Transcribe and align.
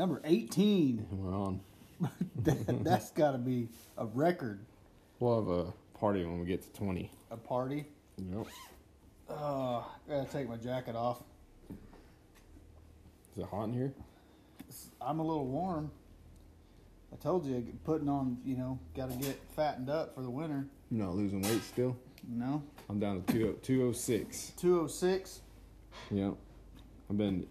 Number 0.00 0.22
18. 0.24 1.08
We're 1.10 1.36
on. 1.36 1.60
that, 2.36 2.82
that's 2.84 3.10
got 3.10 3.32
to 3.32 3.38
be 3.38 3.68
a 3.98 4.06
record. 4.06 4.60
We'll 5.18 5.38
have 5.38 5.48
a 5.50 5.98
party 5.98 6.24
when 6.24 6.40
we 6.40 6.46
get 6.46 6.62
to 6.62 6.72
20. 6.72 7.10
A 7.30 7.36
party. 7.36 7.84
Yep. 8.16 8.46
Uh, 9.28 9.80
I 9.80 9.84
gotta 10.08 10.32
take 10.32 10.48
my 10.48 10.56
jacket 10.56 10.96
off. 10.96 11.18
Is 11.68 13.42
it 13.42 13.44
hot 13.44 13.64
in 13.64 13.74
here? 13.74 13.92
I'm 15.02 15.18
a 15.18 15.22
little 15.22 15.46
warm. 15.46 15.90
I 17.12 17.16
told 17.16 17.44
you, 17.44 17.62
putting 17.84 18.08
on, 18.08 18.38
you 18.42 18.56
know, 18.56 18.78
got 18.96 19.10
to 19.10 19.16
get 19.18 19.38
fattened 19.54 19.90
up 19.90 20.14
for 20.14 20.22
the 20.22 20.30
winter. 20.30 20.64
You're 20.90 21.04
not 21.04 21.14
losing 21.14 21.42
weight 21.42 21.62
still? 21.62 21.94
No. 22.26 22.62
I'm 22.88 22.98
down 23.00 23.22
to 23.22 23.32
two, 23.34 23.58
206. 23.60 24.54
206. 24.56 25.40
Yep. 26.10 26.36
I've 27.10 27.18
been 27.18 27.46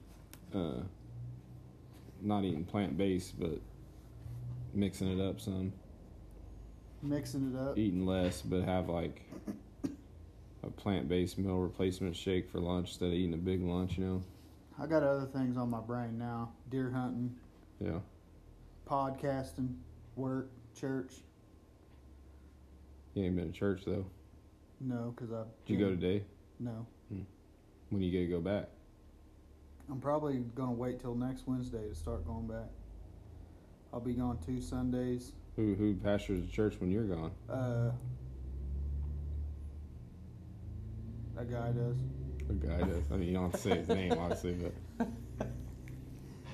uh, 0.51 0.81
not 2.21 2.43
eating 2.43 2.63
plant 2.65 2.97
based, 2.97 3.39
but 3.39 3.59
mixing 4.73 5.19
it 5.19 5.23
up 5.23 5.39
some. 5.39 5.73
Mixing 7.01 7.53
it 7.53 7.59
up. 7.59 7.77
Eating 7.77 8.05
less, 8.05 8.41
but 8.41 8.63
have 8.63 8.89
like 8.89 9.21
a 10.63 10.69
plant 10.69 11.07
based 11.07 11.37
meal 11.37 11.57
replacement 11.57 12.15
shake 12.15 12.49
for 12.49 12.59
lunch 12.59 12.89
instead 12.89 13.07
of 13.07 13.13
eating 13.13 13.33
a 13.33 13.37
big 13.37 13.61
lunch, 13.63 13.97
you 13.97 14.05
know? 14.05 14.23
I 14.81 14.85
got 14.85 15.03
other 15.03 15.25
things 15.25 15.57
on 15.57 15.69
my 15.69 15.81
brain 15.81 16.17
now 16.17 16.51
deer 16.69 16.89
hunting, 16.91 17.35
Yeah. 17.79 17.99
podcasting, 18.87 19.75
work, 20.15 20.49
church. 20.73 21.15
You 23.13 23.25
ain't 23.25 23.35
been 23.35 23.51
to 23.51 23.57
church 23.57 23.83
though. 23.85 24.05
No, 24.81 25.13
because 25.15 25.33
I. 25.33 25.43
Did 25.65 25.73
you 25.73 25.85
go 25.85 25.89
today? 25.89 26.23
No. 26.59 26.85
Hmm. 27.09 27.21
When 27.89 28.01
you 28.01 28.11
get 28.11 28.19
to 28.21 28.27
go 28.27 28.39
back? 28.39 28.69
I'm 29.91 29.99
probably 29.99 30.37
going 30.55 30.69
to 30.69 30.75
wait 30.75 30.99
till 30.99 31.15
next 31.15 31.47
Wednesday 31.47 31.87
to 31.89 31.95
start 31.95 32.25
going 32.25 32.47
back. 32.47 32.69
I'll 33.91 33.99
be 33.99 34.13
gone 34.13 34.37
two 34.45 34.61
Sundays. 34.61 35.33
Who 35.55 35.73
who 35.73 35.95
pastors 35.95 36.41
the 36.41 36.47
church 36.47 36.75
when 36.79 36.91
you're 36.91 37.05
gone? 37.05 37.31
Uh, 37.49 37.91
a 41.37 41.43
guy 41.43 41.71
does. 41.71 41.97
A 42.49 42.53
guy 42.53 42.79
does. 42.79 43.03
I 43.11 43.15
mean, 43.15 43.29
you 43.29 43.33
don't 43.33 43.57
say 43.57 43.77
his 43.77 43.87
name, 43.87 44.13
obviously, 44.13 44.53
but 44.53 45.07
but 45.39 45.47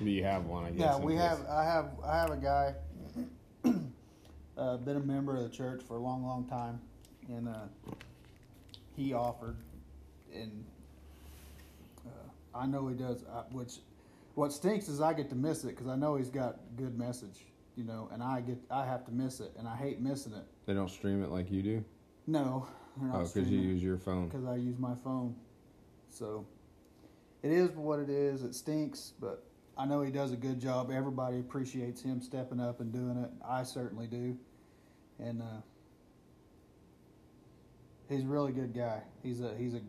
you 0.00 0.24
have 0.24 0.46
one, 0.46 0.64
I 0.64 0.70
guess. 0.70 0.80
Yeah, 0.80 0.98
we 0.98 1.14
have. 1.16 1.44
I 1.46 1.64
have. 1.64 1.90
I 2.04 2.16
have 2.16 2.30
a 2.30 2.36
guy. 2.36 2.74
uh, 4.56 4.76
been 4.78 4.96
a 4.96 5.00
member 5.00 5.36
of 5.36 5.42
the 5.42 5.50
church 5.50 5.82
for 5.86 5.96
a 5.96 6.00
long, 6.00 6.24
long 6.24 6.46
time, 6.46 6.80
and 7.28 7.48
uh, 7.48 7.66
he 8.96 9.12
offered, 9.12 9.58
and 10.34 10.64
I 12.56 12.66
know 12.66 12.88
he 12.88 12.94
does. 12.94 13.24
Uh, 13.24 13.42
which, 13.52 13.74
what 14.34 14.52
stinks 14.52 14.88
is 14.88 15.00
I 15.00 15.12
get 15.12 15.28
to 15.30 15.34
miss 15.36 15.64
it 15.64 15.68
because 15.68 15.86
I 15.88 15.96
know 15.96 16.16
he's 16.16 16.30
got 16.30 16.58
good 16.76 16.98
message, 16.98 17.44
you 17.76 17.84
know, 17.84 18.08
and 18.12 18.22
I 18.22 18.40
get. 18.40 18.58
I 18.70 18.84
have 18.86 19.04
to 19.06 19.12
miss 19.12 19.40
it, 19.40 19.52
and 19.58 19.66
I 19.68 19.76
hate 19.76 20.00
missing 20.00 20.32
it. 20.32 20.44
They 20.66 20.74
don't 20.74 20.90
stream 20.90 21.22
it 21.22 21.30
like 21.30 21.50
you 21.50 21.62
do. 21.62 21.84
No, 22.26 22.66
Oh, 23.12 23.18
because 23.24 23.48
you 23.50 23.58
use 23.58 23.82
your 23.82 23.98
phone. 23.98 24.28
because 24.28 24.46
I 24.46 24.56
use 24.56 24.78
my 24.78 24.94
phone. 25.04 25.34
So 26.10 26.46
it 27.42 27.52
is 27.52 27.70
what 27.72 27.98
it 28.00 28.08
is. 28.08 28.42
It 28.42 28.54
stinks, 28.54 29.12
but 29.20 29.44
I 29.76 29.84
know 29.84 30.00
he 30.00 30.10
does 30.10 30.32
a 30.32 30.36
good 30.36 30.58
job. 30.58 30.90
Everybody 30.90 31.38
appreciates 31.38 32.02
him 32.02 32.22
stepping 32.22 32.58
up 32.58 32.80
and 32.80 32.90
doing 32.92 33.18
it. 33.18 33.30
I 33.46 33.62
certainly 33.64 34.06
do. 34.06 34.36
And 35.18 35.42
uh, 35.42 35.60
he's 38.08 38.22
a 38.24 38.26
really 38.26 38.52
good 38.52 38.74
guy. 38.74 39.02
He's 39.22 39.40
a 39.42 39.54
he's 39.56 39.74
a 39.74 39.80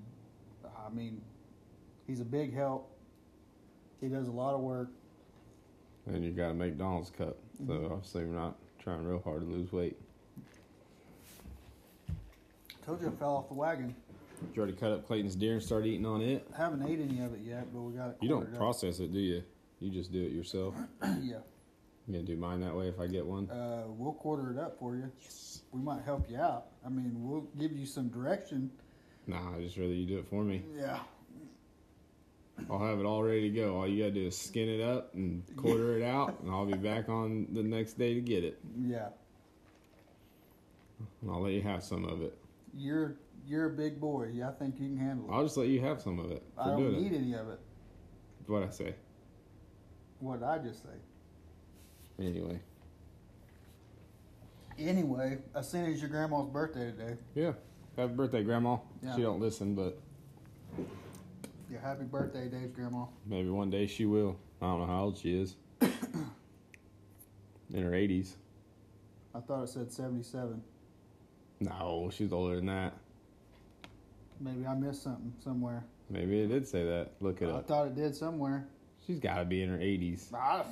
I 0.86 0.90
mean, 0.94 1.22
he's 2.08 2.20
a 2.22 2.26
big 2.26 2.54
help. 2.54 2.90
He 4.02 4.08
does 4.08 4.28
a 4.28 4.32
lot 4.32 4.54
of 4.56 4.62
work. 4.62 4.90
And 6.08 6.24
you 6.24 6.32
got 6.32 6.52
a 6.52 6.54
McDonald's 6.54 7.10
cup, 7.10 7.38
so 7.58 7.64
Mhm. 7.66 7.92
obviously 7.92 8.26
we're 8.26 8.34
not 8.34 8.58
trying 8.80 9.04
real 9.06 9.20
hard 9.20 9.42
to 9.42 9.48
lose 9.48 9.72
weight. 9.74 9.98
Told 12.86 13.02
you 13.02 13.08
I 13.10 13.12
fell 13.12 13.36
off 13.36 13.50
the 13.50 13.56
wagon. 13.56 13.94
Did 14.40 14.56
you 14.56 14.62
already 14.62 14.78
cut 14.78 14.92
up 14.92 15.06
Clayton's 15.06 15.36
deer 15.36 15.54
and 15.54 15.64
start 15.64 15.86
eating 15.86 16.06
on 16.06 16.22
it? 16.22 16.48
I 16.54 16.58
Haven't 16.58 16.84
ate 16.84 17.00
any 17.02 17.20
of 17.22 17.34
it 17.34 17.42
yet, 17.42 17.74
but 17.74 17.82
we 17.82 17.94
got 17.94 18.12
it. 18.12 18.18
You 18.22 18.30
don't 18.30 18.38
quartered 18.40 18.54
up. 18.56 18.60
process 18.60 19.00
it, 19.00 19.12
do 19.12 19.20
you? 19.20 19.44
You 19.80 19.90
just 19.92 20.12
do 20.12 20.24
it 20.24 20.32
yourself. 20.32 20.76
yeah. 21.02 21.40
You 22.08 22.14
gonna 22.14 22.24
do 22.24 22.38
mine 22.38 22.62
that 22.62 22.74
way 22.74 22.88
if 22.88 23.00
I 23.00 23.08
get 23.08 23.26
one? 23.26 23.50
Uh, 23.50 23.86
we'll 23.90 24.14
quarter 24.14 24.52
it 24.52 24.58
up 24.58 24.80
for 24.80 24.96
you. 24.96 25.12
Yes. 25.22 25.64
We 25.74 25.82
might 25.82 26.04
help 26.04 26.30
you 26.30 26.38
out. 26.38 26.68
I 26.86 26.90
mean, 26.90 27.28
we'll 27.28 27.48
give 27.58 27.74
you 27.74 27.86
some 27.86 28.08
direction. 28.08 28.72
Nah, 29.26 29.56
I 29.58 29.60
just 29.62 29.76
rather 29.78 29.92
you 29.94 30.06
do 30.06 30.20
it 30.20 30.28
for 30.28 30.44
me. 30.46 30.64
Yeah. 30.74 31.00
I'll 32.70 32.80
have 32.80 33.00
it 33.00 33.06
all 33.06 33.24
ready 33.24 33.50
to 33.50 33.56
go. 33.56 33.76
All 33.78 33.88
you 33.88 34.00
gotta 34.04 34.14
do 34.16 34.28
is 34.28 34.38
skin 34.38 34.68
it 34.68 34.82
up 34.82 35.14
and 35.14 35.44
quarter 35.56 35.98
it 35.98 36.04
out, 36.04 36.40
and 36.42 36.52
I'll 36.52 36.66
be 36.66 36.74
back 36.78 37.08
on 37.10 37.48
the 37.54 37.62
next 37.64 37.98
day 37.98 38.14
to 38.14 38.22
get 38.22 38.44
it. 38.44 38.60
Yeah. 38.80 39.10
And 41.22 41.30
I'll 41.32 41.42
let 41.42 41.54
you 41.54 41.62
have 41.62 41.84
some 41.84 42.06
of 42.06 42.22
it. 42.22 42.38
You're 42.76 43.16
you're 43.46 43.68
a 43.68 43.70
big 43.70 44.00
boy. 44.02 44.30
Yeah, 44.34 44.50
I 44.50 44.52
think 44.54 44.76
you 44.80 44.88
can 44.88 44.98
handle 44.98 45.26
it. 45.30 45.34
I'll 45.34 45.44
just 45.44 45.56
let 45.58 45.68
you 45.68 45.80
have 45.82 46.02
some 46.02 46.20
of 46.20 46.32
it 46.32 46.44
I 46.58 46.66
don't 46.72 47.00
need 47.02 47.14
it. 47.14 47.18
any 47.18 47.34
of 47.34 47.48
it. 47.50 47.60
What 48.48 48.64
I 48.64 48.70
say. 48.70 48.96
What 50.20 50.42
I 50.44 50.58
just 50.58 50.82
say? 50.84 50.90
Anyway, 52.20 52.60
Anyway, 54.80 55.38
I 55.56 55.62
seen 55.62 55.86
it's 55.86 56.02
your 56.02 56.10
grandma's 56.10 56.48
birthday 56.50 56.92
today. 56.92 57.16
yeah. 57.36 57.54
Happy 57.96 58.14
birthday, 58.14 58.44
Grandma. 58.44 58.78
Yeah. 59.04 59.16
She 59.16 59.22
don't 59.24 59.40
listen, 59.40 59.74
but 59.74 60.00
Yeah, 61.70 61.80
happy 61.82 62.06
birthday, 62.06 62.48
Dave's 62.48 62.72
grandma. 62.72 63.06
maybe 63.26 63.50
one 63.50 63.70
day 63.70 63.88
she 63.88 64.06
will. 64.06 64.38
I 64.62 64.66
don't 64.68 64.80
know 64.82 64.88
how 64.88 65.04
old 65.04 65.18
she 65.18 65.38
is. 65.38 65.56
In 65.82 67.84
her 67.84 67.92
80s. 67.92 68.36
I 69.36 69.40
thought 69.42 69.64
it 69.64 69.70
said 69.70 69.92
77. 69.92 70.62
No, 71.60 72.10
she's 72.14 72.32
older 72.32 72.56
than 72.56 72.68
that. 72.68 72.94
Maybe 74.40 74.66
I 74.66 74.74
missed 74.76 75.04
something 75.04 75.34
somewhere. 75.44 75.84
Maybe 76.10 76.40
it 76.42 76.48
did 76.48 76.68
say 76.68 76.86
that. 76.86 77.12
Look 77.20 77.42
it 77.42 77.48
I 77.48 77.52
up. 77.52 77.66
I 77.66 77.68
thought 77.68 77.88
it 77.88 77.96
did 77.96 78.16
somewhere. 78.16 78.66
She's 79.06 79.20
got 79.20 79.40
to 79.40 79.46
be 79.46 79.62
in 79.62 79.70
her 79.70 79.78
80s. 79.78 80.34
I, 80.34 80.64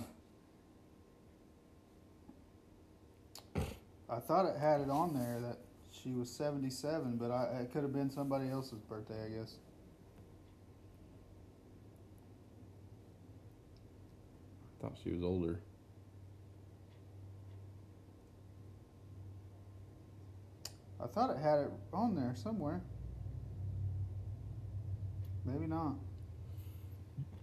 I 4.10 4.20
thought 4.20 4.46
it 4.46 4.58
had 4.58 4.82
it 4.82 4.90
on 4.90 5.14
there 5.14 5.40
that 5.42 5.58
she 5.92 6.14
was 6.14 6.30
77, 6.30 7.18
but 7.18 7.32
I, 7.32 7.60
it 7.62 7.72
could 7.74 7.84
have 7.84 7.94
been 7.94 8.10
somebody 8.10 8.50
else's 8.50 8.80
birthday, 8.80 9.26
I 9.26 9.30
guess. 9.40 9.56
Thought 14.86 14.98
she 15.04 15.10
was 15.10 15.24
older. 15.24 15.60
I 21.04 21.08
thought 21.08 21.32
it 21.32 21.38
had 21.38 21.60
it 21.60 21.72
on 21.92 22.16
there 22.16 22.34
somewhere. 22.36 22.82
Maybe 25.44 25.66
not. 25.66 25.96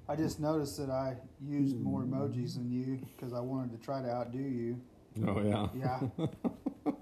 I 0.08 0.16
just 0.16 0.40
noticed 0.40 0.78
that 0.78 0.90
I 0.90 1.16
used 1.44 1.80
more 1.80 2.02
emojis 2.02 2.54
than 2.54 2.70
you 2.70 3.00
because 3.16 3.32
I 3.32 3.40
wanted 3.40 3.78
to 3.78 3.84
try 3.84 4.02
to 4.02 4.08
outdo 4.08 4.38
you. 4.38 4.80
Oh, 5.26 5.40
yeah. 5.42 5.68
Yeah. 5.74 6.26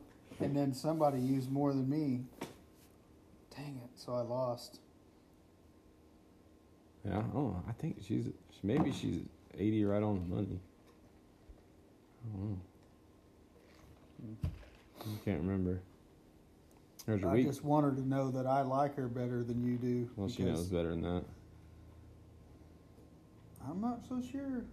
And 0.43 0.57
then 0.57 0.73
somebody 0.73 1.21
used 1.21 1.53
more 1.53 1.75
than 1.75 1.87
me. 1.87 2.23
Dang 3.55 3.79
it. 3.85 3.91
So 3.95 4.15
I 4.15 4.23
lost. 4.23 4.81
Yeah, 7.05 7.23
oh, 7.35 7.63
I 7.69 7.73
think 7.73 7.99
she's 8.03 8.31
maybe 8.63 8.91
she's 8.91 9.21
eighty 9.61 9.85
right 9.85 10.03
on 10.03 10.15
the 10.15 10.35
money. 10.35 10.59
I 12.25 12.37
don't 12.37 12.51
know. 12.51 12.59
I 15.01 15.25
can't 15.25 15.41
remember. 15.41 15.81
There's 17.07 17.23
a 17.23 17.27
I 17.29 17.33
week. 17.35 17.47
just 17.47 17.65
want 17.65 17.85
her 17.85 17.93
to 17.93 18.07
know 18.07 18.31
that 18.31 18.47
I 18.47 18.63
like 18.63 18.97
her 18.97 19.09
better 19.09 19.43
than 19.43 19.65
you 19.65 19.77
do. 19.77 20.11
Well, 20.17 20.29
she 20.29 20.43
knows 20.43 20.67
better 20.67 20.91
than 20.91 21.03
that. 21.03 21.25
I'm 23.69 23.81
not 23.81 24.01
so 24.09 24.21
sure. 24.21 24.65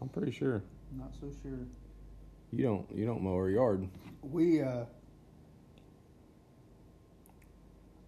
I'm 0.00 0.08
pretty 0.08 0.32
sure 0.32 0.62
Not 0.96 1.12
so 1.18 1.30
sure. 1.42 1.66
you 2.52 2.64
don't. 2.64 2.86
You 2.94 3.06
don't 3.06 3.22
mow 3.22 3.36
her 3.36 3.50
yard. 3.50 3.88
We, 4.22 4.62
uh, 4.62 4.84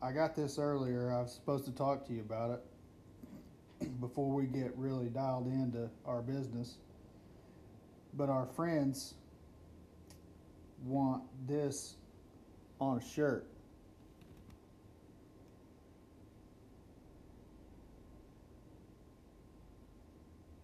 I 0.03 0.13
got 0.13 0.35
this 0.37 0.59
earlier. 0.59 1.13
I 1.13 1.23
was 1.23 1.33
supposed 1.33 1.65
to 1.67 1.73
talk 1.73 2.07
to 2.07 2.13
you 2.13 2.21
about 2.21 2.51
it 2.51 2.61
before 4.01 4.35
we 4.35 4.47
get 4.47 4.73
really 4.77 5.09
dialed 5.09 5.47
into 5.47 5.89
our 6.07 6.23
business. 6.23 6.77
But 8.15 8.29
our 8.29 8.47
friends 8.47 9.15
want 10.85 11.23
this 11.47 11.97
on 12.81 12.99
a 12.99 13.05
shirt. 13.05 13.47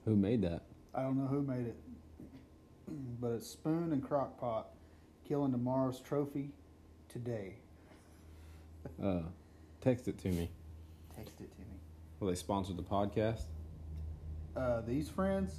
Who 0.04 0.16
made 0.16 0.42
that? 0.42 0.62
I 0.94 1.02
don't 1.02 1.16
know 1.16 1.26
who 1.26 1.42
made 1.42 1.66
it, 1.66 1.76
but 3.20 3.32
it's 3.32 3.46
Spoon 3.48 3.92
and 3.92 4.02
Crockpot 4.02 4.64
killing 5.26 5.50
tomorrow's 5.50 6.00
trophy 6.00 6.50
today. 7.08 7.54
Uh, 9.02 9.20
text 9.80 10.08
it 10.08 10.18
to 10.18 10.28
me. 10.28 10.50
Text 11.16 11.40
it 11.40 11.50
to 11.50 11.60
me. 11.60 11.78
Will 12.24 12.30
they 12.30 12.36
sponsor 12.36 12.72
the 12.72 12.82
podcast? 12.82 13.42
Uh, 14.56 14.80
these 14.86 15.10
friends, 15.10 15.56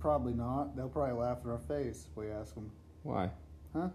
probably 0.00 0.32
not. 0.32 0.74
They'll 0.74 0.88
probably 0.88 1.14
laugh 1.14 1.44
in 1.44 1.50
our 1.52 1.60
face 1.60 2.08
if 2.10 2.16
we 2.16 2.28
ask 2.28 2.56
them. 2.56 2.72
Why? 3.04 3.30
Huh? 3.72 3.90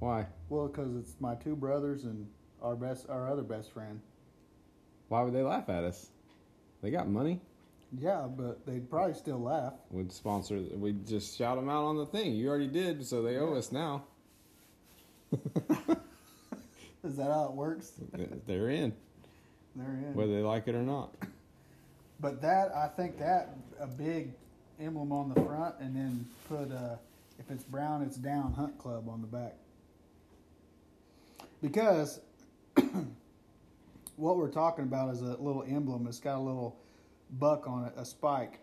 Why? 0.00 0.26
Well, 0.48 0.66
because 0.66 0.96
it's 0.96 1.14
my 1.20 1.36
two 1.36 1.54
brothers 1.54 2.02
and 2.02 2.26
our 2.60 2.74
best, 2.74 3.08
our 3.08 3.30
other 3.30 3.44
best 3.44 3.70
friend. 3.70 4.00
Why 5.06 5.22
would 5.22 5.32
they 5.32 5.42
laugh 5.42 5.68
at 5.68 5.84
us? 5.84 6.08
They 6.82 6.90
got 6.90 7.08
money. 7.08 7.40
Yeah, 7.96 8.26
but 8.28 8.66
they'd 8.66 8.90
probably 8.90 9.14
still 9.14 9.40
laugh. 9.40 9.74
We'd 9.92 10.10
sponsor. 10.10 10.56
We'd 10.74 11.06
just 11.06 11.38
shout 11.38 11.54
them 11.54 11.68
out 11.68 11.84
on 11.84 11.96
the 11.96 12.06
thing. 12.06 12.32
You 12.34 12.48
already 12.48 12.66
did, 12.66 13.06
so 13.06 13.22
they 13.22 13.36
owe 13.36 13.52
Yeah. 13.52 13.58
us 13.58 13.70
now. 13.70 14.02
Is 17.04 17.16
that 17.18 17.30
how 17.30 17.44
it 17.44 17.52
works? 17.52 17.92
They're 18.48 18.70
in, 18.70 18.92
They're 19.76 19.86
in. 19.86 20.14
whether 20.14 20.32
they 20.32 20.42
like 20.42 20.68
it 20.68 20.74
or 20.74 20.82
not. 20.82 21.14
But 22.20 22.40
that 22.42 22.72
I 22.74 22.88
think 22.88 23.18
that 23.18 23.56
a 23.80 23.86
big 23.86 24.32
emblem 24.80 25.12
on 25.12 25.32
the 25.32 25.40
front, 25.42 25.74
and 25.80 25.94
then 25.94 26.26
put 26.48 26.70
uh, 26.70 26.96
if 27.38 27.50
it's 27.50 27.64
brown, 27.64 28.02
it's 28.02 28.16
down 28.16 28.52
Hunt 28.52 28.78
Club 28.78 29.08
on 29.08 29.20
the 29.20 29.26
back. 29.26 29.54
Because 31.60 32.20
what 34.16 34.36
we're 34.36 34.50
talking 34.50 34.84
about 34.84 35.12
is 35.12 35.22
a 35.22 35.36
little 35.36 35.64
emblem. 35.66 36.06
It's 36.06 36.20
got 36.20 36.36
a 36.36 36.40
little 36.40 36.76
buck 37.38 37.66
on 37.66 37.86
it, 37.86 37.92
a 37.96 38.04
spike. 38.04 38.60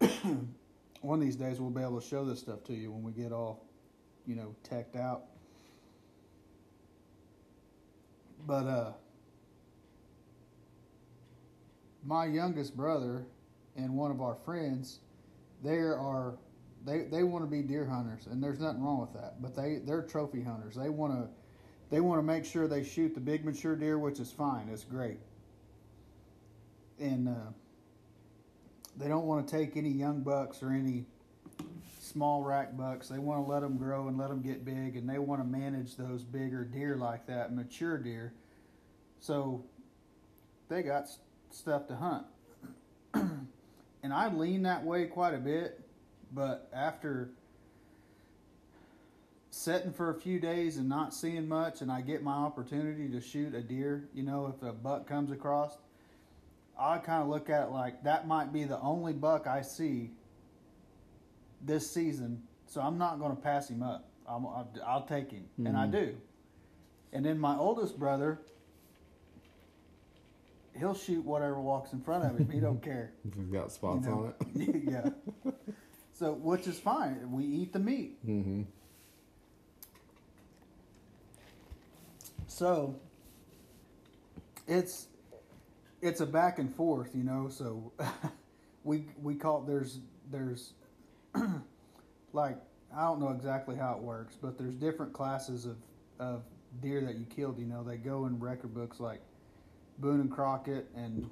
One 1.00 1.18
of 1.18 1.20
these 1.20 1.36
days 1.36 1.60
we'll 1.60 1.70
be 1.70 1.82
able 1.82 2.00
to 2.00 2.06
show 2.06 2.24
this 2.24 2.40
stuff 2.40 2.64
to 2.64 2.74
you 2.74 2.90
when 2.90 3.02
we 3.02 3.12
get 3.12 3.32
all, 3.32 3.64
you 4.26 4.34
know, 4.34 4.54
teched 4.62 4.96
out. 4.96 5.24
But 8.46 8.66
uh 8.66 8.92
my 12.06 12.26
youngest 12.26 12.76
brother 12.76 13.26
and 13.76 13.94
one 13.94 14.10
of 14.10 14.20
our 14.20 14.36
friends, 14.44 15.00
they 15.62 15.76
are 15.76 16.34
they 16.84 17.02
they 17.02 17.24
want 17.24 17.44
to 17.44 17.50
be 17.50 17.62
deer 17.62 17.84
hunters, 17.84 18.26
and 18.26 18.42
there's 18.42 18.60
nothing 18.60 18.82
wrong 18.82 19.00
with 19.00 19.12
that. 19.14 19.42
But 19.42 19.56
they 19.56 19.80
they're 19.84 20.02
trophy 20.02 20.42
hunters. 20.42 20.76
They 20.76 20.88
want 20.88 21.12
to 21.14 21.28
they 21.90 22.00
want 22.00 22.18
to 22.18 22.22
make 22.22 22.44
sure 22.44 22.68
they 22.68 22.84
shoot 22.84 23.14
the 23.14 23.20
big 23.20 23.44
mature 23.44 23.76
deer, 23.76 23.98
which 23.98 24.20
is 24.20 24.30
fine. 24.30 24.68
It's 24.72 24.84
great, 24.84 25.18
and 27.00 27.28
uh, 27.28 27.50
they 28.96 29.08
don't 29.08 29.26
want 29.26 29.46
to 29.46 29.56
take 29.56 29.76
any 29.76 29.90
young 29.90 30.20
bucks 30.20 30.62
or 30.62 30.70
any 30.70 31.04
small 32.00 32.42
rack 32.42 32.76
bucks. 32.76 33.08
They 33.08 33.18
want 33.18 33.44
to 33.44 33.50
let 33.50 33.60
them 33.60 33.76
grow 33.76 34.06
and 34.06 34.16
let 34.16 34.28
them 34.28 34.42
get 34.42 34.64
big, 34.64 34.96
and 34.96 35.08
they 35.08 35.18
want 35.18 35.40
to 35.40 35.46
manage 35.46 35.96
those 35.96 36.22
bigger 36.22 36.64
deer 36.64 36.96
like 36.96 37.26
that, 37.26 37.52
mature 37.52 37.98
deer. 37.98 38.32
So 39.18 39.64
they 40.68 40.82
got 40.82 41.08
stuff 41.50 41.86
to 41.88 41.96
hunt. 41.96 42.26
and 43.14 44.12
I 44.12 44.32
lean 44.32 44.62
that 44.62 44.84
way 44.84 45.06
quite 45.06 45.34
a 45.34 45.38
bit, 45.38 45.80
but 46.32 46.68
after 46.72 47.30
sitting 49.50 49.92
for 49.92 50.10
a 50.10 50.14
few 50.14 50.38
days 50.38 50.76
and 50.76 50.88
not 50.88 51.14
seeing 51.14 51.48
much, 51.48 51.80
and 51.80 51.90
I 51.90 52.02
get 52.02 52.22
my 52.22 52.34
opportunity 52.34 53.08
to 53.08 53.20
shoot 53.20 53.54
a 53.54 53.62
deer, 53.62 54.08
you 54.14 54.22
know, 54.22 54.52
if 54.54 54.62
a 54.66 54.72
buck 54.72 55.06
comes 55.06 55.30
across, 55.30 55.78
I 56.78 56.98
kind 56.98 57.22
of 57.22 57.28
look 57.28 57.48
at 57.48 57.68
it 57.68 57.70
like 57.70 58.04
that 58.04 58.26
might 58.28 58.52
be 58.52 58.64
the 58.64 58.78
only 58.80 59.14
buck 59.14 59.46
I 59.46 59.62
see 59.62 60.10
this 61.62 61.90
season, 61.90 62.42
so 62.66 62.82
I'm 62.82 62.98
not 62.98 63.18
going 63.18 63.34
to 63.34 63.40
pass 63.40 63.70
him 63.70 63.82
up. 63.82 64.08
I'm, 64.28 64.44
I'll, 64.44 64.68
I'll 64.86 65.06
take 65.06 65.30
him, 65.30 65.46
and 65.64 65.76
I 65.76 65.86
Mhm. 65.86 65.92
do. 65.92 66.16
And 67.12 67.24
then 67.24 67.38
my 67.38 67.56
oldest 67.56 67.98
brother, 67.98 68.40
he'll 70.78 70.94
shoot 70.94 71.24
whatever 71.24 71.60
walks 71.60 71.92
in 71.92 72.00
front 72.00 72.24
of 72.24 72.38
him. 72.38 72.48
He 72.50 72.60
don't 72.60 72.82
care. 72.82 73.12
We've 73.36 73.52
got 73.52 73.72
spots 73.72 74.04
You 74.04 74.10
know, 74.10 74.34
on 74.54 74.60
it. 74.62 74.84
yeah. 75.44 75.52
So, 76.12 76.32
which 76.32 76.66
is 76.66 76.78
fine. 76.78 77.30
We 77.30 77.44
eat 77.44 77.72
the 77.72 77.78
meat. 77.78 78.18
Mm-hmm. 78.26 78.62
So, 82.46 82.96
it's 84.66 85.08
it's 86.00 86.20
a 86.20 86.26
back 86.26 86.58
and 86.58 86.74
forth, 86.74 87.10
you 87.14 87.22
know. 87.22 87.48
So, 87.50 87.92
we 88.84 89.04
we 89.22 89.34
call 89.34 89.60
there's 89.62 90.00
there's 90.30 90.72
like 92.32 92.56
I 92.96 93.02
don't 93.02 93.20
know 93.20 93.30
exactly 93.30 93.76
how 93.76 93.94
it 93.94 94.00
works, 94.00 94.36
but 94.40 94.56
there's 94.56 94.74
different 94.74 95.12
classes 95.12 95.66
of 95.66 95.76
of 96.18 96.42
deer 96.80 97.02
that 97.02 97.16
you 97.16 97.26
killed. 97.26 97.58
You 97.58 97.66
know, 97.66 97.82
they 97.82 97.96
go 97.96 98.26
in 98.26 98.38
record 98.38 98.72
books 98.72 99.00
like 99.00 99.20
Boone 99.98 100.20
and 100.20 100.30
Crockett, 100.30 100.86
and 100.94 101.28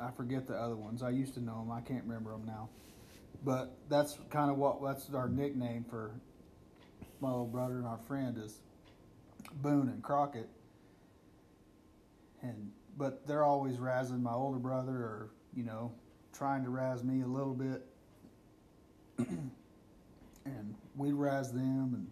I 0.00 0.10
forget 0.10 0.46
the 0.46 0.54
other 0.54 0.76
ones. 0.76 1.02
I 1.02 1.10
used 1.10 1.34
to 1.34 1.40
know 1.40 1.58
them. 1.58 1.70
I 1.70 1.80
can't 1.80 2.04
remember 2.04 2.30
them 2.32 2.44
now. 2.46 2.68
But 3.44 3.76
that's 3.88 4.18
kind 4.30 4.50
of 4.50 4.56
what 4.56 4.82
that's 4.82 5.12
our 5.14 5.28
nickname 5.28 5.84
for 5.88 6.12
my 7.20 7.28
little 7.28 7.46
brother 7.46 7.76
and 7.76 7.86
our 7.86 7.98
friend 7.98 8.36
is 8.42 8.60
Boone 9.62 9.88
and 9.88 10.02
Crockett. 10.02 10.48
And 12.42 12.70
but 12.96 13.26
they're 13.26 13.44
always 13.44 13.76
razzing 13.76 14.22
my 14.22 14.32
older 14.32 14.58
brother, 14.58 14.92
or 14.92 15.30
you 15.54 15.64
know, 15.64 15.92
trying 16.32 16.64
to 16.64 16.70
razz 16.70 17.04
me 17.04 17.22
a 17.22 17.26
little 17.26 17.54
bit. 17.54 17.86
and 20.44 20.74
we 20.96 21.12
razz 21.12 21.52
them, 21.52 21.92
and 21.94 22.10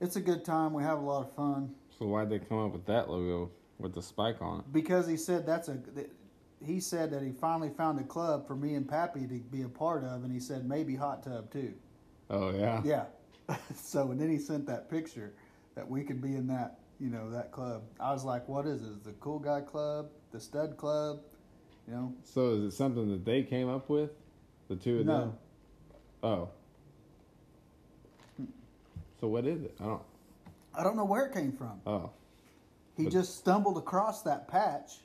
it's 0.00 0.16
a 0.16 0.20
good 0.20 0.44
time. 0.44 0.72
We 0.72 0.82
have 0.82 0.98
a 0.98 1.02
lot 1.02 1.22
of 1.26 1.34
fun. 1.34 1.74
So 1.98 2.06
why'd 2.06 2.30
they 2.30 2.38
come 2.38 2.58
up 2.58 2.72
with 2.72 2.86
that 2.86 3.08
logo 3.08 3.50
with 3.78 3.94
the 3.94 4.02
spike 4.02 4.40
on 4.40 4.60
it? 4.60 4.72
because 4.72 5.06
he 5.06 5.16
said 5.16 5.46
that's 5.46 5.68
a 5.68 5.78
he 6.64 6.80
said 6.80 7.10
that 7.10 7.22
he 7.22 7.32
finally 7.32 7.68
found 7.68 8.00
a 8.00 8.02
club 8.04 8.46
for 8.46 8.56
me 8.56 8.74
and 8.74 8.88
Pappy 8.88 9.26
to 9.26 9.34
be 9.50 9.62
a 9.62 9.68
part 9.68 10.02
of, 10.04 10.24
and 10.24 10.32
he 10.32 10.40
said 10.40 10.66
maybe 10.66 10.96
hot 10.96 11.22
tub 11.22 11.50
too. 11.50 11.74
Oh 12.30 12.50
yeah. 12.50 12.80
Yeah. 12.84 13.04
so 13.76 14.10
and 14.10 14.20
then 14.20 14.30
he 14.30 14.38
sent 14.38 14.66
that 14.66 14.90
picture 14.90 15.34
that 15.74 15.88
we 15.88 16.02
could 16.02 16.20
be 16.22 16.34
in 16.34 16.46
that 16.48 16.78
you 16.98 17.10
know 17.10 17.30
that 17.30 17.52
club. 17.52 17.82
I 18.00 18.12
was 18.12 18.24
like, 18.24 18.48
what 18.48 18.66
is 18.66 18.82
it? 18.82 19.04
The 19.04 19.12
cool 19.20 19.38
guy 19.38 19.60
club, 19.60 20.08
the 20.32 20.40
stud 20.40 20.78
club, 20.78 21.20
you 21.86 21.92
know? 21.94 22.14
So 22.24 22.52
is 22.54 22.62
it 22.64 22.70
something 22.76 23.10
that 23.10 23.24
they 23.26 23.42
came 23.42 23.68
up 23.68 23.90
with, 23.90 24.10
the 24.68 24.76
two 24.76 25.00
of 25.00 25.06
No. 25.06 25.20
them? 25.20 25.32
Oh. 26.22 26.48
So 29.20 29.28
what 29.28 29.46
is 29.46 29.62
it? 29.62 29.76
I 29.80 29.84
don't. 29.84 30.02
I 30.74 30.82
don't 30.82 30.96
know 30.96 31.04
where 31.04 31.26
it 31.26 31.34
came 31.34 31.52
from. 31.52 31.80
Oh. 31.86 32.10
He 32.96 33.04
But- 33.04 33.12
just 33.12 33.36
stumbled 33.36 33.76
across 33.78 34.22
that 34.22 34.48
patch. 34.48 35.00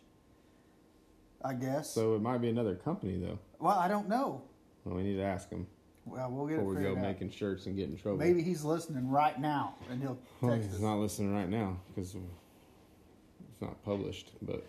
I 1.44 1.54
guess. 1.56 1.90
So 1.90 2.16
it 2.16 2.22
might 2.22 2.38
be 2.38 2.50
another 2.50 2.76
company 2.76 3.18
though. 3.18 3.40
well, 3.60 3.78
I 3.78 3.88
don't 3.88 4.08
know. 4.08 4.44
Well, 4.86 4.95
we 4.95 5.04
need 5.04 5.16
to 5.16 5.24
ask 5.24 5.50
him 5.50 5.66
Well, 6.06 6.30
we'll 6.31 6.45
get 6.48 6.57
before 6.57 6.74
it 6.74 6.78
we 6.78 6.83
go 6.83 6.92
out. 6.92 6.98
making 7.02 7.31
shirts 7.31 7.66
and 7.66 7.76
get 7.76 7.90
in 7.90 7.98
trouble. 7.98 8.19
Maybe 8.19 8.44
he's 8.44 8.64
listening 8.64 9.10
right 9.10 9.40
now, 9.40 9.76
and 9.90 10.02
he'll 10.02 10.18
Well, 10.42 10.54
he's 10.56 10.76
us. 10.76 10.80
not 10.80 10.98
listening 11.00 11.33
right 11.33 11.50
now 11.50 11.80
because 11.88 12.14
it's 12.16 13.62
not 13.62 13.81
published. 13.83 14.31
But 14.44 14.64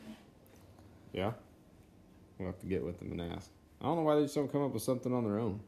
yeah, 1.12 1.32
we'll 2.38 2.46
have 2.48 2.58
to 2.60 2.66
get 2.66 2.82
with 2.84 2.98
them 2.98 3.12
and 3.12 3.20
ask. 3.32 3.50
I 3.80 3.84
don't 3.84 3.96
know 3.96 4.02
why 4.02 4.14
they 4.16 4.22
just 4.22 4.34
don't 4.34 4.50
come 4.50 4.62
up 4.62 4.72
with 4.72 4.82
something 4.82 5.12
on 5.12 5.24
their 5.24 5.38
own. 5.38 5.60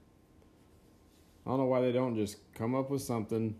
I 1.46 1.50
don't 1.50 1.58
know 1.58 1.66
why 1.66 1.82
they 1.82 1.92
don't 1.92 2.14
just 2.16 2.38
come 2.54 2.74
up 2.74 2.88
with 2.88 3.02
something, 3.02 3.54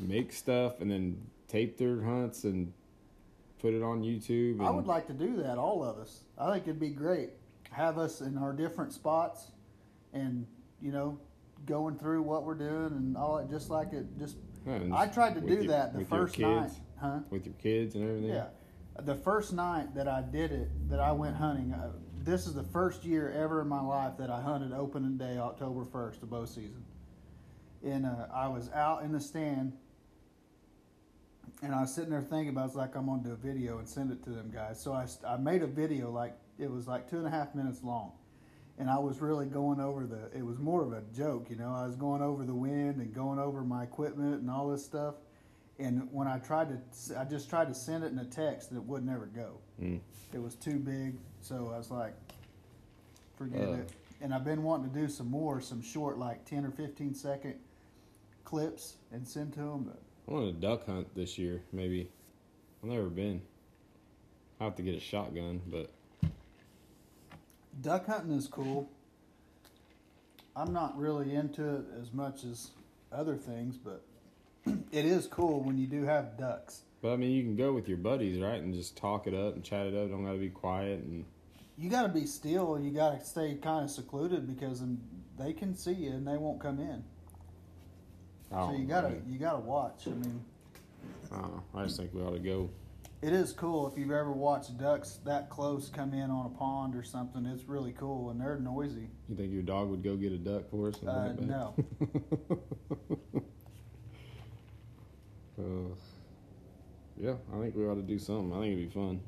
make 0.00 0.32
stuff, 0.32 0.80
and 0.80 0.90
then 0.90 1.30
tape 1.54 1.78
their 1.78 2.02
hunts 2.02 2.44
and 2.44 2.72
put 3.60 3.74
it 3.74 3.82
on 3.82 4.02
YouTube. 4.02 4.58
And 4.58 4.62
I 4.66 4.70
would 4.70 4.86
like 4.86 5.06
to 5.06 5.12
do 5.12 5.36
that, 5.36 5.56
all 5.56 5.84
of 5.84 5.98
us. 5.98 6.24
I 6.36 6.52
think 6.52 6.64
it'd 6.64 6.80
be 6.80 6.90
great. 6.90 7.30
Have 7.70 7.96
us 7.96 8.20
in 8.20 8.36
our 8.36 8.52
different 8.52 8.92
spots 8.92 9.52
and, 10.12 10.46
you 10.82 10.90
know, 10.90 11.18
going 11.64 11.96
through 11.96 12.22
what 12.22 12.44
we're 12.44 12.56
doing 12.56 12.92
and 12.92 13.16
all 13.16 13.36
that, 13.36 13.48
just 13.48 13.70
like 13.70 13.92
it. 13.92 14.06
Just 14.18 14.36
and 14.66 14.92
I 14.92 15.06
tried 15.06 15.34
to 15.34 15.40
do 15.40 15.54
your- 15.54 15.66
that 15.68 15.96
the 15.96 16.04
first 16.04 16.38
night. 16.38 16.72
Huh? 16.96 17.20
with 17.28 17.44
your 17.44 17.54
kids 17.56 17.96
and 17.96 18.04
everything. 18.04 18.30
Yeah. 18.30 18.46
The 19.02 19.16
first 19.16 19.52
night 19.52 19.94
that 19.94 20.08
I 20.08 20.22
did 20.22 20.52
it, 20.52 20.70
that 20.88 21.00
I 21.00 21.12
went 21.12 21.36
hunting, 21.36 21.72
uh, 21.72 21.90
this 22.22 22.46
is 22.46 22.54
the 22.54 22.62
first 22.62 23.04
year 23.04 23.30
ever 23.30 23.60
in 23.60 23.68
my 23.68 23.80
life 23.80 24.16
that 24.18 24.30
I 24.30 24.40
hunted 24.40 24.72
opening 24.72 25.18
day, 25.18 25.36
October 25.36 25.84
1st, 25.84 26.22
of 26.22 26.30
bow 26.30 26.44
season. 26.46 26.84
And 27.84 28.06
uh, 28.06 28.28
I 28.32 28.48
was 28.48 28.70
out 28.70 29.02
in 29.02 29.12
the 29.12 29.20
stand 29.20 29.76
and 31.64 31.74
I 31.74 31.80
was 31.80 31.94
sitting 31.94 32.10
there 32.10 32.20
thinking 32.20 32.50
about 32.50 32.66
it's 32.66 32.74
like 32.76 32.94
I'm 32.94 33.06
going 33.06 33.22
to 33.22 33.28
do 33.28 33.32
a 33.32 33.36
video 33.36 33.78
and 33.78 33.88
send 33.88 34.12
it 34.12 34.22
to 34.24 34.30
them 34.30 34.50
guys. 34.54 34.80
So 34.80 34.92
I, 34.92 35.06
I 35.26 35.36
made 35.38 35.62
a 35.62 35.66
video 35.66 36.10
like 36.10 36.36
it 36.58 36.70
was 36.70 36.86
like 36.86 37.08
two 37.08 37.16
and 37.18 37.26
a 37.26 37.30
half 37.30 37.54
minutes 37.54 37.82
long. 37.82 38.12
And 38.78 38.90
I 38.90 38.98
was 38.98 39.20
really 39.20 39.46
going 39.46 39.80
over 39.80 40.04
the, 40.04 40.36
it 40.36 40.44
was 40.44 40.58
more 40.58 40.82
of 40.82 40.92
a 40.92 41.00
joke, 41.16 41.48
you 41.48 41.56
know. 41.56 41.72
I 41.72 41.86
was 41.86 41.94
going 41.96 42.22
over 42.22 42.44
the 42.44 42.54
wind 42.54 42.96
and 42.96 43.14
going 43.14 43.38
over 43.38 43.62
my 43.62 43.84
equipment 43.84 44.40
and 44.42 44.50
all 44.50 44.68
this 44.68 44.84
stuff. 44.84 45.14
And 45.78 46.08
when 46.12 46.26
I 46.28 46.38
tried 46.38 46.68
to, 46.70 47.18
I 47.18 47.24
just 47.24 47.48
tried 47.48 47.68
to 47.68 47.74
send 47.74 48.04
it 48.04 48.12
in 48.12 48.18
a 48.18 48.24
text 48.24 48.70
and 48.70 48.78
it 48.78 48.84
would 48.84 49.04
never 49.06 49.26
go. 49.26 49.58
Mm. 49.80 50.00
It 50.32 50.42
was 50.42 50.54
too 50.56 50.78
big. 50.78 51.14
So 51.40 51.70
I 51.72 51.78
was 51.78 51.90
like, 51.90 52.14
forget 53.38 53.68
Uh. 53.68 53.72
it. 53.72 53.92
And 54.20 54.32
I've 54.34 54.44
been 54.44 54.62
wanting 54.62 54.90
to 54.92 54.98
do 55.00 55.08
some 55.08 55.30
more, 55.30 55.60
some 55.60 55.82
short, 55.82 56.18
like 56.18 56.44
10 56.44 56.64
or 56.64 56.70
15 56.70 57.14
second 57.14 57.54
clips 58.44 58.96
and 59.12 59.26
send 59.26 59.52
to 59.54 59.60
them. 59.60 59.84
But 59.84 60.00
I 60.26 60.32
want 60.32 60.46
to 60.46 60.52
duck 60.66 60.86
hunt 60.86 61.14
this 61.14 61.36
year, 61.36 61.62
maybe. 61.72 62.08
I've 62.82 62.88
never 62.88 63.08
been. 63.08 63.42
I 64.60 64.64
have 64.64 64.76
to 64.76 64.82
get 64.82 64.94
a 64.94 65.00
shotgun, 65.00 65.60
but 65.66 65.90
duck 67.82 68.06
hunting 68.06 68.32
is 68.32 68.46
cool. 68.46 68.88
I'm 70.56 70.72
not 70.72 70.96
really 70.96 71.34
into 71.34 71.76
it 71.76 71.84
as 72.00 72.12
much 72.12 72.44
as 72.44 72.70
other 73.12 73.36
things, 73.36 73.76
but 73.76 74.04
it 74.92 75.04
is 75.04 75.26
cool 75.26 75.60
when 75.62 75.76
you 75.76 75.86
do 75.86 76.04
have 76.04 76.38
ducks. 76.38 76.82
But 77.02 77.12
I 77.12 77.16
mean, 77.16 77.32
you 77.32 77.42
can 77.42 77.56
go 77.56 77.72
with 77.72 77.88
your 77.88 77.98
buddies, 77.98 78.40
right, 78.40 78.62
and 78.62 78.72
just 78.72 78.96
talk 78.96 79.26
it 79.26 79.34
up 79.34 79.56
and 79.56 79.64
chat 79.64 79.86
it 79.86 79.94
up. 79.94 80.08
Don't 80.08 80.24
gotta 80.24 80.38
be 80.38 80.48
quiet 80.48 81.00
and. 81.00 81.24
You 81.76 81.90
got 81.90 82.02
to 82.02 82.08
be 82.08 82.24
still. 82.24 82.78
You 82.78 82.92
got 82.92 83.18
to 83.18 83.26
stay 83.26 83.56
kind 83.60 83.84
of 83.84 83.90
secluded 83.90 84.46
because 84.46 84.80
they 85.36 85.52
can 85.52 85.74
see 85.74 85.92
you 85.92 86.10
and 86.10 86.24
they 86.24 86.36
won't 86.36 86.60
come 86.60 86.78
in. 86.78 87.02
So 88.50 88.72
you 88.72 88.78
know, 88.78 88.84
gotta 88.86 89.14
you 89.28 89.38
gotta 89.38 89.58
watch. 89.60 90.06
I 90.06 90.10
mean, 90.10 90.44
I. 91.32 91.80
I 91.80 91.84
just 91.84 91.96
think 91.96 92.14
we 92.14 92.22
ought 92.22 92.32
to 92.32 92.38
go. 92.38 92.70
it 93.22 93.32
is 93.32 93.52
cool 93.52 93.88
if 93.90 93.98
you've 93.98 94.10
ever 94.12 94.30
watched 94.32 94.76
ducks 94.78 95.18
that 95.24 95.50
close 95.50 95.88
come 95.88 96.14
in 96.14 96.30
on 96.30 96.46
a 96.46 96.50
pond 96.58 96.94
or 96.94 97.02
something. 97.02 97.44
It's 97.46 97.64
really 97.64 97.92
cool 97.92 98.30
and 98.30 98.40
they're 98.40 98.58
noisy. 98.58 99.08
You 99.28 99.34
think 99.36 99.52
your 99.52 99.62
dog 99.62 99.88
would 99.88 100.02
go 100.04 100.14
get 100.16 100.32
a 100.32 100.38
duck 100.38 100.70
for 100.70 100.88
us? 100.88 101.02
Uh, 101.02 101.32
no, 101.40 101.74
Uh, 105.58 105.94
yeah, 107.16 107.34
I 107.54 107.60
think 107.60 107.76
we 107.76 107.86
ought 107.86 107.94
to 107.94 108.02
do 108.02 108.18
something. 108.18 108.52
I 108.52 108.60
think 108.62 108.72
it'd 108.76 108.88
be 108.88 108.94
fun. 108.94 109.20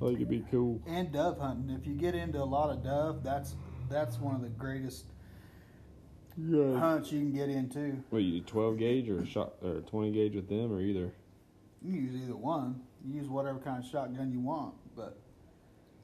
I 0.00 0.04
think 0.04 0.16
it'd 0.16 0.28
be 0.28 0.44
cool. 0.50 0.80
and 0.86 1.10
dove 1.10 1.38
hunting. 1.38 1.74
If 1.74 1.86
you 1.86 1.94
get 1.94 2.14
into 2.14 2.38
a 2.42 2.44
lot 2.44 2.68
of 2.70 2.84
dove, 2.84 3.22
that's 3.22 3.54
that's 3.88 4.18
one 4.18 4.34
of 4.34 4.42
the 4.42 4.48
greatest 4.50 5.06
Yeah. 6.48 6.78
hunts 6.78 7.12
you 7.12 7.20
can 7.20 7.32
get 7.32 7.48
into. 7.48 8.02
What 8.10 8.22
you 8.22 8.40
twelve 8.40 8.78
gauge 8.78 9.08
or 9.08 9.24
shot 9.26 9.54
or 9.62 9.80
twenty 9.80 10.12
gauge 10.12 10.34
with 10.34 10.48
them 10.48 10.72
or 10.72 10.80
either? 10.80 11.12
You 11.82 11.92
can 11.92 12.02
use 12.02 12.22
either 12.24 12.36
one. 12.36 12.80
You 13.04 13.14
use 13.20 13.28
whatever 13.28 13.58
kind 13.58 13.82
of 13.82 13.90
shotgun 13.90 14.30
you 14.32 14.40
want, 14.40 14.74
but 14.94 15.18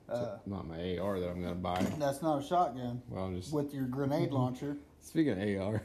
uh, 0.08 0.36
Not 0.46 0.66
my 0.66 0.96
AR 0.98 1.20
that 1.20 1.28
I'm 1.28 1.42
gonna 1.42 1.54
buy. 1.54 1.82
that's 1.98 2.22
not 2.22 2.42
a 2.42 2.46
shotgun 2.46 3.02
Well, 3.08 3.24
I'm 3.24 3.36
just 3.36 3.52
with 3.52 3.74
your 3.74 3.84
grenade 3.84 4.30
launcher. 4.32 4.76
speaking 5.00 5.32
of 5.58 5.60
AR. 5.62 5.82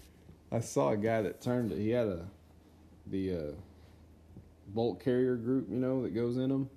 I 0.52 0.60
saw 0.60 0.90
a 0.90 0.96
guy 0.96 1.22
that 1.22 1.40
turned. 1.40 1.72
It. 1.72 1.78
He 1.78 1.90
had 1.90 2.06
a 2.08 2.26
the 3.06 3.34
uh, 3.34 3.52
bolt 4.68 5.02
carrier 5.02 5.36
group, 5.36 5.68
you 5.70 5.78
know, 5.78 6.02
that 6.02 6.14
goes 6.14 6.36
in 6.36 6.48
them. 6.48 6.68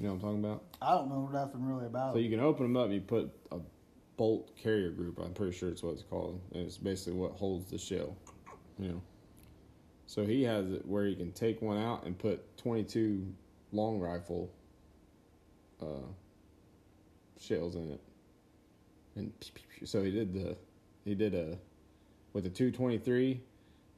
You 0.00 0.06
know 0.08 0.14
what 0.14 0.16
I'm 0.16 0.20
talking 0.40 0.44
about? 0.44 0.62
I 0.80 0.94
don't 0.94 1.08
know 1.10 1.28
nothing 1.32 1.64
really 1.66 1.86
about 1.86 2.14
So 2.14 2.18
it. 2.18 2.22
you 2.22 2.30
can 2.30 2.40
open 2.40 2.64
them 2.64 2.76
up. 2.76 2.86
and 2.86 2.94
You 2.94 3.00
put 3.02 3.30
a 3.52 3.58
bolt 4.22 4.56
carrier 4.56 4.90
group. 4.90 5.18
I'm 5.18 5.32
pretty 5.32 5.50
sure 5.50 5.68
it's 5.68 5.82
what 5.82 5.94
it's 5.94 6.04
called, 6.04 6.40
and 6.52 6.64
it's 6.64 6.78
basically 6.78 7.14
what 7.14 7.32
holds 7.32 7.68
the 7.72 7.76
shell. 7.76 8.16
You 8.78 8.90
know. 8.90 9.02
So 10.06 10.24
he 10.24 10.44
has 10.44 10.70
it 10.70 10.86
where 10.86 11.06
he 11.06 11.16
can 11.16 11.32
take 11.32 11.60
one 11.60 11.76
out 11.76 12.06
and 12.06 12.16
put 12.16 12.56
22 12.56 13.26
long 13.72 13.98
rifle 13.98 14.48
uh, 15.80 16.06
shells 17.40 17.74
in 17.74 17.90
it, 17.90 18.00
and 19.16 19.32
so 19.84 20.04
he 20.04 20.12
did 20.12 20.32
the 20.32 20.56
he 21.04 21.16
did 21.16 21.34
a 21.34 21.58
with 22.32 22.44
the 22.44 22.50
223. 22.50 23.40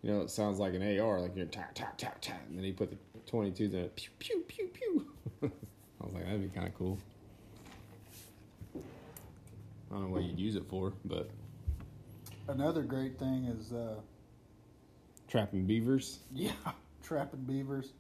You 0.01 0.11
know, 0.11 0.23
it 0.23 0.31
sounds 0.31 0.59
like 0.59 0.73
an 0.73 0.99
AR, 1.01 1.21
like 1.21 1.37
you're 1.37 1.45
tap 1.45 1.75
tap 1.75 1.99
tap 1.99 2.23
tap, 2.23 2.41
and 2.49 2.57
then 2.57 2.65
he 2.65 2.73
put 2.73 2.89
the 2.89 2.97
22s 3.31 3.75
in 3.75 3.75
it, 3.75 3.95
pew 3.95 4.09
pew 4.19 4.43
pew 4.49 4.71
pew. 4.73 5.07
I 5.43 6.05
was 6.07 6.15
like, 6.15 6.25
that'd 6.25 6.41
be 6.41 6.49
kind 6.49 6.67
of 6.67 6.75
cool. 6.75 6.99
I 9.95 9.99
don't 9.99 10.07
know 10.07 10.13
what 10.13 10.25
you'd 10.25 10.41
use 10.41 10.57
it 10.57 10.65
for, 10.69 10.93
but 11.05 11.31
Another 12.49 12.83
great 12.83 13.17
thing 13.17 13.45
is, 13.45 13.73
uh, 13.73 13.95
trapping 15.29 15.67
beavers. 15.67 16.19
yeah, 16.35 16.51
trapping 17.03 17.45
beavers. 17.45 17.93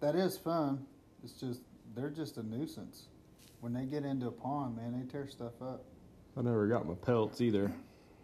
That 0.00 0.16
is 0.16 0.36
fun. 0.36 0.84
It's 1.22 1.34
just 1.34 1.60
they're 1.94 2.10
just 2.10 2.38
a 2.38 2.42
nuisance. 2.42 3.04
When 3.60 3.72
they 3.72 3.84
get 3.84 4.04
into 4.04 4.26
a 4.26 4.32
pond, 4.32 4.76
man, 4.76 4.98
they 4.98 5.06
tear 5.10 5.28
stuff 5.28 5.62
up. 5.62 5.84
I 6.36 6.42
never 6.42 6.66
got 6.66 6.86
my 6.86 6.94
pelts 6.94 7.40
either. 7.40 7.72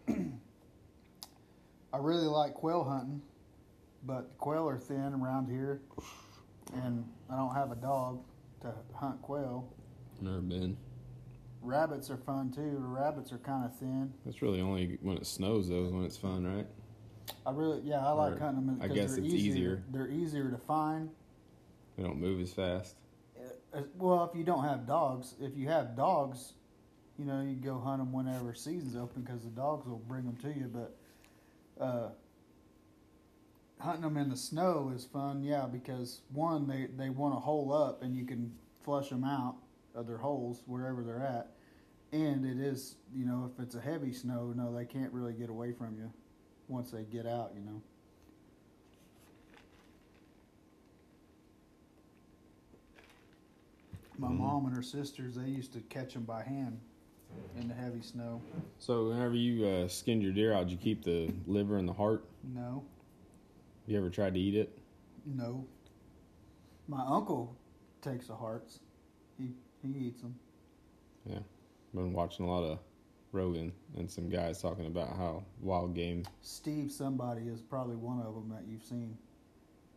I 0.09 1.97
really 1.97 2.27
like 2.27 2.53
quail 2.53 2.83
hunting, 2.83 3.21
but 4.05 4.29
the 4.29 4.35
quail 4.35 4.67
are 4.67 4.77
thin 4.77 5.13
around 5.13 5.47
here, 5.49 5.79
and 6.73 7.05
I 7.29 7.37
don't 7.37 7.55
have 7.55 7.71
a 7.71 7.75
dog 7.75 8.21
to 8.61 8.73
hunt 8.93 9.21
quail. 9.21 9.71
Never 10.23 10.39
been. 10.39 10.77
Rabbits 11.61 12.09
are 12.09 12.17
fun 12.17 12.51
too. 12.51 12.61
The 12.81 12.87
rabbits 12.87 13.33
are 13.33 13.37
kind 13.39 13.65
of 13.65 13.77
thin. 13.77 14.13
That's 14.25 14.41
really 14.41 14.61
only 14.61 14.97
when 15.01 15.17
it 15.17 15.25
snows 15.25 15.67
though 15.67 15.83
is 15.83 15.91
when 15.91 16.05
it's 16.05 16.17
fun, 16.17 16.45
right? 16.45 16.65
I 17.45 17.51
really, 17.51 17.81
yeah, 17.83 18.05
I 18.05 18.11
like 18.11 18.35
Or, 18.35 18.39
hunting 18.39 18.65
them 18.65 18.79
I 18.81 18.87
because 18.87 18.97
guess 18.97 19.15
they're 19.15 19.25
it's 19.25 19.33
easier. 19.33 19.51
easier. 19.53 19.83
They're 19.91 20.09
easier 20.09 20.49
to 20.49 20.57
find. 20.57 21.09
They 21.97 22.03
don't 22.03 22.19
move 22.19 22.39
as 22.41 22.53
fast. 22.53 22.95
Uh, 23.73 23.81
Well, 23.97 24.29
if 24.31 24.37
you 24.37 24.43
don't 24.45 24.63
have 24.63 24.87
dogs, 24.87 25.35
if 25.41 25.57
you 25.57 25.67
have 25.67 25.95
dogs, 25.95 26.53
you 27.17 27.25
know 27.25 27.41
you 27.41 27.55
go 27.55 27.79
hunt 27.79 27.99
them 27.99 28.13
whenever 28.13 28.53
season's 28.53 28.95
open 28.95 29.23
because 29.23 29.43
the 29.43 29.49
dogs 29.49 29.85
will 29.87 29.99
bring 30.07 30.23
them 30.25 30.37
to 30.37 30.47
you. 30.57 30.69
But 30.73 30.97
uh, 31.83 32.09
hunting 33.79 34.03
them 34.03 34.17
in 34.17 34.29
the 34.29 34.37
snow 34.37 34.91
is 34.95 35.03
fun, 35.05 35.43
yeah, 35.43 35.65
because 35.65 36.21
one 36.31 36.67
they 36.67 36.87
they 36.95 37.09
want 37.09 37.35
to 37.35 37.39
hole 37.39 37.73
up 37.73 38.03
and 38.03 38.15
you 38.15 38.25
can 38.25 38.53
flush 38.83 39.09
them 39.09 39.23
out 39.23 39.55
of 39.95 40.07
their 40.07 40.17
holes 40.17 40.63
wherever 40.65 41.03
they're 41.03 41.21
at, 41.21 41.51
and 42.11 42.45
it 42.45 42.57
is 42.59 42.95
you 43.13 43.25
know 43.25 43.51
if 43.53 43.61
it's 43.63 43.75
a 43.75 43.81
heavy 43.81 44.13
snow, 44.13 44.53
no, 44.55 44.73
they 44.75 44.85
can't 44.85 45.11
really 45.13 45.33
get 45.33 45.49
away 45.49 45.71
from 45.71 45.95
you 45.97 46.11
once 46.67 46.91
they 46.91 47.03
get 47.03 47.25
out, 47.25 47.51
you 47.55 47.61
know. 47.61 47.81
My 54.17 54.27
Mhm. 54.29 54.37
mom 54.37 54.65
and 54.67 54.75
her 54.75 54.83
sisters, 54.83 55.35
they 55.35 55.49
used 55.49 55.73
to 55.73 55.81
catch 55.81 56.13
them 56.13 56.23
by 56.23 56.43
hand 56.43 56.79
in 57.57 57.67
the 57.67 57.73
heavy 57.73 58.01
snow. 58.01 58.41
So 58.77 59.09
whenever 59.09 59.35
you 59.35 59.65
uh, 59.65 59.87
skinned 59.87 60.21
your 60.21 60.31
deer 60.33 60.53
out, 60.53 60.67
did 60.67 60.71
you 60.73 60.77
keep 60.77 61.03
the 61.03 61.33
liver 61.47 61.77
and 61.77 61.87
the 61.87 61.93
heart? 61.93 62.25
No, 62.43 62.85
You 63.87 63.97
ever 63.97 64.09
tried 64.09 64.33
to 64.35 64.39
eat 64.39 64.55
it? 64.55 64.77
no. 65.25 65.65
My 66.87 67.03
uncle 67.05 67.55
takes 68.01 68.27
the 68.27 68.35
hearts. 68.35 68.79
He 69.83 70.07
eats 70.07 70.21
them. 70.21 70.35
Yeah, 71.25 71.39
been 71.93 72.13
watching 72.13 72.45
a 72.45 72.49
lot 72.49 72.63
of 72.63 72.79
Rogan 73.31 73.71
and 73.97 74.09
some 74.09 74.29
guys 74.29 74.61
talking 74.61 74.85
about 74.85 75.15
how 75.17 75.43
wild 75.61 75.93
game 75.95 76.23
Steve, 76.41 76.91
somebody 76.91 77.47
is 77.47 77.61
probably 77.61 77.95
one 77.95 78.19
of 78.19 78.33
them 78.33 78.49
that 78.49 78.63
you've 78.69 78.83
seen. 78.83 79.17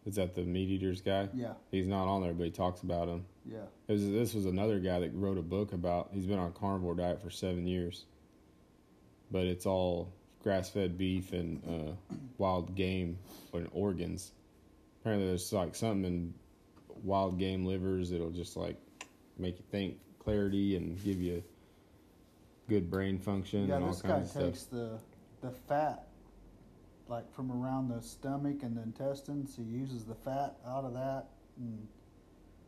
is 0.04 0.14
that 0.16 0.34
the 0.34 0.42
meat 0.42 0.68
eaters 0.70 1.00
guy. 1.00 1.28
Yeah, 1.34 1.52
He's 1.70 1.86
not 1.86 2.06
on 2.08 2.22
there, 2.22 2.32
but 2.32 2.44
he 2.44 2.50
talks 2.50 2.82
about 2.82 3.08
him. 3.08 3.24
yeah. 3.44 3.64
It 3.88 3.92
was, 3.92 4.08
this 4.10 4.34
was 4.34 4.46
another 4.46 4.78
guy 4.78 5.00
that 5.00 5.12
wrote 5.14 5.38
a 5.38 5.42
book 5.42 5.72
about. 5.72 6.10
He's 6.12 6.26
been 6.26 6.38
on 6.38 6.48
a 6.48 6.52
carnivore 6.52 6.94
diet 6.94 7.20
for 7.22 7.30
seven 7.30 7.66
years, 7.66 8.04
but 9.30 9.44
it's 9.44 9.66
all 9.66 10.12
grass-fed 10.42 10.96
beef 10.96 11.32
and 11.32 11.60
uh, 11.68 12.14
wild 12.38 12.74
game 12.74 13.18
and 13.52 13.68
organs. 13.72 14.32
Apparently, 15.00 15.26
there's 15.28 15.52
like 15.52 15.74
something 15.74 16.04
in 16.04 16.34
wild 17.02 17.38
game 17.38 17.66
livers 17.66 18.10
that'll 18.10 18.30
just 18.30 18.56
like 18.56 18.76
make 19.38 19.58
you 19.58 19.64
think 19.70 19.98
clarity 20.18 20.76
and 20.76 21.02
give 21.04 21.20
you 21.20 21.42
good 22.68 22.90
brain 22.90 23.18
function 23.18 23.68
Yeah, 23.68 23.76
and 23.76 23.84
all 23.84 23.90
this 23.92 24.02
guy 24.02 24.16
of 24.18 24.32
takes 24.32 24.60
stuff. 24.60 24.70
the 24.70 24.98
the 25.42 25.50
fat, 25.68 26.06
like 27.08 27.30
from 27.34 27.52
around 27.52 27.88
the 27.88 28.00
stomach 28.02 28.62
and 28.62 28.76
the 28.76 28.82
intestines. 28.82 29.56
He 29.56 29.62
uses 29.62 30.04
the 30.04 30.14
fat 30.14 30.56
out 30.66 30.84
of 30.84 30.94
that. 30.94 31.26
And 31.58 31.86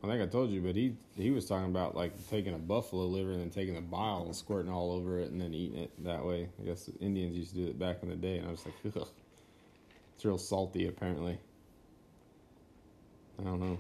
I 0.05 0.07
think 0.07 0.23
I 0.23 0.27
told 0.27 0.51
you, 0.51 0.61
but 0.61 0.77
he 0.77 0.95
he 1.17 1.31
was 1.31 1.47
talking 1.47 1.67
about 1.71 1.97
like 1.97 2.13
taking 2.29 2.55
a 2.55 2.59
buffalo 2.59 3.07
liver 3.07 3.33
and 3.33 3.41
then 3.41 3.51
taking 3.51 3.75
the 3.75 3.81
bile 3.81 4.23
and 4.27 4.37
squirting 4.37 4.71
all 4.71 4.93
over 4.93 5.19
it 5.19 5.31
and 5.33 5.41
then 5.41 5.55
eating 5.55 5.79
it 5.79 6.05
that 6.05 6.25
way. 6.25 6.49
I 6.61 6.65
guess 6.65 6.85
the 6.87 6.95
Indians 7.01 7.37
used 7.37 7.55
to 7.55 7.63
do 7.63 7.67
it 7.69 7.79
back 7.79 8.03
in 8.03 8.11
the 8.11 8.17
day, 8.17 8.39
and 8.39 8.47
I 8.47 8.51
was 8.51 8.65
like, 8.65 8.75
Ugh. 8.97 9.09
it's 10.15 10.25
real 10.25 10.39
salty 10.39 10.87
apparently. 10.87 11.39
I 13.41 13.45
don't 13.45 13.61
know. 13.61 13.79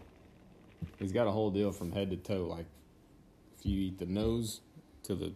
He's 0.98 1.12
got 1.12 1.26
a 1.26 1.30
whole 1.30 1.50
deal 1.50 1.72
from 1.72 1.92
head 1.92 2.10
to 2.10 2.16
toe, 2.16 2.46
like 2.46 2.66
if 3.58 3.66
you 3.66 3.80
eat 3.80 3.98
the 3.98 4.06
nose 4.06 4.60
to 5.04 5.14
the 5.14 5.32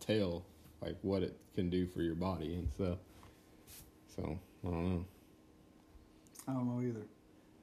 tail, 0.00 0.44
like 0.80 0.96
what 1.02 1.22
it 1.22 1.36
can 1.54 1.70
do 1.70 1.86
for 1.86 2.02
your 2.02 2.14
body 2.14 2.54
and 2.54 2.70
stuff. 2.72 2.98
So 4.16 4.38
I 4.66 4.68
don't 4.70 4.90
know. 4.90 5.04
I 6.48 6.52
don't 6.52 6.66
know 6.66 6.82
either. 6.86 7.06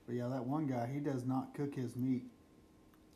But 0.08 0.16
yeah, 0.16 0.28
that 0.30 0.46
one 0.46 0.66
guy, 0.68 0.89
he 0.92 1.00
does 1.00 1.25
not 1.25 1.54
cook 1.54 1.75
his 1.75 1.96
meat, 1.96 2.24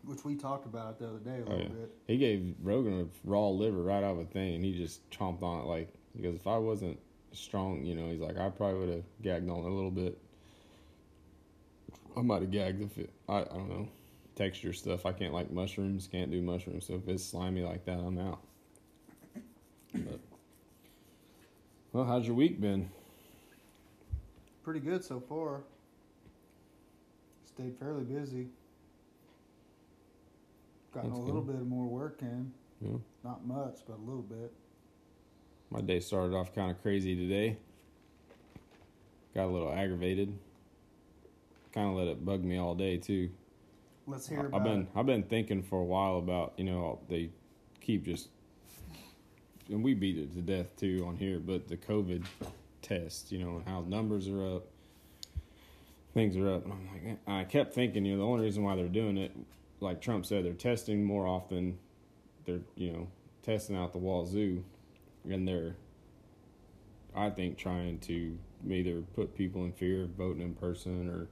which 0.03 0.23
we 0.23 0.35
talked 0.35 0.65
about 0.65 0.99
the 0.99 1.07
other 1.07 1.19
day 1.19 1.37
a 1.39 1.41
Oh, 1.41 1.49
little 1.49 1.59
yeah. 1.59 1.67
bit. 1.69 1.91
He 2.07 2.17
gave 2.17 2.53
Rogan 2.61 3.01
a 3.01 3.05
raw 3.29 3.47
liver 3.49 3.81
right 3.81 4.03
out 4.03 4.11
of 4.13 4.19
a 4.19 4.25
thing, 4.25 4.55
and 4.55 4.63
he 4.65 4.77
just 4.77 5.09
chomped 5.09 5.41
on 5.41 5.61
it 5.61 5.65
like 5.65 5.93
because 6.15 6.35
if 6.35 6.45
I 6.45 6.57
wasn't 6.57 6.99
strong, 7.31 7.83
you 7.85 7.95
know, 7.95 8.09
he's 8.11 8.19
like 8.19 8.37
I 8.37 8.49
probably 8.49 8.79
would 8.79 8.89
have 8.89 9.03
gagged 9.23 9.49
on 9.49 9.59
it 9.59 9.65
a 9.65 9.73
little 9.73 9.89
bit. 9.91 10.17
I 12.15 12.21
might 12.21 12.41
have 12.41 12.51
gagged 12.51 12.81
if 12.81 12.97
it. 12.99 13.09
I 13.27 13.39
I 13.39 13.43
don't 13.45 13.69
know 13.69 13.87
texture 14.35 14.73
stuff. 14.73 15.05
I 15.05 15.11
can't 15.11 15.33
like 15.33 15.51
mushrooms. 15.51 16.07
Can't 16.11 16.31
do 16.31 16.41
mushrooms. 16.41 16.85
So 16.85 16.95
if 16.95 17.07
it's 17.07 17.23
slimy 17.23 17.61
like 17.61 17.85
that, 17.85 17.99
I'm 17.99 18.17
out. 18.17 18.41
But 19.93 20.19
well, 21.91 22.05
how's 22.05 22.25
your 22.25 22.35
week 22.35 22.59
been? 22.59 22.89
Pretty 24.63 24.79
good 24.79 25.03
so 25.03 25.19
far. 25.19 25.61
Stayed 27.45 27.77
fairly 27.77 28.03
busy. 28.03 28.47
Gotten 30.93 31.09
That's 31.09 31.19
a 31.19 31.23
little 31.23 31.41
good. 31.41 31.57
bit 31.57 31.67
more 31.67 31.85
work 31.85 32.19
in. 32.21 32.51
Yeah. 32.81 32.97
Not 33.23 33.45
much, 33.45 33.79
but 33.87 33.97
a 33.97 34.01
little 34.01 34.23
bit. 34.23 34.51
My 35.69 35.81
day 35.81 35.99
started 35.99 36.35
off 36.35 36.53
kind 36.53 36.71
of 36.71 36.81
crazy 36.81 37.15
today. 37.15 37.57
Got 39.35 39.45
a 39.45 39.51
little 39.51 39.71
aggravated. 39.71 40.37
Kind 41.73 41.89
of 41.89 41.95
let 41.95 42.07
it 42.07 42.23
bug 42.23 42.43
me 42.43 42.57
all 42.57 42.75
day 42.75 42.97
too. 42.97 43.29
Let's 44.05 44.27
hear 44.27 44.49
I've 44.53 44.63
been 44.63 44.81
it. 44.81 44.87
I've 44.95 45.05
been 45.05 45.23
thinking 45.23 45.63
for 45.63 45.79
a 45.79 45.85
while 45.85 46.17
about 46.17 46.53
you 46.57 46.65
know 46.65 46.99
they 47.09 47.29
keep 47.79 48.05
just 48.05 48.29
and 49.69 49.83
we 49.83 49.93
beat 49.93 50.17
it 50.17 50.33
to 50.33 50.41
death 50.41 50.75
too 50.77 51.05
on 51.07 51.15
here, 51.15 51.39
but 51.39 51.67
the 51.67 51.77
COVID 51.77 52.25
test, 52.81 53.31
you 53.31 53.39
know, 53.39 53.57
and 53.57 53.67
how 53.67 53.81
numbers 53.87 54.27
are 54.27 54.55
up, 54.55 54.65
things 56.13 56.35
are 56.35 56.53
up, 56.53 56.65
and 56.65 56.73
I'm 56.73 56.87
like, 56.87 57.17
I 57.27 57.43
kept 57.45 57.73
thinking, 57.73 58.05
you 58.05 58.13
know, 58.13 58.19
the 58.19 58.27
only 58.27 58.45
reason 58.45 58.63
why 58.63 58.75
they're 58.75 58.87
doing 58.87 59.17
it, 59.17 59.31
like 59.79 60.01
Trump 60.01 60.25
said, 60.25 60.45
they're 60.45 60.53
testing 60.53 61.03
more 61.03 61.27
often, 61.27 61.77
they're 62.45 62.61
you 62.75 62.91
know 62.91 63.07
testing 63.41 63.75
out 63.75 63.93
the 63.93 63.99
wazoo, 63.99 64.63
and 65.29 65.47
they're, 65.47 65.75
I 67.15 67.29
think, 67.29 67.57
trying 67.57 67.99
to 67.99 68.37
either 68.69 69.01
put 69.15 69.35
people 69.35 69.63
in 69.65 69.71
fear 69.71 70.03
of 70.03 70.09
voting 70.09 70.41
in 70.41 70.53
person 70.55 71.09
or 71.09 71.27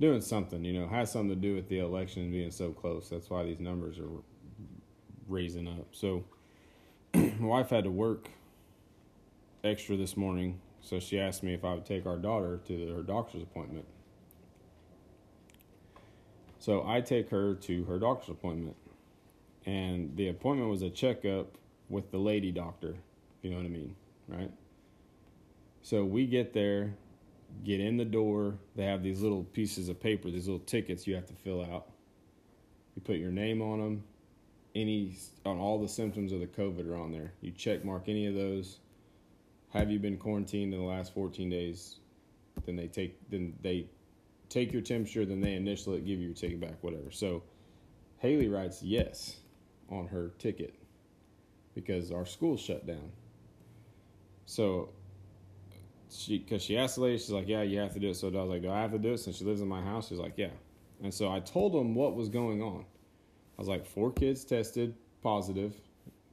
doing 0.00 0.20
something, 0.20 0.64
you 0.64 0.78
know, 0.78 0.86
has 0.88 1.10
something 1.10 1.30
to 1.30 1.36
do 1.36 1.54
with 1.54 1.68
the 1.68 1.78
election 1.78 2.30
being 2.30 2.50
so 2.50 2.72
close. 2.72 3.08
That's 3.08 3.30
why 3.30 3.44
these 3.44 3.60
numbers 3.60 3.98
are 3.98 4.08
raising 5.28 5.66
up. 5.66 5.88
So, 5.92 6.24
my 7.14 7.46
wife 7.46 7.70
had 7.70 7.84
to 7.84 7.90
work 7.90 8.28
extra 9.64 9.96
this 9.96 10.16
morning, 10.16 10.60
so 10.80 11.00
she 11.00 11.18
asked 11.18 11.42
me 11.42 11.54
if 11.54 11.64
I 11.64 11.74
would 11.74 11.86
take 11.86 12.06
our 12.06 12.16
daughter 12.16 12.60
to 12.66 12.94
her 12.94 13.02
doctor's 13.02 13.42
appointment. 13.42 13.86
So, 16.58 16.86
I 16.86 17.00
take 17.00 17.30
her 17.30 17.54
to 17.54 17.84
her 17.84 17.98
doctor's 17.98 18.30
appointment, 18.30 18.76
and 19.64 20.14
the 20.16 20.28
appointment 20.28 20.70
was 20.70 20.82
a 20.82 20.90
checkup 20.90 21.56
with 21.88 22.10
the 22.10 22.18
lady 22.18 22.52
doctor, 22.52 22.96
you 23.42 23.50
know 23.50 23.56
what 23.56 23.66
I 23.66 23.70
mean, 23.70 23.94
right? 24.28 24.50
So, 25.82 26.04
we 26.04 26.26
get 26.26 26.52
there, 26.52 26.94
get 27.64 27.80
in 27.80 27.96
the 27.96 28.04
door. 28.04 28.54
They 28.74 28.84
have 28.84 29.02
these 29.02 29.20
little 29.20 29.44
pieces 29.44 29.88
of 29.88 30.00
paper, 30.00 30.30
these 30.30 30.46
little 30.46 30.64
tickets 30.64 31.06
you 31.06 31.14
have 31.14 31.26
to 31.26 31.34
fill 31.34 31.62
out. 31.62 31.88
You 32.94 33.02
put 33.02 33.16
your 33.16 33.30
name 33.30 33.60
on 33.62 33.78
them. 33.78 34.04
Any 34.74 35.16
on 35.44 35.58
all 35.58 35.80
the 35.80 35.88
symptoms 35.88 36.32
of 36.32 36.40
the 36.40 36.46
COVID 36.46 36.88
are 36.88 36.96
on 36.96 37.10
there. 37.10 37.32
You 37.40 37.50
check 37.50 37.84
mark 37.84 38.08
any 38.08 38.26
of 38.26 38.34
those. 38.34 38.78
Have 39.70 39.90
you 39.90 39.98
been 39.98 40.16
quarantined 40.16 40.72
in 40.74 40.80
the 40.80 40.86
last 40.86 41.14
14 41.14 41.48
days? 41.48 41.96
Then 42.64 42.76
they 42.76 42.86
take 42.86 43.18
then 43.30 43.54
they 43.62 43.86
take 44.48 44.72
your 44.72 44.82
temperature. 44.82 45.24
Then 45.24 45.40
they 45.40 45.54
initial 45.54 45.94
it, 45.94 46.06
give 46.06 46.18
you 46.18 46.26
your 46.26 46.34
ticket 46.34 46.60
back, 46.60 46.82
whatever. 46.82 47.10
So 47.10 47.42
Haley 48.18 48.48
writes 48.48 48.82
yes 48.82 49.36
on 49.90 50.08
her 50.08 50.32
ticket 50.38 50.74
because 51.74 52.10
our 52.10 52.26
school 52.26 52.56
shut 52.56 52.86
down. 52.86 53.10
So 54.46 54.90
she 56.10 56.38
because 56.38 56.62
she 56.62 56.76
asked 56.76 56.96
the 56.96 57.02
lady, 57.02 57.18
she's 57.18 57.30
like, 57.30 57.48
"Yeah, 57.48 57.62
you 57.62 57.78
have 57.78 57.94
to 57.94 58.00
do 58.00 58.10
it." 58.10 58.14
So 58.14 58.28
I 58.28 58.30
was 58.30 58.50
like, 58.50 58.62
"Do 58.62 58.70
I 58.70 58.80
have 58.80 58.92
to 58.92 58.98
do 58.98 59.12
it?" 59.12 59.18
Since 59.18 59.36
she 59.36 59.44
lives 59.44 59.60
in 59.60 59.68
my 59.68 59.82
house, 59.82 60.08
she's 60.08 60.18
like, 60.18 60.34
"Yeah." 60.36 60.50
And 61.02 61.12
so 61.12 61.30
I 61.30 61.40
told 61.40 61.72
them 61.72 61.94
what 61.94 62.14
was 62.14 62.28
going 62.28 62.62
on. 62.62 62.84
I 63.56 63.60
was 63.60 63.68
like, 63.68 63.86
four 63.86 64.12
kids 64.12 64.44
tested 64.44 64.94
positive. 65.22 65.74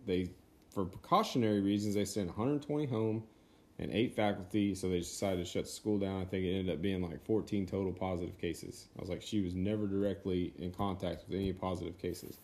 They, 0.06 0.30
for 0.74 0.86
precautionary 0.86 1.62
reasons, 1.62 1.96
they 1.96 2.06
sent 2.06 2.27
120 2.27 2.86
home 2.86 3.24
and 3.80 3.92
eight 3.92 4.15
faculty. 4.15 4.75
So 4.75 4.89
they 4.89 5.00
decided 5.00 5.46
to 5.46 5.50
shut 5.50 5.65
the 5.65 5.72
school 5.72 5.98
down. 5.98 6.22
I 6.22 6.25
think 6.25 6.46
it 6.46 6.58
ended 6.58 6.74
up 6.74 6.82
being 6.82 7.01
like 7.01 7.24
14 7.25 7.65
total 7.65 7.92
positive 7.92 8.38
cases. 8.39 8.88
I 8.98 9.01
was 9.01 9.10
like, 9.10 9.22
she 9.22 9.42
was 9.42 9.53
never 9.53 9.88
directly 9.88 10.53
in 10.58 10.72
contact 10.72 11.25
with 11.27 11.38
any 11.38 11.53
positive 11.53 11.98
cases. 11.98 12.38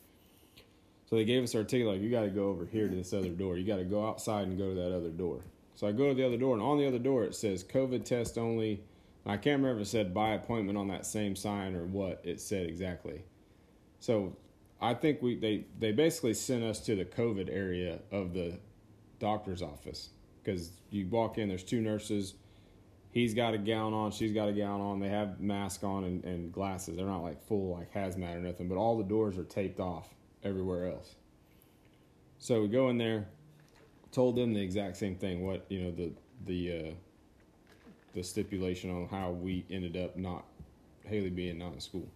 So 1.10 1.16
they 1.16 1.26
gave 1.26 1.44
us 1.44 1.56
our 1.56 1.64
ticket, 1.64 1.88
like, 1.88 2.02
you 2.02 2.12
got 2.12 2.22
to 2.22 2.30
go 2.30 2.50
over 2.50 2.66
here 2.66 2.88
to 2.88 2.96
this 2.96 3.14
other 3.14 3.30
door. 3.30 3.58
You 3.58 3.66
got 3.66 3.78
to 3.78 3.84
go 3.84 4.08
outside 4.08 4.48
and 4.48 4.60
go 4.60 4.70
to 4.70 4.76
that 4.76 4.96
other 4.96 5.10
door. 5.10 5.42
So 5.80 5.88
I 5.88 5.94
go 5.94 6.10
to 6.10 6.14
the 6.14 6.26
other 6.26 6.36
door, 6.36 6.56
and 6.56 6.62
on 6.62 6.78
the 6.78 6.86
other 6.86 7.00
door 7.00 7.24
it 7.24 7.34
says 7.34 7.64
COVID 7.64 8.04
test 8.04 8.38
only. 8.38 8.84
I 9.26 9.38
can't 9.38 9.62
remember 9.62 9.80
if 9.80 9.88
it 9.88 9.90
said 9.90 10.14
by 10.14 10.32
appointment 10.32 10.78
on 10.78 10.90
that 10.90 11.06
same 11.06 11.38
sign 11.38 11.74
or 11.74 11.86
what 11.86 12.20
it 12.26 12.42
said 12.42 12.68
exactly. 12.68 13.24
So 14.02 14.36
I 14.82 14.94
think 14.94 15.22
we 15.22 15.38
they 15.38 15.68
they 15.80 15.94
basically 15.94 16.34
sent 16.34 16.66
us 16.66 16.82
to 16.82 16.98
the 16.98 17.06
COVID 17.06 17.50
area 17.50 18.00
of 18.12 18.34
the 18.34 18.60
doctor's 19.20 19.62
office 19.62 20.10
because 20.44 20.72
you 20.90 21.08
walk 21.08 21.38
in, 21.38 21.48
there's 21.48 21.64
two 21.64 21.80
nurses. 21.80 22.34
He's 23.12 23.34
got 23.34 23.54
a 23.54 23.58
gown 23.58 23.94
on, 23.94 24.12
she's 24.12 24.34
got 24.34 24.50
a 24.50 24.54
gown 24.54 24.82
on. 24.82 25.00
They 25.00 25.08
have 25.08 25.40
mask 25.40 25.86
on 25.86 26.04
and, 26.04 26.26
and 26.26 26.52
glasses. 26.52 26.98
They're 26.98 27.06
not 27.06 27.24
like 27.24 27.42
full 27.42 27.78
like 27.78 27.94
hazmat 27.94 28.36
or 28.36 28.42
nothing, 28.42 28.68
but 28.68 28.76
all 28.76 28.98
the 28.98 29.06
doors 29.06 29.38
are 29.38 29.46
taped 29.46 29.80
off 29.80 30.10
everywhere 30.44 30.92
else. 30.92 31.16
So 32.38 32.64
we 32.64 32.68
go 32.68 32.90
in 32.90 32.98
there, 32.98 33.30
told 34.12 34.36
them 34.36 34.54
the 34.54 34.62
exact 34.62 34.98
same 34.98 35.16
thing. 35.16 35.46
What 35.46 35.66
you 35.70 35.84
know 35.84 35.92
the 35.92 36.12
the 36.46 36.80
uh, 36.80 36.92
the 38.14 38.24
stipulation 38.24 38.90
on 38.90 39.08
how 39.08 39.32
we 39.32 39.66
ended 39.70 39.98
up 39.98 40.18
not 40.18 40.46
Haley 41.06 41.30
being 41.30 41.58
not 41.58 41.74
in 41.74 41.80
school. 41.80 42.08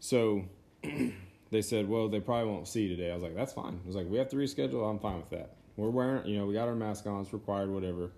So 0.00 0.44
they 1.50 1.62
said, 1.62 1.88
well, 1.88 2.08
they 2.08 2.20
probably 2.20 2.50
won't 2.50 2.68
see 2.68 2.82
you 2.82 2.96
today. 2.96 3.10
I 3.10 3.14
was 3.14 3.22
like, 3.22 3.34
that's 3.34 3.52
fine. 3.52 3.80
I 3.82 3.86
was 3.86 3.96
like, 3.96 4.08
we 4.08 4.18
have 4.18 4.28
to 4.30 4.36
reschedule. 4.36 4.88
I'm 4.88 4.98
fine 4.98 5.16
with 5.16 5.30
that. 5.30 5.56
We're 5.76 5.90
wearing, 5.90 6.26
you 6.26 6.38
know, 6.38 6.46
we 6.46 6.54
got 6.54 6.68
our 6.68 6.74
mask 6.74 7.06
on. 7.06 7.22
It's 7.22 7.32
required, 7.32 7.70
whatever. 7.70 8.10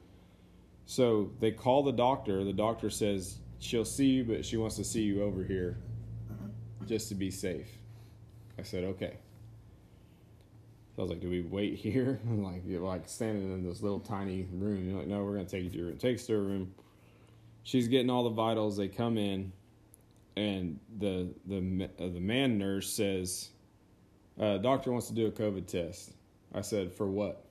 So 0.86 1.30
they 1.40 1.50
call 1.50 1.82
the 1.82 1.92
doctor. 1.92 2.44
The 2.44 2.52
doctor 2.52 2.90
says 2.90 3.38
she'll 3.58 3.84
see 3.84 4.06
you, 4.06 4.24
but 4.24 4.44
she 4.44 4.56
wants 4.56 4.76
to 4.76 4.84
see 4.84 5.02
you 5.02 5.22
over 5.22 5.42
here 5.42 5.78
just 6.86 7.08
to 7.08 7.14
be 7.14 7.30
safe. 7.30 7.68
I 8.58 8.62
said, 8.62 8.84
okay. 8.84 9.18
I 10.98 11.00
was 11.02 11.10
like, 11.10 11.20
do 11.20 11.30
we 11.30 11.42
wait 11.42 11.76
here? 11.76 12.20
I'm 12.28 12.42
like, 12.52 12.62
you're 12.66 12.82
like 12.82 13.08
standing 13.08 13.52
in 13.52 13.64
this 13.64 13.82
little 13.82 14.00
tiny 14.00 14.48
room. 14.52 14.88
You're 14.88 14.98
like, 14.98 15.06
no, 15.06 15.22
we're 15.22 15.34
going 15.34 15.46
to 15.46 15.50
take 15.50 15.64
you 15.64 15.70
to 15.70 15.76
your 15.76 15.86
room. 15.86 15.98
Takes 15.98 16.26
to 16.26 16.32
her 16.32 16.42
room. 16.42 16.74
She's 17.62 17.86
getting 17.86 18.10
all 18.10 18.24
the 18.24 18.30
vitals. 18.30 18.76
They 18.76 18.88
come 18.88 19.16
in 19.16 19.52
and 20.38 20.78
the 20.98 21.34
the 21.46 21.88
uh, 21.98 22.08
the 22.08 22.20
man 22.20 22.58
nurse 22.58 22.88
says, 22.92 23.50
uh, 24.40 24.58
"Doctor 24.58 24.92
wants 24.92 25.08
to 25.08 25.12
do 25.12 25.26
a 25.26 25.32
COVID 25.32 25.66
test." 25.66 26.12
I 26.54 26.60
said, 26.60 26.92
"For 26.92 27.08
what?" 27.08 27.44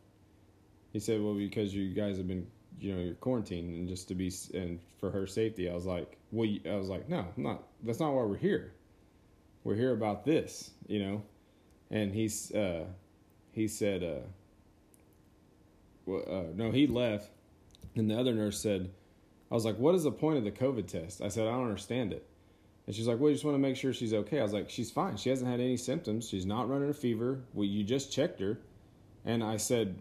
He 0.94 1.00
said, 1.00 1.22
"Well, 1.22 1.34
because 1.34 1.76
you 1.76 1.94
guys 1.94 2.18
have 2.18 2.28
been, 2.28 2.48
you 2.80 2.96
know, 2.96 3.02
you're 3.02 3.16
quarantined, 3.16 3.76
and 3.76 3.90
just 3.90 4.08
to 4.08 4.16
be 4.16 4.32
and 4.54 4.80
for 5.00 5.12
her 5.12 5.28
safety." 5.28 5.70
I 5.70 5.74
was 5.74 5.86
like, 5.86 6.18
"Well," 6.32 6.50
I 6.66 6.76
was 6.76 6.88
like, 6.88 7.10
"No, 7.10 7.26
I'm 7.36 7.44
not. 7.44 7.64
That's 7.84 8.00
not 8.00 8.14
why 8.14 8.24
we're 8.24 8.38
here. 8.38 8.74
We're 9.66 9.76
here 9.76 9.94
about 9.94 10.24
this, 10.24 10.72
you 10.88 11.00
know." 11.00 11.22
And 11.92 12.14
he's 12.14 12.54
uh, 12.54 12.86
he 13.58 13.68
said, 13.68 14.04
uh, 14.04 14.28
"Well, 16.06 16.24
uh, 16.30 16.54
no." 16.56 16.70
He 16.70 16.86
left, 16.86 17.32
and 17.96 18.08
the 18.10 18.16
other 18.16 18.34
nurse 18.36 18.60
said, 18.60 18.92
"I 19.50 19.56
was 19.56 19.66
like, 19.66 19.80
what 19.80 19.96
is 19.96 20.04
the 20.04 20.12
point 20.12 20.38
of 20.38 20.44
the 20.44 20.52
COVID 20.52 20.86
test?" 20.86 21.24
I 21.24 21.30
said, 21.30 21.48
"I 21.48 21.52
don't 21.54 21.64
understand 21.64 22.14
it." 22.14 22.24
And 22.86 22.96
she's 22.96 23.08
like, 23.08 23.20
"Well, 23.20 23.30
you 23.30 23.36
just 23.36 23.46
want 23.46 23.56
to 23.56 23.60
make 23.60 23.76
sure 23.76 23.94
she's 23.94 24.14
okay." 24.14 24.40
I 24.40 24.44
was 24.44 24.54
like, 24.54 24.70
"She's 24.70 24.92
fine. 24.92 25.18
She 25.18 25.32
hasn't 25.32 25.50
had 25.50 25.60
any 25.60 25.76
symptoms. 25.76 26.30
She's 26.30 26.46
not 26.46 26.70
running 26.70 26.90
a 26.90 26.94
fever. 26.94 27.42
Well, 27.56 27.66
you 27.66 27.84
just 27.84 28.12
checked 28.12 28.40
her." 28.42 28.60
And 29.26 29.44
I 29.44 29.58
said, 29.58 29.96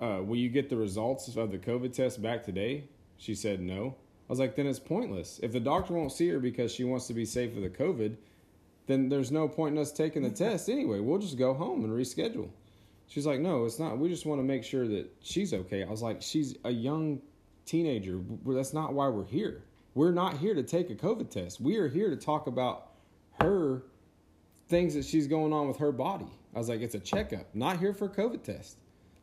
uh, 0.00 0.22
"Will 0.24 0.36
you 0.36 0.48
get 0.48 0.70
the 0.70 0.76
results 0.76 1.36
of 1.36 1.50
the 1.50 1.58
COVID 1.58 1.92
test 1.92 2.22
back 2.22 2.44
today?" 2.44 2.84
She 3.16 3.34
said, 3.34 3.60
"No." 3.60 3.96
I 4.28 4.32
was 4.32 4.38
like, 4.38 4.54
"Then 4.54 4.68
it's 4.68 4.78
pointless. 4.78 5.40
If 5.42 5.50
the 5.50 5.58
doctor 5.58 5.94
won't 5.94 6.12
see 6.12 6.28
her 6.28 6.38
because 6.38 6.72
she 6.72 6.84
wants 6.84 7.08
to 7.08 7.14
be 7.14 7.24
safe 7.24 7.56
with 7.56 7.64
the 7.64 7.76
COVID, 7.84 8.14
then 8.86 9.08
there's 9.08 9.32
no 9.32 9.48
point 9.48 9.74
in 9.74 9.82
us 9.82 9.90
taking 9.90 10.22
the 10.22 10.30
test 10.30 10.68
anyway. 10.68 11.00
We'll 11.00 11.18
just 11.18 11.36
go 11.36 11.54
home 11.54 11.82
and 11.82 11.92
reschedule." 11.92 12.50
She's 13.10 13.26
like, 13.26 13.40
"No, 13.40 13.66
it's 13.66 13.78
not. 13.78 13.98
We 13.98 14.08
just 14.08 14.24
want 14.24 14.38
to 14.38 14.44
make 14.44 14.64
sure 14.64 14.88
that 14.88 15.10
she's 15.20 15.52
okay." 15.52 15.84
I 15.84 15.90
was 15.90 16.00
like, 16.00 16.22
"She's 16.22 16.56
a 16.64 16.70
young 16.70 17.20
teenager. 17.66 18.20
That's 18.46 18.72
not 18.72 18.94
why 18.94 19.08
we're 19.08 19.26
here." 19.26 19.64
We're 19.94 20.12
not 20.12 20.38
here 20.38 20.54
to 20.54 20.62
take 20.62 20.88
a 20.90 20.94
COVID 20.94 21.30
test. 21.30 21.60
We 21.60 21.76
are 21.76 21.88
here 21.88 22.10
to 22.10 22.16
talk 22.16 22.46
about 22.46 22.92
her 23.40 23.82
things 24.68 24.94
that 24.94 25.04
she's 25.04 25.26
going 25.26 25.52
on 25.52 25.66
with 25.66 25.78
her 25.78 25.90
body. 25.90 26.30
I 26.54 26.58
was 26.58 26.68
like, 26.68 26.80
it's 26.80 26.94
a 26.94 27.00
checkup, 27.00 27.52
not 27.54 27.78
here 27.78 27.92
for 27.92 28.04
a 28.04 28.08
COVID 28.08 28.42
test. 28.42 28.76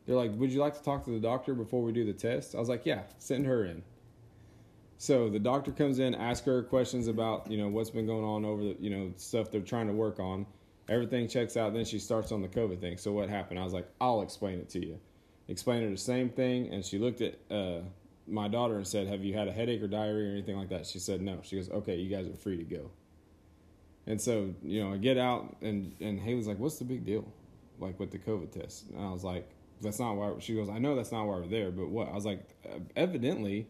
They're 0.05 0.15
like, 0.15 0.31
would 0.35 0.51
you 0.51 0.59
like 0.59 0.75
to 0.75 0.83
talk 0.83 1.05
to 1.05 1.11
the 1.11 1.19
doctor 1.19 1.53
before 1.53 1.81
we 1.81 1.93
do 1.93 2.05
the 2.05 2.13
test? 2.13 2.53
I 2.53 2.59
was 2.59 2.69
like, 2.69 2.85
yeah, 2.85 3.03
send 3.17 3.45
her 3.45 3.65
in. 3.65 3.81
So 4.97 5.29
the 5.29 5.39
doctor 5.39 5.71
comes 5.71 5.99
in, 5.99 6.15
asks 6.15 6.45
her 6.45 6.63
questions 6.63 7.07
about, 7.07 7.49
you 7.49 7.57
know, 7.57 7.67
what's 7.69 7.89
been 7.89 8.05
going 8.05 8.23
on 8.23 8.43
over 8.43 8.63
the, 8.63 8.75
you 8.79 8.89
know, 8.89 9.13
stuff 9.15 9.51
they're 9.51 9.61
trying 9.61 9.87
to 9.87 9.93
work 9.93 10.19
on. 10.19 10.45
Everything 10.89 11.27
checks 11.27 11.57
out. 11.57 11.73
Then 11.73 11.85
she 11.85 11.99
starts 11.99 12.31
on 12.31 12.41
the 12.41 12.47
COVID 12.47 12.79
thing. 12.79 12.97
So 12.97 13.11
what 13.11 13.29
happened? 13.29 13.59
I 13.59 13.63
was 13.63 13.73
like, 13.73 13.87
I'll 13.99 14.21
explain 14.21 14.59
it 14.59 14.69
to 14.69 14.85
you. 14.85 14.99
Explain 15.47 15.83
her 15.83 15.89
the 15.89 15.97
same 15.97 16.29
thing. 16.29 16.69
And 16.73 16.83
she 16.83 16.97
looked 16.97 17.21
at, 17.21 17.35
uh, 17.51 17.81
my 18.27 18.47
daughter 18.47 18.75
and 18.75 18.85
said, 18.85 19.07
"Have 19.07 19.23
you 19.23 19.33
had 19.33 19.47
a 19.47 19.51
headache 19.51 19.81
or 19.81 19.87
diarrhea 19.87 20.29
or 20.29 20.31
anything 20.31 20.57
like 20.57 20.69
that?" 20.69 20.85
She 20.85 20.99
said, 20.99 21.21
"No." 21.21 21.39
She 21.43 21.55
goes, 21.55 21.69
"Okay, 21.69 21.95
you 21.95 22.09
guys 22.09 22.27
are 22.27 22.35
free 22.35 22.57
to 22.57 22.63
go." 22.63 22.91
And 24.05 24.21
so, 24.21 24.53
you 24.63 24.83
know, 24.83 24.93
I 24.93 24.97
get 24.97 25.17
out 25.17 25.55
and 25.61 25.95
and 25.99 26.19
Haley's 26.19 26.47
like, 26.47 26.59
"What's 26.59 26.77
the 26.77 26.85
big 26.85 27.05
deal?" 27.05 27.25
Like 27.79 27.99
with 27.99 28.11
the 28.11 28.19
COVID 28.19 28.51
test. 28.51 28.89
And 28.89 28.99
I 28.99 29.11
was 29.11 29.23
like, 29.23 29.49
"That's 29.81 29.99
not 29.99 30.15
why." 30.15 30.33
She 30.39 30.55
goes, 30.55 30.69
"I 30.69 30.79
know 30.79 30.95
that's 30.95 31.11
not 31.11 31.25
why 31.25 31.37
we're 31.37 31.47
there, 31.47 31.71
but 31.71 31.87
what?" 31.87 32.09
I 32.09 32.15
was 32.15 32.25
like, 32.25 32.41
"Evidently, 32.95 33.67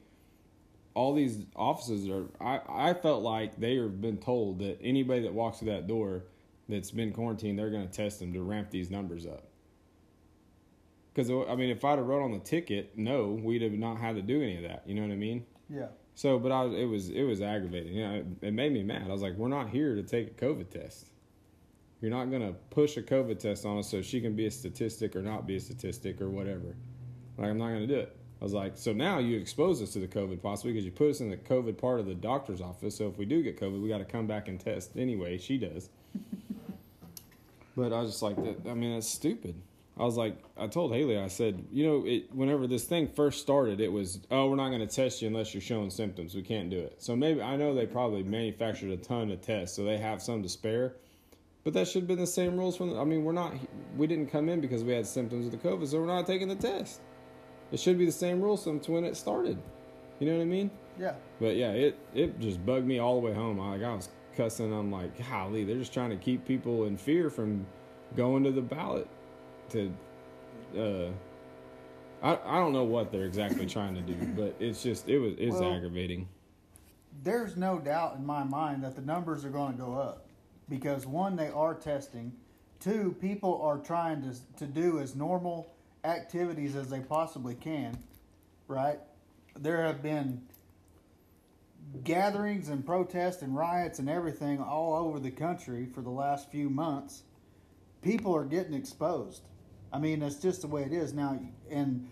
all 0.94 1.14
these 1.14 1.46
offices 1.56 2.10
are. 2.10 2.26
I 2.42 2.90
I 2.90 2.94
felt 2.94 3.24
like 3.24 3.60
they 3.60 3.76
have 3.78 4.02
been 4.02 4.18
told 4.18 4.60
that 4.60 4.80
anybody 4.82 5.22
that 5.22 5.34
walks 5.34 5.60
through 5.60 5.72
that 5.72 5.88
door 5.88 6.24
that's 6.70 6.92
been 6.92 7.12
quarantined, 7.12 7.58
they're 7.58 7.70
going 7.70 7.88
to 7.88 7.94
test 7.94 8.20
them 8.20 8.34
to 8.34 8.42
ramp 8.42 8.70
these 8.70 8.90
numbers 8.90 9.26
up. 9.26 9.44
Because 11.14 11.32
I 11.32 11.56
mean, 11.56 11.70
if 11.70 11.84
I'd 11.84 11.98
have 11.98 12.08
wrote 12.08 12.24
on 12.24 12.32
the 12.32 12.40
ticket, 12.40 12.96
no, 12.96 13.30
we'd 13.30 13.64
have 13.64 13.72
not 13.72 13.98
had 13.98 14.16
to 14.16 14.22
do 14.22 14.42
any 14.42 14.58
of 14.58 14.64
that. 14.64 14.84
You 14.86 14.96
know 14.96 15.02
what 15.02 15.12
I 15.12 15.16
mean? 15.16 15.46
Yeah. 15.70 15.88
So, 16.14 16.40
but 16.40 16.52
I 16.52 16.64
was, 16.64 16.76
it 16.76 16.86
was 16.86 17.10
it 17.10 17.24
was 17.24 17.42
aggravating. 17.42 17.94
You 17.94 18.08
know, 18.08 18.14
it, 18.16 18.26
it 18.48 18.54
made 18.54 18.72
me 18.72 18.84
mad. 18.84 19.04
I 19.08 19.12
was 19.12 19.22
like, 19.22 19.36
we're 19.36 19.48
not 19.48 19.70
here 19.70 19.96
to 19.96 20.04
take 20.04 20.28
a 20.28 20.46
COVID 20.46 20.70
test. 20.70 21.08
You're 22.02 22.12
not 22.12 22.30
going 22.30 22.44
to 22.44 22.54
push 22.70 22.98
a 22.98 23.02
COVID 23.02 23.40
test 23.40 23.66
on 23.66 23.80
us 23.80 23.90
so 23.90 24.02
she 24.04 24.22
can 24.22 24.36
be 24.36 24.46
a 24.46 24.52
statistic 24.52 25.16
or 25.16 25.22
not 25.22 25.48
be 25.48 25.56
a 25.56 25.60
statistic 25.60 26.22
or 26.22 26.30
whatever. 26.30 26.76
Like, 27.38 27.50
I'm 27.50 27.58
not 27.58 27.70
going 27.70 27.88
to 27.88 27.88
do 27.88 28.00
it. 28.00 28.16
I 28.40 28.44
was 28.44 28.54
like, 28.54 28.78
so 28.78 28.94
now 28.94 29.18
you 29.18 29.38
expose 29.38 29.82
us 29.82 29.94
to 29.94 30.00
the 30.00 30.08
COVID 30.08 30.42
possibly 30.44 30.74
because 30.74 30.86
you 30.86 30.92
put 30.92 31.10
us 31.10 31.22
in 31.22 31.32
the 31.32 31.38
COVID 31.38 31.80
part 31.80 32.00
of 32.00 32.06
the 32.06 32.14
doctor's 32.14 32.62
office. 32.62 32.96
So 32.96 33.08
if 33.08 33.18
we 33.18 33.26
do 33.26 33.42
get 33.42 33.60
COVID, 33.60 33.82
we 33.82 33.90
got 33.90 33.98
to 33.98 34.06
come 34.06 34.28
back 34.28 34.48
and 34.48 34.60
test 34.60 34.96
anyway. 34.96 35.40
She 35.40 35.58
does. 35.58 35.90
But 37.78 37.94
I 37.94 38.02
was 38.02 38.10
just 38.10 38.24
like, 38.24 38.36
that, 38.38 38.70
I 38.70 38.74
mean, 38.74 38.94
that's 38.94 39.08
stupid. 39.08 39.56
I 40.00 40.04
was 40.04 40.18
like, 40.18 40.36
I 40.58 40.68
told 40.68 40.94
Haley, 40.94 41.18
I 41.18 41.28
said, 41.28 41.64
you 41.72 41.86
know, 41.86 42.04
it, 42.06 42.34
whenever 42.34 42.68
this 42.68 42.84
thing 42.86 43.08
first 43.08 43.40
started, 43.40 43.80
it 43.80 43.92
was, 43.92 44.20
oh, 44.32 44.50
we're 44.50 44.56
not 44.56 44.70
going 44.70 44.86
to 44.86 44.88
test 44.88 45.22
you 45.22 45.28
unless 45.28 45.54
you're 45.54 45.62
showing 45.62 45.90
symptoms. 45.92 46.36
We 46.36 46.42
can't 46.42 46.70
do 46.70 46.80
it. 46.80 46.96
So 46.98 47.16
maybe, 47.16 47.42
I 47.42 47.56
know 47.56 47.74
they 47.74 47.86
probably 47.86 48.24
manufactured 48.24 48.90
a 48.92 48.98
ton 48.98 49.32
of 49.32 49.42
tests, 49.42 49.76
so 49.76 49.84
they 49.84 49.98
have 49.98 50.22
some 50.22 50.44
to 50.44 50.50
spare. 50.50 50.96
But 51.64 51.74
that 51.74 51.88
should 51.88 52.02
have 52.02 52.08
been 52.08 52.20
the 52.20 52.28
same 52.28 52.58
rules 52.58 52.76
from, 52.76 52.90
the, 52.90 53.00
I 53.00 53.04
mean, 53.04 53.24
we're 53.24 53.32
not, 53.32 53.54
we 53.96 54.08
didn't 54.08 54.32
come 54.32 54.50
in 54.50 54.60
because 54.60 54.84
we 54.84 54.94
had 54.94 55.06
symptoms 55.06 55.46
of 55.46 55.52
the 55.52 55.58
COVID, 55.58 55.88
so 55.88 56.00
we're 56.00 56.08
not 56.08 56.26
taking 56.26 56.48
the 56.48 56.56
test. 56.56 57.02
It 57.72 57.80
should 57.80 57.98
be 57.98 58.06
the 58.06 58.12
same 58.12 58.42
rules 58.42 58.64
from 58.64 58.80
when 58.80 59.04
it 59.04 59.18
started. 59.18 59.62
You 60.20 60.28
know 60.28 60.38
what 60.38 60.44
I 60.44 60.46
mean? 60.46 60.72
Yeah. 61.00 61.14
But 61.40 61.56
yeah, 61.58 61.72
it, 61.72 62.00
it 62.16 62.40
just 62.40 62.66
bugged 62.66 62.88
me 62.88 63.00
all 63.00 63.20
the 63.20 63.28
way 63.28 63.34
home. 63.34 63.60
I, 63.60 63.72
like, 63.72 63.84
I 63.84 63.94
was 63.94 64.10
cussing. 64.38 64.72
I'm 64.72 64.92
like, 64.92 65.28
golly, 65.30 65.64
they're 65.66 65.78
just 65.78 65.94
trying 65.94 66.12
to 66.12 66.16
keep 66.16 66.46
people 66.46 66.86
in 66.86 66.96
fear 66.96 67.30
from 67.30 67.66
going 68.16 68.44
to 68.44 68.52
the 68.52 68.62
ballot 68.62 69.08
to 69.70 69.92
uh 70.78 71.10
I, 72.22 72.40
I 72.46 72.60
don't 72.60 72.74
know 72.74 72.84
what 72.84 73.12
they're 73.12 73.26
exactly 73.26 73.66
trying 73.78 73.96
to 73.96 74.02
do, 74.02 74.16
but 74.36 74.56
it's 74.60 74.82
just 74.82 75.10
it 75.10 75.20
was 75.20 75.34
it's 75.38 75.56
Well, 75.56 75.74
aggravating. 75.74 76.28
There's 77.24 77.58
no 77.58 77.80
doubt 77.80 78.16
in 78.18 78.26
my 78.26 78.44
mind 78.44 78.84
that 78.84 78.96
the 78.96 79.02
numbers 79.02 79.44
are 79.44 79.50
going 79.50 79.74
to 79.74 79.78
go 79.78 79.96
up 79.96 80.28
because 80.70 81.06
one, 81.06 81.36
they 81.36 81.50
are 81.50 81.74
testing. 81.74 82.32
Two, 82.80 83.16
people 83.20 83.60
are 83.62 83.80
trying 83.80 84.22
to 84.22 84.36
to 84.58 84.66
do 84.66 85.00
as 85.00 85.16
normal 85.16 85.74
activities 86.04 86.76
as 86.76 86.90
they 86.90 87.00
possibly 87.00 87.56
can. 87.56 87.98
Right? 88.68 89.00
There 89.60 89.84
have 89.84 90.04
been 90.04 90.42
gatherings 92.04 92.70
and 92.70 92.86
protests 92.86 93.42
and 93.42 93.56
riots 93.56 94.00
and 94.00 94.10
everything 94.10 94.60
all 94.60 94.96
over 94.96 95.20
the 95.20 95.32
country 95.32 95.86
for 95.86 96.02
the 96.02 96.10
last 96.10 96.52
few 96.52 96.70
months. 96.70 97.24
People 98.02 98.36
are 98.36 98.46
getting 98.46 98.74
exposed. 98.74 99.44
I 99.92 100.00
mean, 100.00 100.20
that's 100.20 100.36
just 100.36 100.62
the 100.62 100.68
way 100.68 100.84
it 100.84 100.94
is 100.94 101.14
now. 101.14 101.40
And 101.70 102.10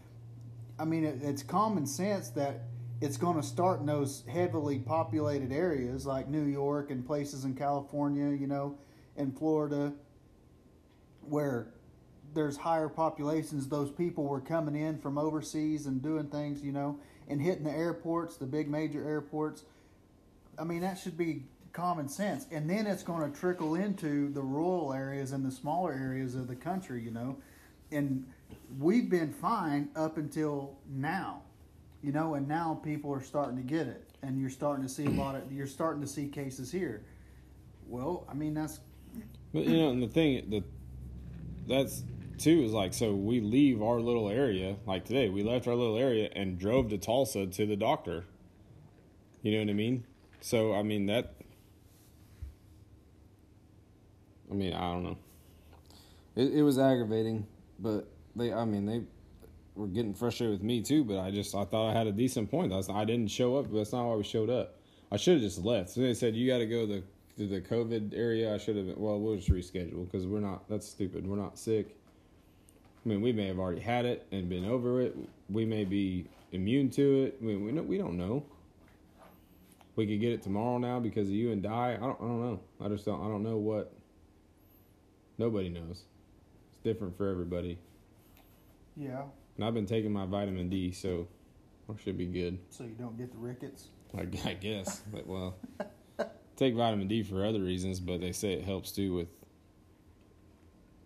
I 0.79 0.85
mean, 0.85 1.03
it, 1.03 1.19
it's 1.21 1.43
common 1.43 1.85
sense 1.85 2.29
that 2.29 2.61
it's 3.01 3.17
going 3.17 3.35
to 3.35 3.43
start 3.43 3.81
in 3.81 3.85
those 3.85 4.23
heavily 4.27 4.79
populated 4.79 5.51
areas 5.51 6.05
like 6.05 6.29
New 6.29 6.45
York 6.45 6.91
and 6.91 7.05
places 7.05 7.43
in 7.43 7.53
California, 7.53 8.35
you 8.35 8.47
know, 8.47 8.77
and 9.17 9.37
Florida, 9.37 9.93
where 11.21 11.67
there's 12.33 12.57
higher 12.57 12.89
populations. 12.89 13.67
Those 13.67 13.91
people 13.91 14.25
were 14.25 14.41
coming 14.41 14.75
in 14.75 14.97
from 14.99 15.17
overseas 15.17 15.85
and 15.85 16.01
doing 16.01 16.27
things, 16.27 16.61
you 16.63 16.71
know, 16.71 16.99
and 17.27 17.41
hitting 17.41 17.63
the 17.63 17.71
airports, 17.71 18.37
the 18.37 18.45
big 18.45 18.69
major 18.69 19.07
airports. 19.07 19.63
I 20.57 20.63
mean, 20.63 20.81
that 20.81 20.97
should 20.97 21.17
be 21.17 21.43
common 21.73 22.07
sense. 22.07 22.45
And 22.51 22.69
then 22.69 22.87
it's 22.87 23.03
going 23.03 23.29
to 23.29 23.37
trickle 23.37 23.75
into 23.75 24.31
the 24.31 24.41
rural 24.41 24.93
areas 24.93 25.31
and 25.33 25.45
the 25.45 25.51
smaller 25.51 25.91
areas 25.91 26.35
of 26.35 26.47
the 26.47 26.55
country, 26.55 27.01
you 27.01 27.11
know. 27.11 27.37
And 27.91 28.25
we've 28.79 29.09
been 29.09 29.33
fine 29.33 29.89
up 29.95 30.17
until 30.17 30.77
now, 30.89 31.41
you 32.01 32.11
know, 32.11 32.35
and 32.35 32.47
now 32.47 32.79
people 32.83 33.11
are 33.13 33.21
starting 33.21 33.57
to 33.57 33.63
get 33.63 33.87
it. 33.87 34.09
And 34.23 34.39
you're 34.39 34.49
starting 34.49 34.83
to 34.85 34.89
see 34.89 35.05
a 35.05 35.09
lot 35.09 35.35
of, 35.35 35.51
you're 35.51 35.67
starting 35.67 36.01
to 36.01 36.07
see 36.07 36.27
cases 36.27 36.71
here. 36.71 37.03
Well, 37.87 38.25
I 38.29 38.33
mean, 38.33 38.53
that's, 38.53 38.79
But 39.53 39.65
you 39.65 39.77
know, 39.77 39.89
and 39.89 40.01
the 40.01 40.07
thing 40.07 40.49
that 40.49 40.63
that's 41.67 42.03
too 42.39 42.63
is 42.63 42.71
like 42.71 42.93
so 42.93 43.13
we 43.13 43.39
leave 43.39 43.81
our 43.81 43.99
little 43.99 44.29
area 44.29 44.75
like 44.85 45.05
today 45.05 45.29
we 45.29 45.43
left 45.43 45.67
our 45.67 45.75
little 45.75 45.97
area 45.97 46.29
and 46.35 46.57
drove 46.57 46.89
to 46.89 46.97
Tulsa 46.97 47.47
to 47.47 47.65
the 47.65 47.75
doctor. 47.75 48.25
You 49.41 49.53
know 49.53 49.59
what 49.59 49.69
I 49.69 49.73
mean? 49.73 50.03
So 50.41 50.73
I 50.73 50.83
mean 50.83 51.05
that. 51.07 51.35
I 54.49 54.53
mean 54.53 54.73
I 54.73 54.91
don't 54.91 55.03
know. 55.03 55.17
It 56.35 56.53
it 56.53 56.63
was 56.63 56.77
aggravating, 56.77 57.47
but 57.79 58.07
they 58.35 58.53
I 58.53 58.65
mean 58.65 58.85
they 58.85 59.03
were 59.75 59.87
getting 59.87 60.13
frustrated 60.13 60.53
with 60.53 60.63
me 60.63 60.81
too. 60.81 61.03
But 61.03 61.19
I 61.19 61.31
just 61.31 61.55
I 61.55 61.65
thought 61.65 61.91
I 61.91 61.97
had 61.97 62.07
a 62.07 62.11
decent 62.11 62.49
point. 62.49 62.73
I, 62.73 62.81
I 62.93 63.05
didn't 63.05 63.27
show 63.27 63.57
up. 63.57 63.65
But 63.69 63.77
that's 63.77 63.93
not 63.93 64.05
why 64.05 64.15
we 64.15 64.23
showed 64.23 64.49
up. 64.49 64.79
I 65.11 65.17
should 65.17 65.33
have 65.33 65.41
just 65.41 65.63
left. 65.63 65.91
So 65.91 66.01
they 66.01 66.13
said 66.13 66.35
you 66.35 66.49
got 66.49 66.59
to 66.59 66.65
go 66.65 66.85
to 66.85 66.93
the 66.93 67.03
to 67.37 67.47
the 67.47 67.61
COVID 67.61 68.17
area. 68.17 68.53
I 68.53 68.57
should 68.57 68.77
have 68.77 68.87
been. 68.87 68.95
Well, 68.97 69.19
we'll 69.19 69.35
just 69.35 69.49
reschedule 69.49 70.09
because 70.09 70.25
we're 70.25 70.39
not. 70.39 70.67
That's 70.69 70.87
stupid. 70.87 71.27
We're 71.27 71.37
not 71.37 71.57
sick. 71.57 71.97
I 73.05 73.09
mean, 73.09 73.21
we 73.21 73.31
may 73.31 73.47
have 73.47 73.59
already 73.59 73.81
had 73.81 74.05
it 74.05 74.25
and 74.31 74.49
been 74.49 74.65
over 74.65 74.99
it. 75.01 75.15
We 75.49 75.63
may 75.65 75.85
be 75.85 76.27
immune 76.51 76.89
to 76.91 77.25
it. 77.25 77.37
I 77.39 77.43
mean, 77.43 77.63
we 77.63 77.71
don't, 77.71 77.87
we 77.87 77.97
don't 77.97 78.17
know. 78.17 78.43
We 79.95 80.07
could 80.07 80.19
get 80.19 80.33
it 80.33 80.41
tomorrow 80.41 80.77
now 80.79 80.99
because 80.99 81.27
of 81.29 81.35
you 81.35 81.51
and 81.51 81.61
die. 81.61 81.93
I 81.95 82.03
don't. 82.05 82.17
I 82.19 82.23
don't 82.23 82.41
know. 82.41 82.59
I 82.83 82.89
just 82.89 83.05
don't. 83.05 83.21
I 83.21 83.25
don't 83.25 83.43
know 83.43 83.57
what. 83.57 83.93
Nobody 85.37 85.69
knows. 85.69 86.03
It's 86.69 86.79
different 86.83 87.15
for 87.17 87.29
everybody. 87.29 87.77
yeah. 88.97 89.23
And 89.55 89.63
I've 89.63 89.73
been 89.73 89.85
taking 89.85 90.11
my 90.11 90.25
vitamin 90.25 90.69
D, 90.69 90.91
so 90.91 91.27
I 91.89 91.93
should 92.03 92.17
be 92.17 92.25
good. 92.25 92.59
So 92.69 92.83
you 92.83 92.95
don't 92.99 93.17
get 93.17 93.31
the 93.31 93.37
rickets. 93.37 93.87
I, 94.17 94.27
I 94.49 94.53
guess. 94.53 95.01
But 95.13 95.25
well, 95.27 95.55
take 96.57 96.75
vitamin 96.75 97.07
D 97.07 97.23
for 97.23 97.45
other 97.45 97.61
reasons, 97.61 98.01
but 98.01 98.19
they 98.19 98.33
say 98.33 98.51
it 98.53 98.65
helps 98.65 98.91
too 98.91 99.13
with 99.13 99.27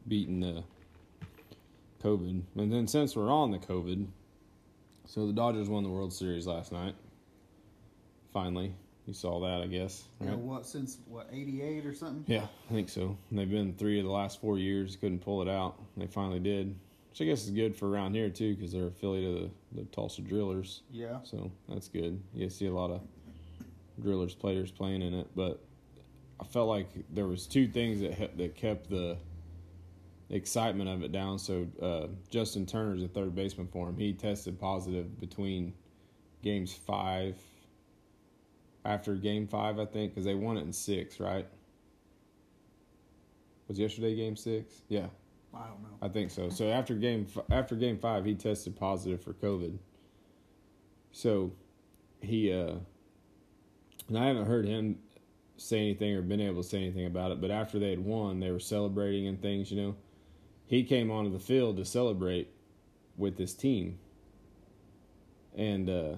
beating 0.08 0.40
the 0.40 0.64
COVID. 2.04 2.42
And 2.56 2.72
then 2.72 2.88
since 2.88 3.16
we're 3.16 3.32
on 3.32 3.52
the 3.52 3.58
COVID, 3.60 4.08
so 5.06 5.28
the 5.28 5.34
Dodgers 5.34 5.70
won 5.70 5.84
the 5.84 5.90
World 5.90 6.14
Series 6.14 6.46
last 6.48 6.72
night. 6.72 6.96
Finally, 8.32 8.74
you 9.08 9.14
saw 9.14 9.40
that, 9.40 9.62
I 9.62 9.68
guess. 9.68 10.04
Right? 10.20 10.38
what? 10.38 10.66
Since 10.68 11.00
what? 11.08 11.28
Eighty 11.32 11.62
eight 11.64 11.86
or 11.86 11.94
something. 11.94 12.24
Yeah, 12.28 12.46
I 12.70 12.74
think 12.74 12.90
so. 12.90 13.18
And 13.30 13.40
they've 13.40 13.50
been 13.50 13.74
three 13.74 13.98
of 14.00 14.06
the 14.06 14.12
last 14.12 14.40
four 14.40 14.60
years, 14.60 14.96
couldn't 14.96 15.20
pull 15.20 15.42
it 15.42 15.48
out. 15.50 15.82
They 15.98 16.06
finally 16.06 16.40
did, 16.40 16.76
which 17.10 17.22
I 17.22 17.26
guess 17.26 17.44
is 17.46 17.50
good 17.52 17.76
for 17.76 17.90
around 17.90 18.14
here 18.14 18.30
too, 18.30 18.56
because 18.56 18.72
they're 18.72 18.88
affiliate 18.88 19.36
of 19.44 19.50
the, 19.74 19.82
the 19.82 19.86
Tulsa 19.88 20.22
Drillers. 20.22 20.82
Yeah. 20.92 21.18
So 21.24 21.52
that's 21.68 21.88
good. 21.88 22.22
You 22.36 22.50
see 22.52 22.68
a 22.68 22.72
lot 22.74 22.92
of 22.92 23.02
drillers 24.02 24.36
players 24.36 24.72
playing 24.72 25.02
in 25.02 25.14
it, 25.16 25.28
but 25.36 25.60
I 26.40 26.44
felt 26.46 26.70
like 26.70 26.88
there 27.14 27.26
was 27.26 27.48
two 27.48 27.68
things 27.68 28.00
that 28.02 28.14
he- 28.14 28.30
that 28.44 28.56
kept 28.56 28.90
the 28.92 29.18
excitement 30.30 30.90
of 30.90 31.04
it 31.04 31.12
down. 31.12 31.40
So 31.40 31.68
uh, 31.82 32.08
Justin 32.30 32.66
Turner's 32.66 33.04
a 33.04 33.08
third 33.08 33.36
baseman 33.36 33.68
for 33.68 33.90
him. 33.90 33.98
He 33.98 34.14
tested 34.14 34.60
positive 34.60 35.20
between 35.20 35.74
games 36.44 36.74
five. 36.74 37.38
After 38.86 39.16
game 39.16 39.48
five, 39.48 39.78
I 39.80 39.86
think, 39.86 40.14
because 40.14 40.26
they 40.26 40.36
won 40.36 40.58
it 40.58 40.62
in 40.62 40.72
six, 40.72 41.20
right? 41.20 41.46
Was 43.68 43.78
yesterday 43.78 44.16
game 44.16 44.36
six? 44.36 44.82
Yeah. 44.88 45.08
I 45.54 45.66
don't 45.68 45.82
know. 45.82 45.98
I 46.02 46.08
think 46.10 46.32
so. 46.32 46.50
So 46.50 46.70
after 46.70 46.94
game 46.96 47.28
after 47.52 47.76
game 47.76 47.98
five, 47.98 48.26
he 48.26 48.36
tested 48.36 48.76
positive 48.76 49.22
for 49.22 49.34
COVID. 49.34 49.78
So 51.12 51.52
he 52.22 52.54
uh, 52.54 52.76
and 54.08 54.18
I 54.18 54.28
haven't 54.28 54.46
heard 54.46 54.66
him 54.66 54.98
say 55.58 55.80
anything 55.80 56.16
or 56.16 56.22
been 56.22 56.40
able 56.40 56.62
to 56.62 56.68
say 56.68 56.78
anything 56.78 57.06
about 57.06 57.32
it. 57.32 57.42
But 57.42 57.52
after 57.52 57.80
they 57.80 57.90
had 57.90 58.00
won, 58.00 58.40
they 58.40 58.52
were 58.52 58.60
celebrating 58.60 59.28
and 59.28 59.42
things. 59.42 59.72
You 59.72 59.82
know, 59.82 59.96
he 60.70 60.86
came 60.86 61.12
onto 61.12 61.32
the 61.32 61.40
field 61.40 61.76
to 61.78 61.84
celebrate 61.84 62.50
with 63.18 63.38
his 63.38 63.54
team, 63.54 64.00
and 65.58 65.90
uh, 65.90 66.16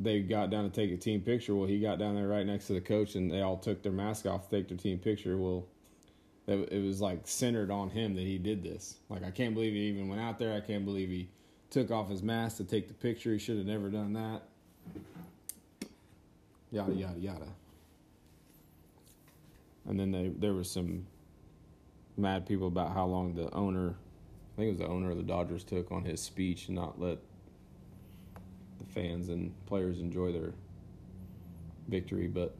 they 0.00 0.20
got 0.20 0.48
down 0.48 0.64
to 0.64 0.70
take 0.70 0.90
a 0.90 0.96
team 0.96 1.20
picture. 1.20 1.54
Well, 1.54 1.68
he 1.68 1.78
got 1.78 1.98
down 1.98 2.14
there 2.14 2.28
right 2.28 2.46
next 2.46 2.68
to 2.68 2.72
the 2.72 2.80
coach, 2.80 3.14
and 3.16 3.30
they 3.30 3.42
all 3.42 3.58
took 3.58 3.82
their 3.82 3.92
mask 3.92 4.24
off 4.24 4.48
to 4.48 4.56
take 4.56 4.68
their 4.68 4.78
team 4.78 4.98
picture. 4.98 5.36
Well 5.36 5.66
it 6.46 6.84
was 6.84 7.00
like 7.00 7.20
centered 7.24 7.70
on 7.70 7.88
him 7.88 8.14
that 8.14 8.22
he 8.22 8.36
did 8.38 8.62
this. 8.62 8.96
Like 9.08 9.24
I 9.24 9.30
can't 9.30 9.54
believe 9.54 9.72
he 9.72 9.80
even 9.80 10.08
went 10.08 10.20
out 10.20 10.38
there. 10.38 10.54
I 10.54 10.60
can't 10.60 10.84
believe 10.84 11.08
he 11.08 11.28
took 11.70 11.90
off 11.90 12.10
his 12.10 12.22
mask 12.22 12.58
to 12.58 12.64
take 12.64 12.88
the 12.88 12.94
picture. 12.94 13.32
He 13.32 13.38
should 13.38 13.56
have 13.56 13.66
never 13.66 13.88
done 13.88 14.12
that. 14.12 14.42
Yada 16.70 16.92
yada 16.92 17.18
yada. 17.18 17.48
And 19.86 19.98
then 19.98 20.10
they 20.10 20.28
there 20.28 20.52
was 20.52 20.70
some 20.70 21.06
mad 22.16 22.46
people 22.46 22.68
about 22.68 22.92
how 22.92 23.06
long 23.06 23.34
the 23.34 23.52
owner, 23.54 23.96
I 24.54 24.56
think 24.56 24.68
it 24.68 24.70
was 24.72 24.78
the 24.78 24.88
owner 24.88 25.10
of 25.10 25.16
the 25.16 25.22
Dodgers, 25.22 25.64
took 25.64 25.90
on 25.90 26.04
his 26.04 26.20
speech 26.20 26.68
and 26.68 26.76
not 26.76 27.00
let 27.00 27.18
the 28.78 28.92
fans 28.92 29.28
and 29.28 29.52
players 29.66 29.98
enjoy 29.98 30.32
their 30.32 30.52
victory. 31.88 32.28
But 32.28 32.54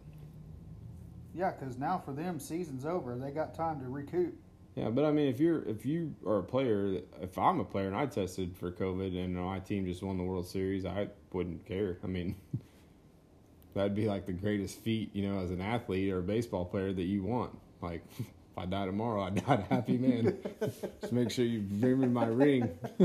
Yeah, 1.34 1.52
because 1.52 1.78
now 1.78 1.98
for 1.98 2.12
them, 2.12 2.38
season's 2.38 2.84
over. 2.84 3.16
They 3.16 3.30
got 3.30 3.54
time 3.54 3.80
to 3.80 3.88
recoup. 3.88 4.34
Yeah, 4.74 4.90
but 4.90 5.04
I 5.04 5.12
mean, 5.12 5.28
if 5.28 5.38
you're 5.38 5.62
if 5.68 5.86
you 5.86 6.14
are 6.26 6.38
a 6.38 6.42
player, 6.42 7.00
if 7.22 7.38
I'm 7.38 7.60
a 7.60 7.64
player 7.64 7.86
and 7.86 7.96
I 7.96 8.06
tested 8.06 8.56
for 8.56 8.72
COVID 8.72 9.16
and 9.16 9.36
my 9.36 9.60
team 9.60 9.86
just 9.86 10.02
won 10.02 10.18
the 10.18 10.24
World 10.24 10.48
Series, 10.48 10.84
I 10.84 11.08
wouldn't 11.32 11.64
care. 11.64 11.98
I 12.02 12.08
mean, 12.08 12.34
that'd 13.74 13.94
be 13.94 14.08
like 14.08 14.26
the 14.26 14.32
greatest 14.32 14.80
feat, 14.80 15.14
you 15.14 15.28
know, 15.28 15.38
as 15.40 15.52
an 15.52 15.60
athlete 15.60 16.12
or 16.12 16.18
a 16.18 16.22
baseball 16.22 16.64
player 16.64 16.92
that 16.92 17.04
you 17.04 17.22
want. 17.22 17.56
Like, 17.80 18.02
if 18.54 18.62
I 18.62 18.66
die 18.66 18.86
tomorrow, 18.86 19.22
I 19.24 19.30
died 19.46 19.66
a 19.68 19.74
happy 19.74 19.98
man. 19.98 20.38
just 21.00 21.12
make 21.12 21.30
sure 21.30 21.44
you 21.44 21.60
bring 21.60 22.00
me 22.00 22.06
my 22.06 22.26
ring. 22.26 22.70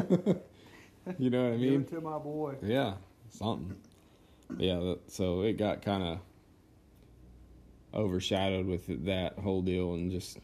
you 1.18 1.30
know 1.30 1.44
what 1.46 1.54
I 1.54 1.58
Give 1.58 1.72
mean? 1.72 1.82
it 1.82 1.90
to 1.90 2.02
my 2.02 2.20
boy. 2.20 2.56
Yeah, 2.62 2.94
something. 3.30 3.76
Yeah, 4.58 4.76
that, 4.76 5.00
so 5.08 5.42
it 5.42 5.58
got 5.58 5.82
kind 5.82 6.04
of 6.04 6.20
overshadowed 7.94 8.68
with 8.68 9.06
that 9.06 9.40
whole 9.40 9.64
deal 9.64 9.96
and 9.96 10.12
just 10.12 10.38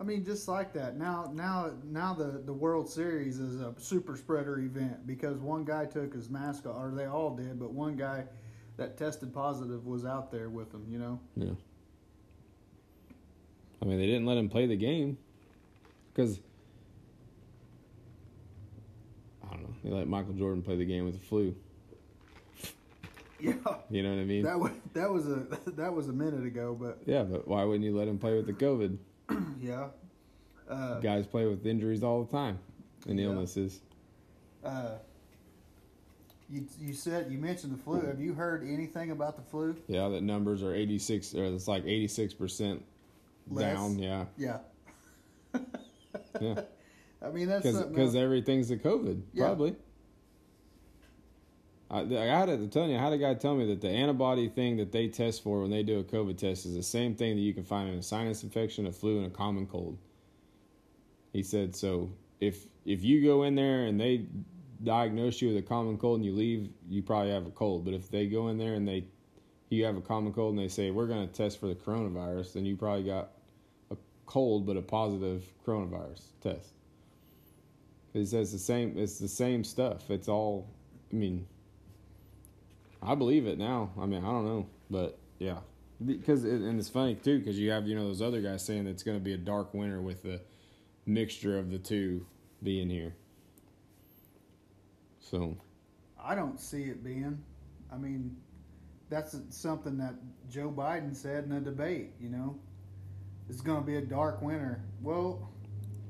I 0.00 0.04
mean, 0.04 0.24
just 0.24 0.46
like 0.48 0.72
that. 0.74 0.96
Now, 0.96 1.30
now, 1.32 1.70
now 1.84 2.12
the 2.12 2.42
the 2.44 2.52
World 2.52 2.88
Series 2.90 3.38
is 3.38 3.60
a 3.60 3.72
super 3.78 4.16
spreader 4.16 4.58
event 4.58 5.06
because 5.06 5.38
one 5.38 5.64
guy 5.64 5.86
took 5.86 6.12
his 6.12 6.28
mask 6.28 6.66
off, 6.66 6.76
or 6.76 6.92
they 6.94 7.06
all 7.06 7.34
did, 7.34 7.58
but 7.58 7.72
one 7.72 7.96
guy 7.96 8.24
that 8.76 8.98
tested 8.98 9.32
positive 9.32 9.86
was 9.86 10.04
out 10.04 10.30
there 10.30 10.50
with 10.50 10.70
them. 10.72 10.84
You 10.90 10.98
know. 10.98 11.20
Yeah. 11.36 11.52
I 13.82 13.84
mean, 13.84 13.98
they 13.98 14.06
didn't 14.06 14.26
let 14.26 14.38
him 14.38 14.48
play 14.48 14.66
the 14.66 14.76
game 14.76 15.18
because 16.12 16.40
I 19.44 19.50
don't 19.50 19.62
know. 19.62 19.74
They 19.84 19.90
let 19.90 20.08
Michael 20.08 20.32
Jordan 20.34 20.62
play 20.62 20.76
the 20.76 20.84
game 20.84 21.04
with 21.04 21.14
the 21.14 21.20
flu. 21.26 21.54
Yeah. 23.38 23.52
You 23.90 24.02
know 24.02 24.10
what 24.10 24.18
I 24.20 24.24
mean? 24.24 24.44
That 24.44 24.58
was 24.58 24.70
that 24.94 25.10
was 25.10 25.26
a 25.26 25.46
that 25.72 25.92
was 25.92 26.08
a 26.08 26.12
minute 26.12 26.44
ago, 26.46 26.76
but 26.78 27.00
yeah, 27.06 27.22
but 27.22 27.46
why 27.46 27.64
wouldn't 27.64 27.84
you 27.84 27.94
let 27.96 28.08
him 28.08 28.18
play 28.18 28.34
with 28.34 28.46
the 28.46 28.52
COVID? 28.54 28.96
yeah. 29.60 29.88
Uh, 30.68 30.98
Guys 31.00 31.26
play 31.26 31.46
with 31.46 31.64
injuries 31.66 32.02
all 32.02 32.24
the 32.24 32.32
time 32.32 32.58
and 33.06 33.18
Yeah. 33.20 33.26
illnesses. 33.26 33.80
uh, 34.64 34.96
you 36.50 36.64
you 36.80 36.94
said 36.94 37.30
you 37.30 37.38
mentioned 37.38 37.72
the 37.74 37.82
flu. 37.82 38.00
Have 38.06 38.20
you 38.20 38.32
heard 38.32 38.62
anything 38.66 39.10
about 39.10 39.36
the 39.36 39.42
flu? 39.42 39.76
Yeah, 39.86 40.08
that 40.08 40.22
numbers 40.22 40.62
are 40.62 40.74
eighty 40.74 40.98
six, 40.98 41.34
or 41.34 41.44
it's 41.44 41.68
like 41.68 41.84
eighty 41.84 42.08
six 42.08 42.32
percent 42.32 42.82
Less? 43.48 43.74
down. 43.74 43.98
Yeah, 43.98 44.24
Yeah. 44.36 44.58
yeah, 46.40 46.60
I 47.22 47.30
mean 47.30 47.48
that's 47.48 47.64
because 47.64 48.14
everything's 48.14 48.70
a 48.70 48.76
COVID 48.76 49.22
Yeah. 49.32 49.46
probably. 49.46 49.76
I, 51.88 52.00
I 52.00 52.24
had 52.24 52.46
to 52.46 52.66
tell 52.66 52.88
you, 52.88 52.96
I 52.96 53.00
had 53.00 53.12
a 53.12 53.18
guy 53.18 53.34
tell 53.34 53.54
me 53.54 53.66
that 53.66 53.80
the 53.80 53.88
antibody 53.88 54.48
thing 54.48 54.76
that 54.78 54.90
they 54.90 55.06
test 55.08 55.42
for 55.44 55.62
when 55.62 55.70
they 55.70 55.84
do 55.84 56.00
a 56.00 56.04
COVID 56.04 56.36
test 56.36 56.66
is 56.66 56.74
the 56.74 56.82
same 56.82 57.14
thing 57.14 57.36
that 57.36 57.42
you 57.42 57.54
can 57.54 57.62
find 57.62 57.88
in 57.88 57.94
a 57.98 58.02
sinus 58.02 58.42
infection, 58.42 58.86
a 58.86 58.92
flu, 58.92 59.18
and 59.18 59.26
a 59.26 59.30
common 59.30 59.66
cold. 59.66 59.96
He 61.32 61.42
said 61.42 61.76
so. 61.76 62.10
If 62.40 62.66
if 62.84 63.04
you 63.04 63.22
go 63.22 63.44
in 63.44 63.54
there 63.54 63.84
and 63.86 64.00
they 64.00 64.26
diagnose 64.82 65.40
you 65.40 65.48
with 65.48 65.56
a 65.58 65.62
common 65.62 65.96
cold 65.96 66.16
and 66.16 66.24
you 66.24 66.32
leave, 66.32 66.70
you 66.88 67.02
probably 67.02 67.30
have 67.30 67.46
a 67.46 67.50
cold. 67.50 67.84
But 67.84 67.94
if 67.94 68.10
they 68.10 68.26
go 68.26 68.48
in 68.48 68.58
there 68.58 68.74
and 68.74 68.86
they 68.86 69.06
you 69.68 69.84
have 69.84 69.96
a 69.96 70.00
common 70.00 70.32
cold 70.32 70.54
and 70.54 70.58
they 70.62 70.68
say 70.68 70.90
we're 70.90 71.06
going 71.06 71.26
to 71.26 71.32
test 71.32 71.60
for 71.60 71.66
the 71.66 71.74
coronavirus, 71.74 72.54
then 72.54 72.64
you 72.64 72.76
probably 72.76 73.04
got 73.04 73.30
cold 74.26 74.66
but 74.66 74.76
a 74.76 74.82
positive 74.82 75.42
coronavirus 75.64 76.22
test. 76.42 76.72
He 78.12 78.24
says 78.24 78.52
the 78.52 78.58
same. 78.58 78.94
It's 78.96 79.18
the 79.18 79.28
same 79.28 79.62
stuff. 79.62 80.10
It's 80.10 80.28
all. 80.28 80.68
I 81.12 81.16
mean, 81.16 81.46
I 83.02 83.14
believe 83.14 83.46
it 83.46 83.58
now. 83.58 83.90
I 83.98 84.06
mean, 84.06 84.24
I 84.24 84.28
don't 84.28 84.44
know, 84.44 84.66
but 84.90 85.18
yeah, 85.38 85.58
because 86.04 86.44
it, 86.44 86.60
and 86.60 86.78
it's 86.78 86.88
funny 86.88 87.14
too 87.14 87.38
because 87.38 87.58
you 87.58 87.70
have 87.70 87.86
you 87.86 87.94
know 87.94 88.06
those 88.06 88.22
other 88.22 88.40
guys 88.40 88.64
saying 88.64 88.86
it's 88.86 89.02
going 89.02 89.18
to 89.18 89.22
be 89.22 89.34
a 89.34 89.38
dark 89.38 89.74
winter 89.74 90.00
with 90.00 90.22
the 90.22 90.40
mixture 91.04 91.58
of 91.58 91.70
the 91.70 91.78
two 91.78 92.26
being 92.62 92.90
here. 92.90 93.14
So 95.20 95.56
I 96.22 96.34
don't 96.34 96.60
see 96.60 96.84
it 96.84 97.04
being. 97.04 97.42
I 97.92 97.96
mean, 97.96 98.36
that's 99.08 99.36
something 99.50 99.98
that 99.98 100.14
Joe 100.50 100.72
Biden 100.74 101.14
said 101.14 101.44
in 101.44 101.52
a 101.52 101.60
debate. 101.60 102.12
You 102.20 102.30
know, 102.30 102.58
it's 103.48 103.60
going 103.60 103.80
to 103.80 103.86
be 103.86 103.96
a 103.96 104.00
dark 104.00 104.42
winter. 104.42 104.80
Well, 105.02 105.48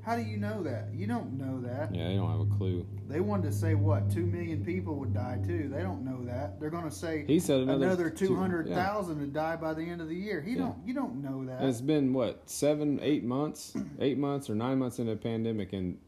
how 0.04 0.14
do 0.16 0.22
you 0.22 0.36
know 0.36 0.62
that? 0.62 0.88
You 0.94 1.06
don't 1.08 1.32
know 1.36 1.60
that. 1.62 1.92
yeah, 1.94 2.08
they 2.08 2.14
don't 2.14 2.30
have 2.30 2.40
a 2.40 2.56
clue. 2.56 2.86
They 3.08 3.18
wanted 3.20 3.50
to 3.50 3.52
say 3.52 3.74
what 3.74 4.08
two 4.10 4.24
million 4.24 4.64
people 4.64 4.94
would 4.96 5.12
die 5.12 5.38
too. 5.44 5.68
They 5.68 5.82
don't 5.82 6.04
know 6.04 6.24
that. 6.24 6.60
They're 6.60 6.70
going 6.70 6.84
to 6.84 6.90
say 6.94 7.24
He 7.26 7.40
said 7.40 7.60
another, 7.62 7.86
another 7.86 8.10
two- 8.10 8.36
hundred 8.36 8.68
thousand 8.68 9.18
would 9.20 9.32
die 9.32 9.56
by 9.56 9.74
the 9.74 9.82
end 9.82 10.00
of 10.00 10.08
the 10.08 10.14
year. 10.14 10.40
He 10.40 10.52
Yeah. 10.52 10.58
don't. 10.58 10.76
You 10.86 10.94
don't 10.94 11.22
know 11.22 11.44
that. 11.46 11.60
And 11.60 11.68
it's 11.68 11.80
been 11.80 12.12
what 12.12 12.48
seven, 12.48 13.00
eight 13.02 13.24
months, 13.24 13.76
eight 14.00 14.18
months 14.18 14.48
or 14.48 14.54
nine 14.54 14.78
months 14.78 14.98
into 15.00 15.12
the 15.12 15.20
pandemic, 15.20 15.72
and 15.72 15.98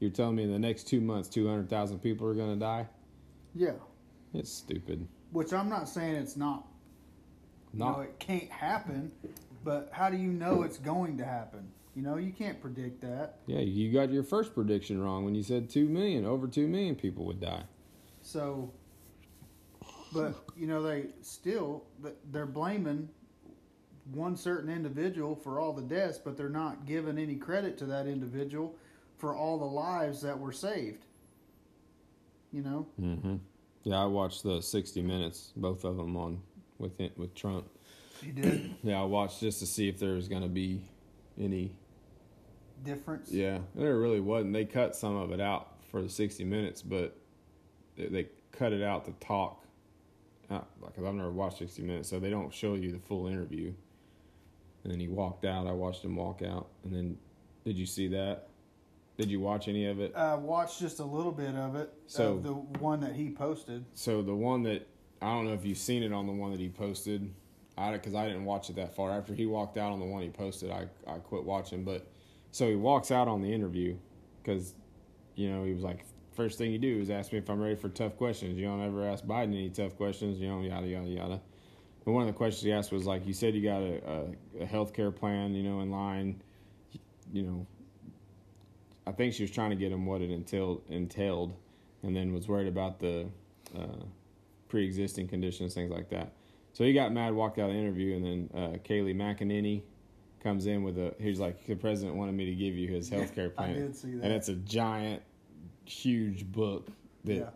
you're 0.00 0.10
telling 0.10 0.34
me 0.36 0.42
in 0.44 0.52
the 0.52 0.58
next 0.58 0.84
two 0.88 1.00
months, 1.00 1.28
two 1.28 1.46
hundred 1.48 1.70
thousand 1.70 2.00
people 2.00 2.26
are 2.28 2.34
going 2.34 2.52
to 2.54 2.60
die? 2.60 2.86
yeah. 3.54 3.72
It's 4.34 4.52
stupid. 4.52 5.06
Which 5.32 5.52
I'm 5.54 5.68
not 5.70 5.88
saying 5.88 6.14
it's 6.16 6.36
not. 6.36 6.66
Not 7.72 7.96
No, 7.98 8.02
it 8.02 8.18
can't 8.18 8.50
happen. 8.50 9.10
But 9.68 9.90
how 9.92 10.08
do 10.08 10.16
you 10.16 10.32
know 10.32 10.62
it's 10.62 10.78
going 10.78 11.18
to 11.18 11.26
happen? 11.26 11.68
You 11.94 12.00
know, 12.00 12.16
you 12.16 12.32
can't 12.32 12.58
predict 12.58 13.02
that. 13.02 13.40
Yeah, 13.44 13.58
you 13.58 13.92
got 13.92 14.10
your 14.10 14.22
first 14.22 14.54
prediction 14.54 14.98
wrong 14.98 15.26
when 15.26 15.34
you 15.34 15.42
said 15.42 15.68
two 15.68 15.90
million. 15.90 16.24
Over 16.24 16.48
two 16.48 16.66
million 16.66 16.94
people 16.96 17.26
would 17.26 17.38
die. 17.38 17.64
So, 18.22 18.72
but 20.10 20.42
you 20.56 20.66
know, 20.66 20.82
they 20.82 21.08
still 21.20 21.84
they're 22.32 22.46
blaming 22.46 23.10
one 24.14 24.36
certain 24.38 24.70
individual 24.70 25.36
for 25.36 25.60
all 25.60 25.74
the 25.74 25.82
deaths, 25.82 26.16
but 26.16 26.34
they're 26.34 26.48
not 26.48 26.86
giving 26.86 27.18
any 27.18 27.36
credit 27.36 27.76
to 27.76 27.84
that 27.84 28.06
individual 28.06 28.74
for 29.18 29.36
all 29.36 29.58
the 29.58 29.66
lives 29.66 30.22
that 30.22 30.38
were 30.38 30.52
saved. 30.52 31.04
You 32.52 32.62
know, 32.62 32.86
Mm-hmm. 32.98 33.36
Yeah, 33.84 34.02
I 34.02 34.06
watched 34.06 34.44
the 34.44 34.62
sixty 34.62 35.02
minutes, 35.02 35.52
both 35.56 35.84
of 35.84 35.98
them 35.98 36.16
on 36.16 36.40
with 36.78 36.98
it, 37.02 37.12
with 37.18 37.34
Trump. 37.34 37.68
You 38.22 38.32
did 38.32 38.74
Yeah, 38.82 39.00
I 39.00 39.04
watched 39.04 39.40
just 39.40 39.60
to 39.60 39.66
see 39.66 39.88
if 39.88 39.98
there 39.98 40.12
was 40.12 40.28
going 40.28 40.42
to 40.42 40.48
be 40.48 40.82
any. 41.40 41.72
difference. 42.84 43.30
Yeah, 43.32 43.58
there 43.74 43.96
really 43.98 44.20
wasn't. 44.20 44.52
They 44.52 44.64
cut 44.64 44.94
some 44.96 45.16
of 45.16 45.32
it 45.32 45.40
out 45.40 45.74
for 45.90 46.02
the 46.02 46.08
sixty 46.08 46.44
minutes, 46.44 46.82
but 46.82 47.16
they, 47.96 48.06
they 48.06 48.26
cut 48.52 48.72
it 48.72 48.82
out 48.82 49.04
to 49.06 49.12
talk. 49.26 49.64
Uh, 50.50 50.60
because 50.80 51.04
I've 51.04 51.14
never 51.14 51.30
watched 51.30 51.58
sixty 51.58 51.82
minutes, 51.82 52.08
so 52.08 52.18
they 52.18 52.30
don't 52.30 52.52
show 52.52 52.74
you 52.74 52.92
the 52.92 52.98
full 52.98 53.26
interview. 53.26 53.72
And 54.84 54.92
then 54.92 55.00
he 55.00 55.08
walked 55.08 55.44
out. 55.44 55.66
I 55.66 55.72
watched 55.72 56.04
him 56.04 56.16
walk 56.16 56.40
out, 56.42 56.68
and 56.84 56.94
then 56.94 57.18
did 57.64 57.76
you 57.76 57.84
see 57.86 58.08
that? 58.08 58.48
Did 59.18 59.30
you 59.30 59.40
watch 59.40 59.66
any 59.66 59.86
of 59.86 59.98
it? 60.00 60.14
I 60.14 60.36
watched 60.36 60.78
just 60.78 61.00
a 61.00 61.04
little 61.04 61.32
bit 61.32 61.54
of 61.56 61.74
it. 61.74 61.92
So- 62.06 62.34
of 62.34 62.42
the 62.44 62.52
one 62.52 63.00
that 63.00 63.14
he 63.16 63.30
posted. 63.30 63.84
So 63.94 64.22
the 64.22 64.34
one 64.34 64.62
that 64.62 64.86
I 65.20 65.26
don't 65.34 65.46
know 65.46 65.54
if 65.54 65.64
you've 65.64 65.76
seen 65.76 66.04
it 66.04 66.12
on 66.12 66.26
the 66.28 66.32
one 66.32 66.52
that 66.52 66.60
he 66.60 66.68
posted, 66.68 67.28
I 67.78 67.92
because 67.92 68.14
I 68.14 68.26
didn't 68.26 68.44
watch 68.44 68.70
it 68.70 68.76
that 68.76 68.94
far. 68.94 69.10
After 69.10 69.34
he 69.34 69.46
walked 69.46 69.76
out 69.76 69.92
on 69.92 70.00
the 70.00 70.06
one 70.06 70.22
he 70.22 70.28
posted, 70.28 70.70
I 70.70 70.86
I 71.06 71.18
quit 71.18 71.44
watching. 71.44 71.84
But 71.84 72.06
so 72.50 72.68
he 72.68 72.74
walks 72.74 73.10
out 73.10 73.28
on 73.28 73.40
the 73.40 73.52
interview 73.52 73.96
because 74.42 74.74
you 75.36 75.50
know 75.50 75.64
he 75.64 75.72
was 75.72 75.82
like, 75.82 76.04
first 76.32 76.58
thing 76.58 76.72
you 76.72 76.78
do 76.78 77.00
is 77.00 77.10
ask 77.10 77.32
me 77.32 77.38
if 77.38 77.48
I'm 77.48 77.60
ready 77.60 77.76
for 77.76 77.88
tough 77.88 78.16
questions. 78.16 78.58
You 78.58 78.66
don't 78.66 78.84
ever 78.84 79.06
ask 79.06 79.24
Biden 79.24 79.54
any 79.54 79.70
tough 79.70 79.96
questions. 79.96 80.38
You 80.38 80.48
know 80.48 80.60
yada 80.62 80.86
yada 80.86 81.08
yada. 81.08 81.40
But 82.04 82.12
one 82.12 82.22
of 82.22 82.28
the 82.28 82.34
questions 82.34 82.62
he 82.62 82.72
asked 82.72 82.90
was 82.90 83.04
like, 83.04 83.26
you 83.26 83.34
said 83.34 83.54
you 83.54 83.62
got 83.62 83.82
a, 83.82 84.00
a, 84.60 84.62
a 84.62 84.66
health 84.66 84.94
care 84.94 85.10
plan, 85.10 85.54
you 85.54 85.62
know, 85.62 85.80
in 85.80 85.90
line, 85.90 86.40
you 87.32 87.42
know. 87.42 87.66
I 89.06 89.12
think 89.12 89.34
she 89.34 89.42
was 89.42 89.50
trying 89.50 89.70
to 89.70 89.76
get 89.76 89.92
him 89.92 90.06
what 90.06 90.22
it 90.22 90.30
entailed, 90.30 90.82
entailed, 90.88 91.54
and 92.02 92.16
then 92.16 92.32
was 92.32 92.48
worried 92.48 92.66
about 92.66 92.98
the 92.98 93.26
uh, 93.76 94.04
pre-existing 94.68 95.28
conditions, 95.28 95.74
things 95.74 95.90
like 95.90 96.08
that. 96.08 96.32
So 96.78 96.84
he 96.84 96.92
got 96.92 97.12
mad, 97.12 97.34
walked 97.34 97.58
out 97.58 97.70
of 97.70 97.74
the 97.74 97.80
interview, 97.80 98.14
and 98.14 98.24
then 98.24 98.50
uh, 98.54 98.76
Kayleigh 98.88 99.12
McEnany 99.16 99.82
comes 100.40 100.66
in 100.66 100.84
with 100.84 100.96
a. 100.96 101.12
He's 101.18 101.40
like, 101.40 101.66
the 101.66 101.74
president 101.74 102.16
wanted 102.16 102.36
me 102.36 102.44
to 102.44 102.54
give 102.54 102.76
you 102.76 102.86
his 102.86 103.08
health 103.10 103.34
care 103.34 103.46
I 103.58 103.62
plan, 103.64 103.74
did 103.74 103.96
see 103.96 104.12
that. 104.14 104.22
and 104.22 104.32
it's 104.32 104.48
a 104.48 104.54
giant, 104.54 105.20
huge 105.86 106.46
book. 106.46 106.86
That, 107.24 107.34
Yeah. 107.34 107.50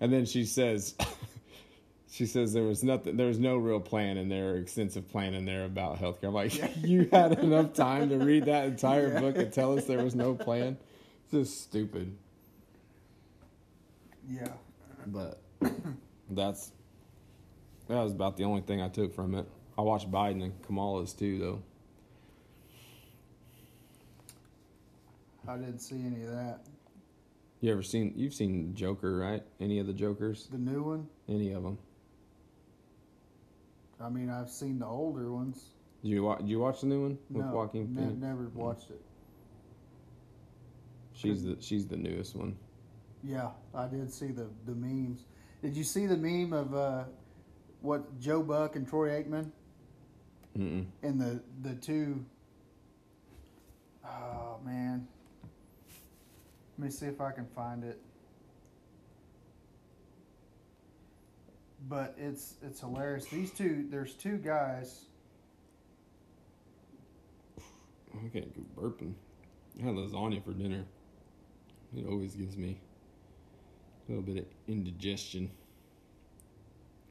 And 0.00 0.12
then 0.12 0.24
she 0.26 0.44
says, 0.44 0.94
she 2.08 2.24
says 2.24 2.52
there 2.52 2.62
was 2.62 2.84
nothing, 2.84 3.16
there 3.16 3.26
was 3.26 3.40
no 3.40 3.56
real 3.56 3.80
plan 3.80 4.16
in 4.16 4.28
there, 4.28 4.54
extensive 4.54 5.08
plan 5.10 5.34
in 5.34 5.44
there 5.44 5.64
about 5.64 5.98
healthcare. 5.98 6.28
I'm 6.28 6.34
like, 6.34 6.54
you 6.84 7.08
had 7.10 7.36
enough 7.40 7.72
time 7.72 8.10
to 8.10 8.18
read 8.18 8.44
that 8.44 8.66
entire 8.66 9.12
Yeah. 9.12 9.20
book 9.22 9.38
and 9.38 9.52
tell 9.52 9.76
us 9.76 9.86
there 9.86 10.04
was 10.04 10.14
no 10.14 10.36
plan. 10.36 10.76
It's 11.24 11.32
just 11.32 11.62
stupid. 11.64 12.16
Yeah. 14.30 14.52
But 15.08 15.40
that's 16.30 16.70
that 17.88 18.02
was 18.02 18.12
about 18.12 18.36
the 18.36 18.44
only 18.44 18.60
thing 18.62 18.80
I 18.80 18.88
took 18.88 19.14
from 19.14 19.34
it. 19.34 19.46
I 19.76 19.82
watched 19.82 20.10
Biden 20.10 20.42
and 20.42 20.62
Kamala's 20.62 21.12
too, 21.12 21.38
though. 21.38 21.62
I 25.46 25.56
didn't 25.56 25.78
see 25.78 25.96
any 26.04 26.24
of 26.24 26.30
that. 26.30 26.60
You 27.60 27.72
ever 27.72 27.82
seen? 27.82 28.12
You've 28.14 28.34
seen 28.34 28.74
Joker, 28.74 29.16
right? 29.16 29.42
Any 29.60 29.78
of 29.78 29.86
the 29.86 29.92
Jokers? 29.92 30.48
The 30.50 30.58
new 30.58 30.82
one. 30.82 31.08
Any 31.28 31.52
of 31.52 31.62
them? 31.62 31.78
I 34.00 34.08
mean, 34.10 34.30
I've 34.30 34.50
seen 34.50 34.78
the 34.78 34.86
older 34.86 35.32
ones. 35.32 35.70
Did 36.02 36.08
you 36.10 36.22
watch? 36.22 36.38
Did 36.40 36.48
you 36.48 36.60
watch 36.60 36.80
the 36.82 36.86
new 36.86 37.02
one 37.02 37.18
with 37.30 37.46
no, 37.46 37.52
Joaquin 37.52 37.92
ne- 37.94 38.00
Phoenix? 38.00 38.20
never 38.20 38.48
watched 38.54 38.90
it. 38.90 39.00
She's 41.14 41.42
the 41.42 41.56
she's 41.60 41.86
the 41.86 41.96
newest 41.96 42.36
one. 42.36 42.56
Yeah, 43.24 43.48
I 43.74 43.88
did 43.88 44.12
see 44.12 44.28
the 44.28 44.48
the 44.66 44.74
memes. 44.74 45.24
Did 45.62 45.76
you 45.76 45.82
see 45.82 46.06
the 46.06 46.16
meme 46.16 46.52
of 46.52 46.74
uh, 46.74 47.04
what 47.80 48.18
Joe 48.20 48.42
Buck 48.42 48.76
and 48.76 48.88
Troy 48.88 49.10
Aikman 49.10 49.50
Mm-mm. 50.56 50.86
and 51.02 51.20
the 51.20 51.40
the 51.62 51.74
two? 51.74 52.24
Oh 54.04 54.58
man, 54.64 55.06
let 56.78 56.84
me 56.86 56.90
see 56.90 57.06
if 57.06 57.20
I 57.20 57.30
can 57.32 57.46
find 57.54 57.84
it. 57.84 58.00
But 61.88 62.14
it's 62.18 62.56
it's 62.62 62.80
hilarious. 62.80 63.26
These 63.26 63.52
two, 63.52 63.86
there's 63.88 64.14
two 64.14 64.38
guys. 64.38 65.04
I 68.14 68.28
can't 68.32 68.52
go 68.54 68.82
burping. 68.82 69.14
I 69.80 69.84
had 69.84 69.94
lasagna 69.94 70.42
for 70.44 70.52
dinner. 70.52 70.84
It 71.96 72.06
always 72.06 72.34
gives 72.34 72.56
me 72.56 72.78
a 74.08 74.12
little 74.12 74.24
bit 74.24 74.38
of 74.38 74.44
indigestion. 74.66 75.50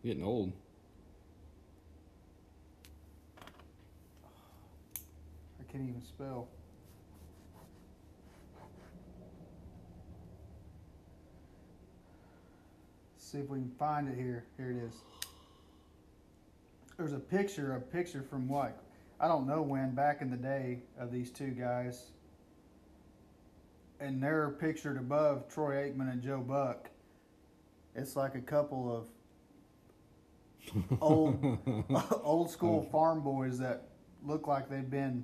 Getting 0.08 0.24
old. 0.24 0.54
I 5.60 5.70
can't 5.70 5.84
even 5.84 6.02
spell. 6.02 6.48
See 13.18 13.40
if 13.40 13.50
we 13.50 13.60
can 13.60 13.70
find 13.78 14.08
it 14.08 14.16
here. 14.16 14.46
Here 14.56 14.72
it 14.72 14.78
is. 14.78 14.94
There's 16.96 17.12
a 17.12 17.20
picture, 17.20 17.76
a 17.76 17.82
picture 17.82 18.24
from 18.30 18.48
what? 18.48 18.82
I 19.20 19.28
don't 19.28 19.46
know 19.46 19.62
when, 19.62 19.94
back 19.94 20.22
in 20.22 20.32
the 20.32 20.38
day, 20.38 20.80
of 20.98 21.12
these 21.12 21.32
two 21.32 21.50
guys. 21.50 22.12
And 24.00 24.24
they're 24.24 24.52
pictured 24.52 24.98
above 24.98 25.50
Troy 25.50 25.74
Aikman 25.74 26.10
and 26.10 26.22
Joe 26.22 26.40
Buck. 26.40 26.90
It's 27.94 28.16
like 28.16 28.36
a 28.36 28.40
couple 28.40 28.96
of 28.96 29.08
old 31.02 31.60
old 32.24 32.50
school 32.50 32.88
farm 32.92 33.22
boys 33.22 33.58
that 33.60 33.84
look 34.26 34.48
like 34.48 34.70
they've 34.70 34.90
been 34.90 35.24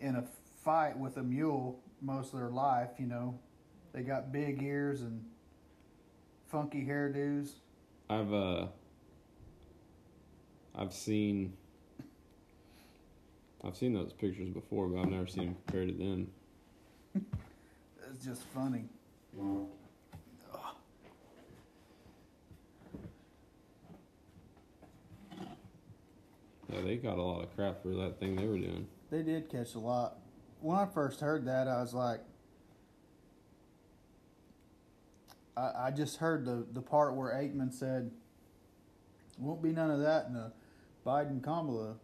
in 0.00 0.16
a 0.16 0.24
fight 0.64 0.98
with 0.98 1.16
a 1.16 1.22
mule 1.22 1.78
most 2.00 2.32
of 2.32 2.38
their 2.38 2.50
life, 2.50 2.90
you 2.98 3.06
know. 3.06 3.38
They 3.92 4.02
got 4.02 4.32
big 4.32 4.62
ears 4.62 5.02
and 5.02 5.24
funky 6.48 6.84
hairdos. 6.84 7.52
I've 8.08 8.32
uh 8.32 8.66
I've 10.74 10.92
seen 10.92 11.52
I've 13.64 13.76
seen 13.76 13.92
those 13.94 14.12
pictures 14.12 14.48
before, 14.48 14.88
but 14.88 15.00
I've 15.00 15.10
never 15.10 15.26
seen 15.26 15.46
them 15.46 15.56
compared 15.66 15.88
to 15.88 15.94
them. 15.94 16.30
It's 18.14 18.26
just 18.26 18.42
funny. 18.48 18.84
Yeah, 26.72 26.80
they 26.82 26.96
got 26.96 27.18
a 27.18 27.22
lot 27.22 27.42
of 27.42 27.54
crap 27.54 27.82
for 27.82 27.88
that 27.94 28.18
thing 28.18 28.36
they 28.36 28.46
were 28.46 28.58
doing. 28.58 28.86
They 29.10 29.22
did 29.22 29.50
catch 29.50 29.74
a 29.74 29.78
lot. 29.78 30.16
When 30.60 30.76
I 30.78 30.86
first 30.86 31.20
heard 31.20 31.44
that, 31.46 31.68
I 31.68 31.80
was 31.80 31.92
like, 31.92 32.20
I, 35.56 35.86
I 35.86 35.90
just 35.90 36.16
heard 36.18 36.44
the, 36.44 36.64
the 36.72 36.80
part 36.82 37.14
where 37.14 37.32
Aikman 37.32 37.72
said, 37.72 38.10
won't 39.38 39.62
be 39.62 39.70
none 39.72 39.90
of 39.90 40.00
that 40.00 40.26
in 40.26 40.34
the 40.34 40.52
Biden 41.04 41.42
Kamala, 41.42 41.96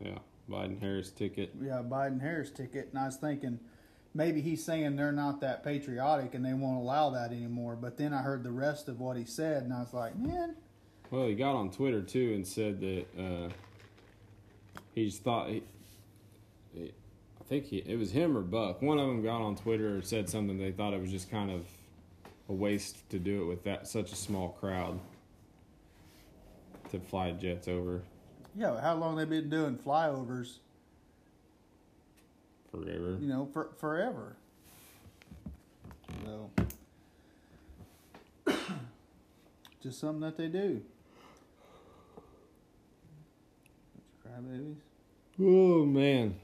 Yeah, 0.00 0.18
Biden 0.50 0.80
Harris 0.80 1.10
ticket. 1.10 1.52
yeah, 1.60 1.82
Biden 1.84 2.20
Harris 2.20 2.50
ticket. 2.50 2.88
And 2.90 2.98
I 2.98 3.06
was 3.06 3.16
thinking, 3.16 3.60
maybe 4.14 4.40
he's 4.40 4.64
saying 4.64 4.96
they're 4.96 5.12
not 5.12 5.40
that 5.42 5.62
patriotic 5.62 6.34
and 6.34 6.44
they 6.44 6.54
won't 6.54 6.78
allow 6.78 7.10
that 7.10 7.32
anymore. 7.32 7.76
But 7.76 7.96
then 7.98 8.12
I 8.14 8.22
heard 8.22 8.42
the 8.42 8.50
rest 8.52 8.88
of 8.88 8.98
what 8.98 9.16
he 9.16 9.24
said, 9.24 9.62
and 9.62 9.72
I 9.72 9.80
was 9.80 9.92
like, 9.92 10.16
man, 10.16 10.56
Well, 11.10 11.26
he 11.26 11.34
got 11.34 11.54
on 11.54 11.70
Twitter 11.70 12.02
too 12.02 12.32
and 12.34 12.46
said 12.46 12.80
that 12.80 13.04
uh, 13.18 13.48
he 14.96 15.04
just 15.06 15.22
thought 15.22 15.48
he, 15.48 15.62
he- 16.74 16.92
I 17.40 17.44
think 17.44 17.66
he, 17.66 17.76
it 17.78 17.96
was 17.96 18.10
him 18.10 18.36
or 18.36 18.40
Buck. 18.40 18.82
One 18.82 18.98
of 18.98 19.06
them 19.06 19.22
got 19.22 19.40
on 19.40 19.54
Twitter 19.54 19.90
and 19.94 20.04
said 20.04 20.28
something. 20.28 20.58
They 20.58 20.72
thought 20.72 20.92
it 20.92 21.00
was 21.00 21.12
just 21.12 21.30
kind 21.30 21.52
of 21.52 21.64
a 22.48 22.52
waste 22.52 23.08
to 23.10 23.20
do 23.20 23.42
it 23.42 23.46
with 23.46 23.62
that 23.62 23.86
such 23.86 24.10
a 24.10 24.16
small 24.16 24.48
crowd 24.60 24.98
to 26.90 26.98
fly 26.98 27.30
jets 27.30 27.68
over 27.68 28.02
yeah, 28.58 28.80
how 28.80 28.94
long 28.94 29.16
they 29.16 29.26
been 29.26 29.50
doing 29.50 29.76
flyovers? 29.76 30.58
forever. 32.70 33.16
you 33.20 33.28
know, 33.28 33.48
for 33.52 33.70
forever. 33.78 34.36
So, 36.24 36.50
just 39.82 40.00
something 40.00 40.20
that 40.20 40.36
they 40.36 40.48
do. 40.48 40.82
Crybabies. 44.26 44.76
Oh 45.40 45.84
man. 45.84 46.34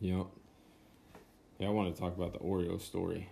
Yep. 0.00 0.26
Yeah, 1.58 1.68
I 1.68 1.70
want 1.70 1.94
to 1.94 2.00
talk 2.00 2.16
about 2.16 2.32
the 2.32 2.38
Oreo 2.40 2.80
story. 2.80 3.28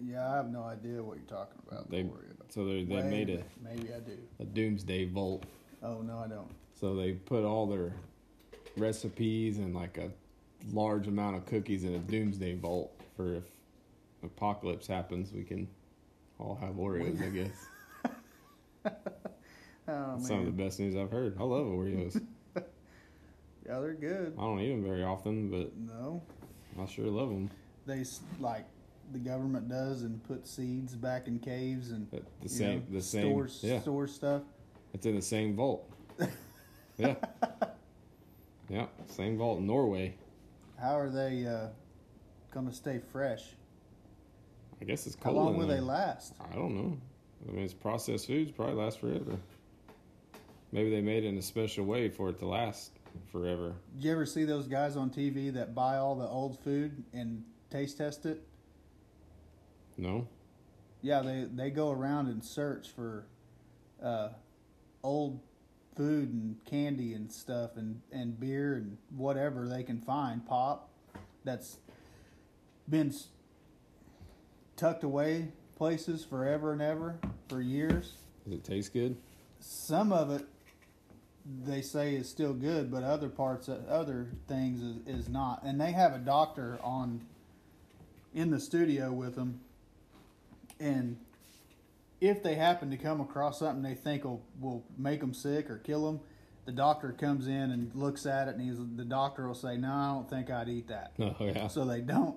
Yeah, 0.00 0.30
I 0.30 0.36
have 0.36 0.50
no 0.50 0.62
idea 0.62 1.02
what 1.02 1.16
you're 1.16 1.26
talking 1.26 1.60
about. 1.66 1.90
They- 1.90 2.02
about 2.02 2.52
So 2.52 2.64
they 2.66 2.84
they 2.84 2.96
Wait 2.96 3.04
made 3.06 3.30
a, 3.30 3.42
Maybe 3.62 3.92
I 3.92 4.00
do. 4.00 4.18
a 4.38 4.44
doomsday 4.44 5.06
vault. 5.06 5.44
Oh 5.82 6.02
no, 6.02 6.18
I 6.18 6.28
don't. 6.28 6.50
So 6.74 6.94
they 6.94 7.12
put 7.12 7.44
all 7.44 7.66
their 7.66 7.94
recipes 8.76 9.58
and 9.58 9.74
like 9.74 9.96
a 9.98 10.10
large 10.72 11.08
amount 11.08 11.36
of 11.36 11.46
cookies 11.46 11.84
in 11.84 11.94
a 11.94 11.98
doomsday 11.98 12.54
vault 12.54 12.92
for 13.16 13.36
if 13.36 13.44
apocalypse 14.22 14.86
happens, 14.86 15.32
we 15.32 15.42
can 15.42 15.66
all 16.38 16.56
have 16.60 16.74
Oreos. 16.74 17.22
I 17.22 17.30
guess 17.30 17.66
Oh 19.88 20.14
That's 20.16 20.28
some 20.28 20.40
of 20.40 20.46
the 20.46 20.50
best 20.52 20.78
news 20.80 20.96
I've 20.96 21.10
heard. 21.10 21.36
I 21.40 21.44
love 21.44 21.66
Oreos. 21.66 22.20
Yeah, 23.66 23.80
they're 23.80 23.94
good. 23.94 24.34
I 24.38 24.42
don't 24.42 24.60
eat 24.60 24.70
them 24.70 24.82
very 24.84 25.02
often, 25.02 25.50
but 25.50 25.76
No, 25.76 26.22
I 26.80 26.86
sure 26.86 27.06
love 27.06 27.28
them. 27.30 27.50
they 27.86 28.04
like 28.40 28.66
the 29.12 29.18
government 29.18 29.68
does 29.68 30.02
and 30.02 30.22
put 30.24 30.46
seeds 30.46 30.94
back 30.94 31.28
in 31.28 31.38
caves 31.38 31.90
and 31.92 32.10
But 32.10 32.22
the 32.42 32.48
same, 32.48 32.78
know, 32.90 32.98
the 32.98 33.02
same, 33.02 33.22
stores 33.30 33.60
yeah. 33.62 33.80
store 33.80 34.06
stuff. 34.08 34.42
It's 34.94 35.06
in 35.06 35.14
the 35.14 35.22
same 35.22 35.54
vault. 35.56 35.90
yeah. 36.98 37.14
Yeah, 38.68 38.86
same 39.06 39.38
vault 39.38 39.60
in 39.60 39.66
Norway. 39.68 40.16
How 40.76 40.98
are 40.98 41.08
they 41.08 41.46
uh, 41.46 41.68
gonna 42.50 42.72
stay 42.72 42.98
fresh? 43.12 43.44
I 44.80 44.84
guess 44.84 45.06
it's 45.06 45.14
How 45.16 45.30
cold. 45.30 45.36
long 45.36 45.56
will 45.56 45.68
there. 45.68 45.76
they 45.76 45.82
last? 45.82 46.34
I 46.50 46.54
don't 46.56 46.74
know. 46.74 46.98
I 47.48 47.52
mean, 47.52 47.64
it's 47.64 47.72
processed 47.72 48.26
foods, 48.26 48.50
probably 48.50 48.74
last 48.74 48.98
forever. 48.98 49.36
Maybe 50.72 50.90
they 50.90 51.00
made 51.00 51.22
it 51.24 51.28
in 51.28 51.38
a 51.38 51.42
special 51.42 51.84
way 51.84 52.08
for 52.08 52.30
it 52.30 52.40
to 52.40 52.46
last 52.46 52.90
forever. 53.30 53.74
Did 53.94 54.04
you 54.04 54.12
ever 54.12 54.26
see 54.26 54.44
those 54.44 54.66
guys 54.66 54.96
on 54.96 55.10
TV 55.10 55.52
that 55.54 55.74
buy 55.74 55.96
all 55.96 56.14
the 56.14 56.26
old 56.26 56.58
food 56.62 57.04
and 57.12 57.44
taste 57.70 57.98
test 57.98 58.26
it? 58.26 58.42
No? 59.96 60.26
Yeah, 61.02 61.22
they 61.22 61.46
they 61.52 61.70
go 61.70 61.90
around 61.90 62.28
and 62.28 62.44
search 62.44 62.90
for 62.90 63.26
uh, 64.02 64.30
old 65.02 65.40
food 65.96 66.32
and 66.32 66.56
candy 66.66 67.14
and 67.14 67.30
stuff 67.32 67.76
and, 67.76 68.00
and 68.12 68.38
beer 68.38 68.74
and 68.74 68.98
whatever 69.16 69.66
they 69.66 69.82
can 69.82 69.98
find 70.00 70.44
pop 70.46 70.90
that's 71.44 71.78
been 72.88 73.08
s- 73.08 73.28
tucked 74.76 75.04
away 75.04 75.48
places 75.76 76.22
forever 76.24 76.72
and 76.72 76.82
ever 76.82 77.18
for 77.48 77.62
years. 77.62 78.12
Does 78.44 78.54
it 78.54 78.64
taste 78.64 78.92
good? 78.92 79.16
Some 79.58 80.12
of 80.12 80.30
it 80.30 80.44
they 81.64 81.80
say 81.80 82.14
is 82.14 82.28
still 82.28 82.52
good, 82.52 82.90
but 82.90 83.02
other 83.02 83.28
parts, 83.28 83.68
other 83.68 84.28
things 84.48 84.82
is, 84.82 85.20
is 85.20 85.28
not. 85.28 85.62
And 85.62 85.80
they 85.80 85.92
have 85.92 86.12
a 86.12 86.18
doctor 86.18 86.78
on 86.82 87.22
in 88.34 88.50
the 88.50 88.60
studio 88.60 89.12
with 89.12 89.34
them, 89.34 89.60
and 90.78 91.16
if 92.20 92.42
they 92.42 92.54
happen 92.54 92.90
to 92.90 92.96
come 92.96 93.20
across 93.20 93.60
something 93.60 93.82
they 93.82 93.94
think 93.94 94.24
will 94.24 94.42
will 94.60 94.84
make 94.98 95.20
them 95.20 95.32
sick 95.32 95.70
or 95.70 95.78
kill 95.78 96.06
them, 96.06 96.20
the 96.64 96.72
doctor 96.72 97.12
comes 97.12 97.46
in 97.46 97.70
and 97.70 97.94
looks 97.94 98.26
at 98.26 98.48
it, 98.48 98.56
and 98.56 98.62
he's 98.62 98.78
the 98.96 99.04
doctor 99.04 99.46
will 99.46 99.54
say, 99.54 99.76
"No, 99.76 99.92
I 99.92 100.12
don't 100.14 100.28
think 100.28 100.50
I'd 100.50 100.68
eat 100.68 100.88
that." 100.88 101.12
Oh, 101.18 101.34
yeah. 101.40 101.68
so 101.68 101.84
they 101.84 102.00
don't. 102.00 102.36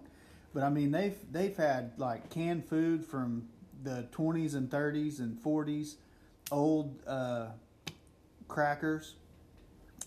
But 0.54 0.64
I 0.64 0.70
mean, 0.70 0.92
they've 0.92 1.18
they've 1.32 1.56
had 1.56 1.94
like 1.98 2.30
canned 2.30 2.68
food 2.68 3.06
from 3.06 3.50
the 3.84 4.08
20s 4.12 4.56
and 4.56 4.70
30s 4.70 5.20
and 5.20 5.42
40s, 5.42 5.96
old 6.52 7.00
uh, 7.08 7.48
crackers. 8.50 9.16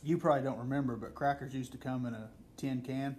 You 0.03 0.18
probably 0.18 0.43
don't 0.43 0.59
remember, 0.59 0.97
but 0.97 1.14
crackers 1.14 1.55
used 1.55 1.72
to 1.72 1.78
come 1.78 2.05
in 2.05 2.12
a 2.12 2.28
tin 2.57 2.82
can 2.82 3.16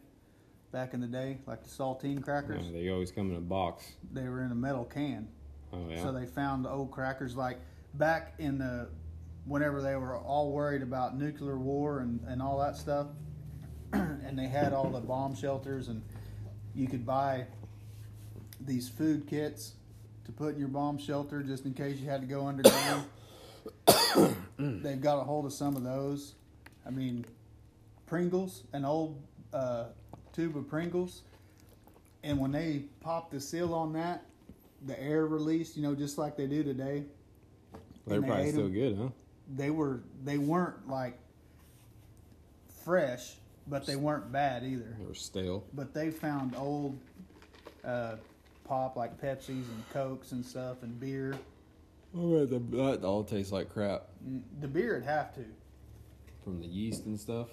back 0.71 0.93
in 0.93 1.01
the 1.01 1.07
day, 1.07 1.39
like 1.47 1.63
the 1.63 1.69
saltine 1.69 2.21
crackers. 2.21 2.65
Yeah, 2.65 2.81
they 2.81 2.89
always 2.89 3.11
come 3.11 3.31
in 3.31 3.37
a 3.37 3.41
box. 3.41 3.93
They 4.11 4.27
were 4.27 4.43
in 4.43 4.51
a 4.51 4.55
metal 4.55 4.85
can. 4.85 5.29
Oh, 5.71 5.87
yeah. 5.89 6.03
So 6.03 6.11
they 6.11 6.25
found 6.25 6.65
the 6.65 6.69
old 6.69 6.91
crackers 6.91 7.35
like 7.35 7.59
back 7.95 8.33
in 8.39 8.57
the 8.57 8.89
whenever 9.45 9.81
they 9.81 9.95
were 9.95 10.17
all 10.17 10.51
worried 10.51 10.81
about 10.81 11.17
nuclear 11.17 11.57
war 11.57 11.99
and, 11.99 12.19
and 12.27 12.41
all 12.41 12.59
that 12.59 12.75
stuff, 12.77 13.07
and 13.93 14.37
they 14.37 14.47
had 14.47 14.73
all 14.73 14.89
the 14.89 14.99
bomb 14.99 15.35
shelters, 15.35 15.87
and 15.87 16.01
you 16.73 16.87
could 16.87 17.05
buy 17.05 17.45
these 18.59 18.89
food 18.89 19.27
kits 19.27 19.73
to 20.25 20.31
put 20.31 20.53
in 20.53 20.59
your 20.59 20.69
bomb 20.69 20.97
shelter 20.97 21.43
just 21.43 21.65
in 21.65 21.73
case 21.73 21.99
you 21.99 22.09
had 22.09 22.21
to 22.21 22.27
go 22.27 22.47
underground. 22.47 23.05
They've 24.81 25.01
got 25.01 25.19
a 25.19 25.23
hold 25.23 25.45
of 25.45 25.53
some 25.53 25.75
of 25.75 25.83
those. 25.83 26.35
I 26.85 26.89
mean, 26.89 27.25
Pringles, 28.05 28.63
an 28.73 28.85
old 28.85 29.21
uh, 29.53 29.85
tube 30.33 30.57
of 30.57 30.67
Pringles, 30.69 31.21
and 32.23 32.39
when 32.39 32.51
they 32.51 32.83
pop 33.01 33.31
the 33.31 33.39
seal 33.39 33.73
on 33.73 33.93
that, 33.93 34.23
the 34.85 34.99
air 35.01 35.25
released, 35.25 35.75
you 35.77 35.83
know, 35.83 35.95
just 35.95 36.17
like 36.17 36.35
they 36.35 36.47
do 36.47 36.63
today. 36.63 37.03
They're 38.05 38.19
they 38.21 38.27
probably 38.27 38.51
still 38.51 38.65
'em. 38.65 38.73
good, 38.73 38.97
huh? 38.97 39.09
They 39.55 39.69
were 39.69 40.01
they 40.23 40.37
weren't 40.37 40.89
like 40.89 41.17
fresh, 42.83 43.35
but 43.67 43.85
they 43.85 43.95
weren't 43.95 44.31
bad 44.31 44.63
either. 44.63 44.95
They 44.99 45.05
were 45.05 45.13
stale. 45.13 45.63
But 45.73 45.93
they 45.93 46.11
found 46.11 46.55
old 46.55 46.99
uh, 47.83 48.15
pop 48.65 48.95
like 48.95 49.19
Pepsis 49.21 49.49
and 49.49 49.83
Cokes 49.91 50.31
and 50.33 50.45
stuff 50.45 50.83
and 50.83 50.99
beer. 50.99 51.35
Oh, 52.15 52.45
that, 52.45 52.71
that 52.71 53.03
all 53.03 53.23
tastes 53.23 53.51
like 53.51 53.69
crap 53.73 54.07
The 54.61 54.67
beer 54.67 54.95
would 54.95 55.03
have 55.03 55.33
to, 55.35 55.45
from 56.43 56.59
the 56.61 56.67
yeast 56.67 57.05
and 57.05 57.19
stuff. 57.19 57.49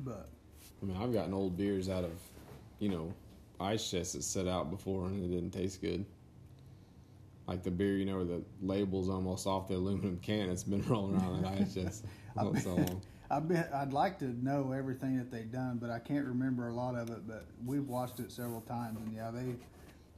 but 0.00 0.28
I 0.82 0.86
mean, 0.86 0.96
I've 0.96 1.12
gotten 1.12 1.34
old 1.34 1.56
beers 1.56 1.88
out 1.88 2.04
of, 2.04 2.12
you 2.78 2.88
know, 2.88 3.12
ice 3.60 3.90
chests 3.90 4.14
that 4.14 4.22
set 4.22 4.46
out 4.48 4.70
before 4.70 5.06
and 5.06 5.22
it 5.24 5.28
didn't 5.28 5.50
taste 5.50 5.80
good. 5.80 6.04
Like 7.46 7.62
the 7.62 7.70
beer, 7.70 7.96
you 7.96 8.04
know, 8.04 8.16
where 8.16 8.24
the 8.24 8.42
label's 8.62 9.08
almost 9.08 9.46
off 9.46 9.68
the 9.68 9.74
aluminum 9.74 10.18
can. 10.22 10.48
It's 10.48 10.64
been 10.64 10.82
rolling 10.88 11.16
around 11.16 11.44
in 11.44 11.44
ice 11.44 11.74
chest 11.74 12.04
for 12.34 12.58
so 12.60 12.74
long. 12.76 13.02
I 13.32 13.38
bet 13.38 13.70
I'd 13.74 13.92
like 13.92 14.18
to 14.20 14.44
know 14.44 14.72
everything 14.72 15.16
that 15.18 15.30
they've 15.30 15.50
done, 15.50 15.78
but 15.80 15.90
I 15.90 15.98
can't 16.00 16.26
remember 16.26 16.68
a 16.68 16.72
lot 16.72 16.96
of 16.96 17.10
it. 17.10 17.28
But 17.28 17.44
we've 17.64 17.86
watched 17.86 18.18
it 18.18 18.32
several 18.32 18.60
times, 18.62 18.98
and 19.04 19.14
yeah, 19.14 19.30
they 19.30 19.54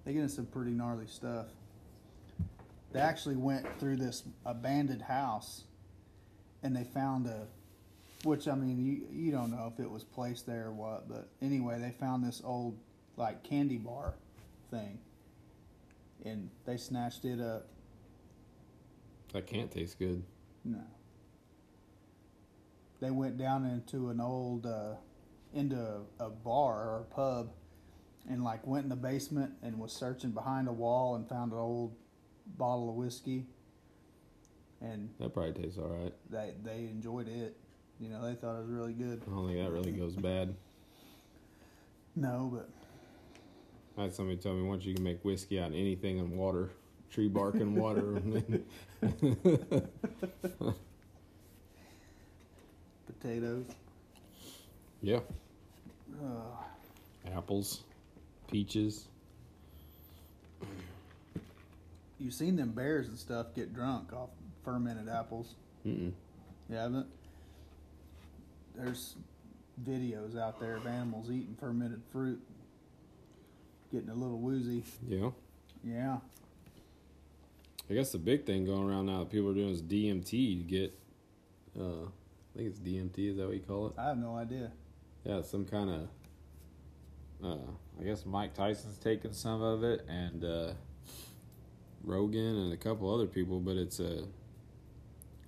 they 0.05 0.15
get 0.15 0.23
in 0.23 0.29
some 0.31 0.47
pretty 0.47 0.71
gnarly 0.71 1.07
stuff. 1.07 1.47
They 2.93 3.01
actually 3.01 3.36
went 3.36 3.66
through 3.80 3.97
this 3.97 4.22
abandoned 4.45 5.03
house, 5.03 5.64
and 6.62 6.76
they 6.76 6.84
found 6.84 7.26
a, 7.26 7.47
which 8.22 8.47
I 8.47 8.55
mean, 8.55 8.84
you 8.84 9.07
you 9.11 9.32
don't 9.32 9.51
know 9.51 9.72
if 9.72 9.82
it 9.82 9.90
was 9.90 10.05
placed 10.05 10.47
there 10.47 10.66
or 10.66 10.72
what, 10.72 11.09
but 11.09 11.28
anyway, 11.40 11.78
they 11.80 11.90
found 11.90 12.22
this 12.22 12.43
old 12.45 12.78
like 13.16 13.43
candy 13.45 13.78
bar 13.78 14.14
thing, 14.70 14.99
and 16.24 16.51
they 16.66 16.76
snatched 16.76 17.24
it 17.24 17.40
up. 17.40 17.66
That 19.32 19.47
can't 19.47 19.70
taste 19.70 19.99
good. 19.99 20.22
No. 20.64 20.82
They 23.01 23.11
went 23.11 23.38
down 23.38 23.64
into 23.64 24.11
an 24.11 24.20
old, 24.20 24.66
uh, 24.66 24.95
into 25.55 25.76
a, 25.76 26.26
a 26.26 26.30
bar 26.30 26.88
or 26.88 26.99
a 27.01 27.14
pub, 27.14 27.51
and 28.28 28.45
like 28.45 28.66
went 28.66 28.84
in 28.84 28.90
the 28.90 28.97
basement 28.97 29.55
and 29.62 29.78
was 29.78 29.93
searching 29.93 30.30
behind 30.30 30.68
a 30.68 30.72
wall 30.72 31.16
and 31.16 31.26
found 31.26 31.53
an 31.53 31.59
old 31.59 31.97
bottle 32.47 32.88
of 32.88 32.95
whiskey. 32.97 33.47
And 34.80 35.11
That 35.20 35.32
probably 35.32 35.53
tastes 35.62 35.78
all 35.78 35.88
right. 35.88 36.12
they 36.30 36.55
they 36.64 36.86
enjoyed 36.90 37.28
it. 37.28 37.57
You 38.01 38.09
know, 38.09 38.22
they 38.24 38.34
thought 38.34 38.57
it 38.57 38.62
was 38.62 38.68
really 38.70 38.95
good. 38.95 39.22
I 39.26 39.30
don't 39.30 39.47
think 39.49 39.59
that 39.64 39.70
really 39.70 39.93
goes 39.93 40.14
bad. 40.16 40.55
No, 42.14 42.51
but 42.53 42.68
I 43.97 44.03
had 44.03 44.14
somebody 44.14 44.36
tell 44.36 44.53
me 44.53 44.64
once 44.64 44.84
you 44.84 44.93
can 44.95 45.03
make 45.03 45.24
whiskey 45.24 45.59
out 45.59 45.68
of 45.70 45.74
anything 45.74 46.18
in 46.18 46.36
water, 46.36 46.68
tree 47.11 47.26
bark 47.28 47.55
and 47.55 47.74
water. 47.74 48.20
potatoes. 53.07 53.64
yeah, 55.01 55.20
Uh, 56.22 57.30
apples, 57.34 57.84
peaches. 58.51 59.09
You 62.23 62.31
seen 62.31 62.57
them 62.57 62.70
bears 62.73 63.09
and 63.09 63.18
stuff 63.18 63.55
get 63.55 63.75
drunk 63.75 64.12
off 64.12 64.31
fermented 64.64 65.09
apples? 65.09 65.55
Mm-mm. 65.87 66.12
You 66.68 66.77
haven't? 66.77 67.07
There's 68.77 69.16
videos 69.87 70.39
out 70.39 70.61
there 70.61 70.77
of 70.77 70.87
animals 70.87 71.31
eating 71.31 71.57
fermented 71.59 72.03
fruit, 72.11 72.41
getting 73.91 74.09
a 74.09 74.14
little 74.14 74.39
woozy. 74.39 74.85
Yeah. 75.07 75.31
Yeah. 75.85 76.18
I 77.91 77.95
guess 77.95 78.12
the 78.12 78.18
big 78.18 78.47
thing 78.47 78.64
going 78.64 78.89
around 78.89 79.07
now 79.07 79.20
that 79.20 79.31
people 79.31 79.51
are 79.51 79.55
doing 79.55 79.70
is 79.70 79.83
DMT 79.83 80.31
to 80.31 80.64
get. 80.64 80.99
Uh, 81.79 82.05
I 82.05 82.59
think 82.59 82.68
it's 82.68 82.79
DMT. 82.79 83.33
Is 83.33 83.37
that 83.39 83.47
what 83.47 83.55
you 83.55 83.61
call 83.61 83.89
it? 83.89 83.95
I 83.99 84.09
have 84.09 84.18
no 84.18 84.37
idea. 84.37 84.70
Yeah, 85.25 85.43
some 85.43 85.64
kind 85.64 85.91
of. 85.91 86.09
Uh, 87.45 87.70
I 88.01 88.05
guess 88.05 88.25
Mike 88.25 88.55
Tyson's 88.55 88.99
taking 88.99 89.33
some 89.33 89.62
of 89.62 89.83
it, 89.83 90.07
and 90.09 90.45
uh, 90.45 90.73
Rogan 92.05 92.57
and 92.57 92.72
a 92.72 92.76
couple 92.76 93.12
other 93.12 93.26
people. 93.26 93.61
But 93.61 93.76
it's 93.76 94.00
a. 94.00 94.24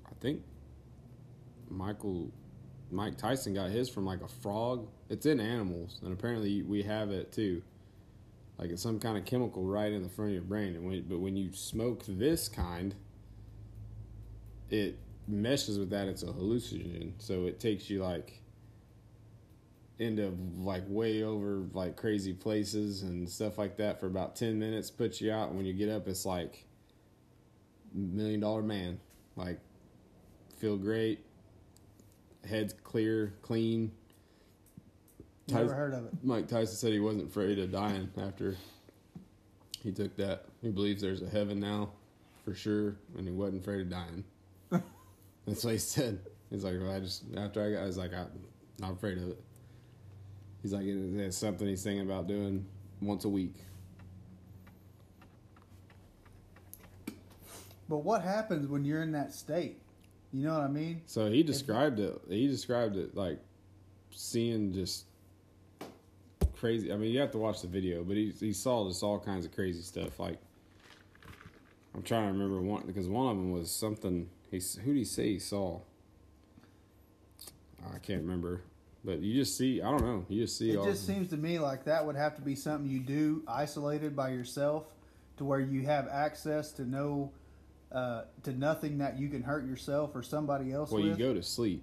I 0.06 0.14
think 0.20 0.42
Michael, 1.68 2.30
Mike 2.90 3.16
Tyson 3.18 3.54
got 3.54 3.70
his 3.70 3.88
from 3.88 4.04
like 4.06 4.22
a 4.22 4.28
frog. 4.28 4.88
It's 5.08 5.26
in 5.26 5.40
animals, 5.40 6.00
and 6.02 6.12
apparently 6.12 6.62
we 6.62 6.82
have 6.82 7.10
it 7.10 7.32
too. 7.32 7.62
Like 8.58 8.70
it's 8.70 8.82
some 8.82 9.00
kind 9.00 9.18
of 9.18 9.24
chemical 9.24 9.64
right 9.64 9.92
in 9.92 10.02
the 10.02 10.08
front 10.08 10.30
of 10.30 10.34
your 10.34 10.42
brain, 10.42 10.76
and 10.76 10.86
when, 10.86 11.02
but 11.08 11.18
when 11.18 11.36
you 11.36 11.52
smoke 11.52 12.04
this 12.06 12.48
kind, 12.48 12.94
it 14.70 14.98
meshes 15.26 15.78
with 15.78 15.90
that. 15.90 16.06
It's 16.08 16.22
a 16.22 16.26
hallucinogen, 16.26 17.12
so 17.18 17.46
it 17.46 17.58
takes 17.58 17.90
you 17.90 18.02
like 18.02 18.40
into 19.98 20.36
like 20.58 20.82
way 20.88 21.22
over 21.22 21.62
like 21.72 21.96
crazy 21.96 22.32
places 22.32 23.02
and 23.02 23.28
stuff 23.28 23.58
like 23.58 23.76
that 23.76 24.00
for 24.00 24.06
about 24.06 24.34
10 24.34 24.58
minutes 24.58 24.90
puts 24.90 25.20
you 25.20 25.30
out. 25.30 25.48
And 25.48 25.56
when 25.56 25.66
you 25.66 25.72
get 25.72 25.88
up 25.88 26.08
it's 26.08 26.26
like 26.26 26.64
million 27.92 28.40
dollar 28.40 28.62
man. 28.62 28.98
Like 29.36 29.60
feel 30.58 30.76
great. 30.76 31.24
Head's 32.48 32.72
clear 32.82 33.34
clean. 33.42 33.92
Never 35.48 35.62
Tyson- 35.64 35.76
heard 35.76 35.94
of 35.94 36.06
it. 36.06 36.12
mike 36.22 36.48
tyson 36.48 36.74
said 36.76 36.92
he 36.92 37.00
wasn't 37.00 37.28
afraid 37.28 37.58
of 37.58 37.70
dying 37.70 38.10
after 38.18 38.56
he 39.82 39.92
took 39.92 40.16
that. 40.16 40.46
He 40.62 40.70
believes 40.70 41.02
there's 41.02 41.22
a 41.22 41.28
heaven 41.28 41.60
now 41.60 41.90
for 42.44 42.54
sure 42.54 42.96
and 43.16 43.26
he 43.26 43.32
wasn't 43.32 43.62
afraid 43.62 43.82
of 43.82 43.90
dying. 43.90 44.24
That's 45.46 45.62
what 45.62 45.72
he 45.72 45.78
said. 45.78 46.18
He's 46.50 46.64
like 46.64 46.74
well, 46.80 46.92
i 46.92 47.00
just 47.00 47.24
after 47.36 47.62
i 47.64 47.72
got 47.72 47.82
i 47.82 47.86
was 47.86 47.96
like 47.98 48.12
i'm 48.14 48.28
not 48.78 48.92
afraid 48.92 49.18
of 49.18 49.28
it 49.28 49.43
He's 50.64 50.72
like, 50.72 50.86
it- 50.86 51.20
it's 51.20 51.36
something 51.36 51.68
he's 51.68 51.82
thinking 51.82 52.06
about 52.06 52.26
doing 52.26 52.64
once 53.02 53.26
a 53.26 53.28
week. 53.28 53.52
But 57.86 57.98
what 57.98 58.22
happens 58.22 58.66
when 58.66 58.82
you're 58.82 59.02
in 59.02 59.12
that 59.12 59.34
state? 59.34 59.78
You 60.32 60.46
know 60.46 60.54
what 60.54 60.62
I 60.62 60.68
mean? 60.68 61.02
So 61.04 61.30
he 61.30 61.42
described 61.42 62.00
it. 62.00 62.18
He 62.30 62.48
described 62.48 62.96
it 62.96 63.14
like 63.14 63.38
seeing 64.10 64.72
just 64.72 65.04
crazy. 66.56 66.90
I 66.90 66.96
mean, 66.96 67.12
you 67.12 67.20
have 67.20 67.30
to 67.32 67.38
watch 67.38 67.60
the 67.60 67.68
video, 67.68 68.02
but 68.02 68.16
he 68.16 68.30
he 68.30 68.54
saw 68.54 68.88
just 68.88 69.02
all 69.02 69.18
kinds 69.20 69.44
of 69.44 69.52
crazy 69.54 69.82
stuff. 69.82 70.18
Like 70.18 70.38
I'm 71.94 72.02
trying 72.02 72.26
to 72.26 72.32
remember 72.32 72.62
one 72.62 72.84
because 72.86 73.06
one 73.06 73.30
of 73.30 73.36
them 73.36 73.52
was 73.52 73.70
something. 73.70 74.30
He 74.50 74.60
who 74.80 74.94
did 74.94 74.96
he 74.96 75.04
say 75.04 75.28
he 75.34 75.38
saw? 75.38 75.80
I 77.94 77.98
can't 77.98 78.22
remember, 78.22 78.62
but 79.04 79.20
you 79.20 79.34
just 79.34 79.56
see. 79.56 79.82
I 79.82 79.90
don't 79.90 80.02
know. 80.02 80.24
You 80.28 80.42
just 80.42 80.56
see. 80.56 80.70
It 80.70 80.82
just 80.82 81.06
seems 81.06 81.28
to 81.30 81.36
me 81.36 81.58
like 81.58 81.84
that 81.84 82.06
would 82.06 82.16
have 82.16 82.36
to 82.36 82.42
be 82.42 82.54
something 82.54 82.90
you 82.90 83.00
do 83.00 83.42
isolated 83.46 84.16
by 84.16 84.30
yourself, 84.30 84.86
to 85.36 85.44
where 85.44 85.60
you 85.60 85.82
have 85.82 86.08
access 86.08 86.72
to 86.72 86.88
no, 86.88 87.30
uh, 87.92 88.22
to 88.44 88.52
nothing 88.52 88.98
that 88.98 89.18
you 89.18 89.28
can 89.28 89.42
hurt 89.42 89.66
yourself 89.66 90.12
or 90.14 90.22
somebody 90.22 90.72
else 90.72 90.90
well, 90.90 91.02
with. 91.02 91.18
you 91.18 91.26
go 91.26 91.34
to 91.34 91.42
sleep. 91.42 91.82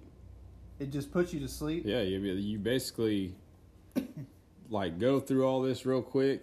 It 0.80 0.90
just 0.90 1.12
puts 1.12 1.32
you 1.32 1.38
to 1.40 1.48
sleep. 1.48 1.84
Yeah, 1.86 2.02
you 2.02 2.18
you 2.18 2.58
basically 2.58 3.34
like 4.68 4.98
go 4.98 5.20
through 5.20 5.46
all 5.46 5.62
this 5.62 5.86
real 5.86 6.02
quick, 6.02 6.42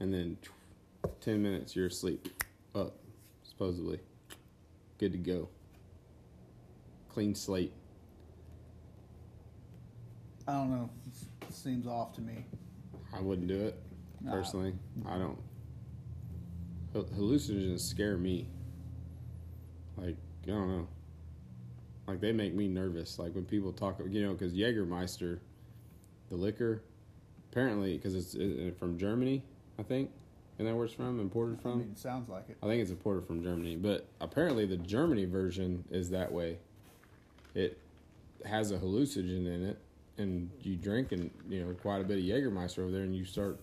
and 0.00 0.14
then 0.14 0.38
ten 1.20 1.42
minutes 1.42 1.76
you're 1.76 1.88
asleep, 1.88 2.26
up 2.74 2.94
supposedly, 3.42 4.00
good 4.96 5.12
to 5.12 5.18
go, 5.18 5.48
clean 7.10 7.34
slate. 7.34 7.72
I 10.48 10.52
don't 10.52 10.70
know. 10.70 10.88
It 11.42 11.52
seems 11.54 11.86
off 11.86 12.14
to 12.14 12.20
me. 12.22 12.44
I 13.14 13.20
wouldn't 13.20 13.48
do 13.48 13.60
it 13.66 13.78
Nah. 14.22 14.32
personally. 14.32 14.72
I 15.06 15.18
don't. 15.18 15.38
Hal- 16.94 17.04
Hallucinogens 17.04 17.80
scare 17.80 18.16
me. 18.16 18.48
Like 19.98 20.16
I 20.44 20.46
don't 20.46 20.68
know. 20.68 20.88
Like 22.06 22.20
they 22.20 22.32
make 22.32 22.54
me 22.54 22.66
nervous. 22.66 23.18
Like 23.18 23.34
when 23.34 23.44
people 23.44 23.72
talk, 23.72 24.00
you 24.08 24.22
know, 24.22 24.32
because 24.32 24.54
Jägermeister, 24.54 25.38
the 26.30 26.36
liquor, 26.36 26.82
apparently 27.52 27.96
because 27.98 28.14
it's 28.14 28.34
uh, 28.34 28.70
from 28.78 28.96
Germany, 28.98 29.42
I 29.78 29.82
think. 29.82 30.10
Isn't 30.56 30.66
that 30.66 30.74
where 30.74 30.86
it's 30.86 30.94
from? 30.94 31.20
Imported 31.20 31.58
I 31.58 31.62
from? 31.62 31.78
mean, 31.80 31.94
sounds 31.94 32.28
like 32.28 32.48
it. 32.48 32.56
I 32.62 32.66
think 32.66 32.80
it's 32.82 32.90
imported 32.90 33.26
from 33.26 33.42
Germany, 33.44 33.76
but 33.76 34.08
apparently 34.20 34.64
the 34.66 34.76
Germany 34.78 35.26
version 35.26 35.84
is 35.90 36.10
that 36.10 36.32
way. 36.32 36.58
It 37.54 37.78
has 38.44 38.72
a 38.72 38.78
hallucinogen 38.78 39.46
in 39.46 39.64
it, 39.66 39.78
and 40.18 40.50
you 40.62 40.76
drink 40.76 41.12
and 41.12 41.30
you 41.48 41.64
know 41.64 41.72
quite 41.74 42.00
a 42.00 42.04
bit 42.04 42.18
of 42.18 42.24
Jägermeister 42.24 42.80
over 42.80 42.90
there, 42.90 43.02
and 43.02 43.14
you 43.16 43.24
start 43.24 43.58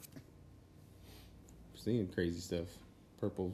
seeing 1.76 2.08
crazy 2.08 2.40
stuff, 2.40 2.68
purple, 3.20 3.52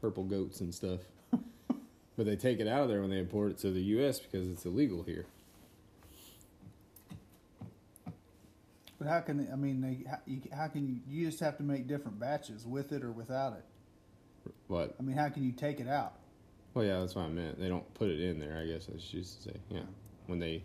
purple 0.00 0.24
goats 0.24 0.60
and 0.60 0.74
stuff. 0.74 1.00
but 2.16 2.26
they 2.26 2.36
take 2.36 2.60
it 2.60 2.66
out 2.66 2.82
of 2.82 2.88
there 2.88 3.00
when 3.00 3.10
they 3.10 3.18
import 3.18 3.50
it 3.50 3.58
to 3.58 3.70
the 3.70 3.82
U.S. 3.82 4.18
because 4.18 4.48
it's 4.48 4.64
illegal 4.64 5.02
here. 5.02 5.26
But 8.98 9.08
how 9.08 9.20
can 9.20 9.48
I 9.50 9.56
mean? 9.56 9.80
They, 9.80 10.08
how, 10.08 10.18
you, 10.26 10.42
how 10.54 10.68
can 10.68 10.86
you? 10.86 11.00
You 11.08 11.26
just 11.26 11.40
have 11.40 11.56
to 11.56 11.62
make 11.62 11.86
different 11.86 12.20
batches 12.20 12.66
with 12.66 12.92
it 12.92 13.02
or 13.02 13.10
without 13.10 13.54
it. 13.54 13.64
What? 14.68 14.94
I 14.98 15.02
mean, 15.02 15.16
how 15.16 15.28
can 15.28 15.42
you 15.42 15.52
take 15.52 15.80
it 15.80 15.88
out? 15.88 16.14
Well, 16.74 16.84
yeah, 16.84 17.00
that's 17.00 17.14
what 17.14 17.24
I 17.24 17.28
meant. 17.28 17.58
They 17.58 17.68
don't 17.68 17.92
put 17.94 18.08
it 18.08 18.20
in 18.20 18.38
there. 18.38 18.58
I 18.58 18.66
guess 18.66 18.88
I 18.88 18.98
should 19.00 19.14
used 19.14 19.42
to 19.42 19.50
say. 19.50 19.56
Yeah, 19.70 19.80
when 20.26 20.38
they, 20.38 20.62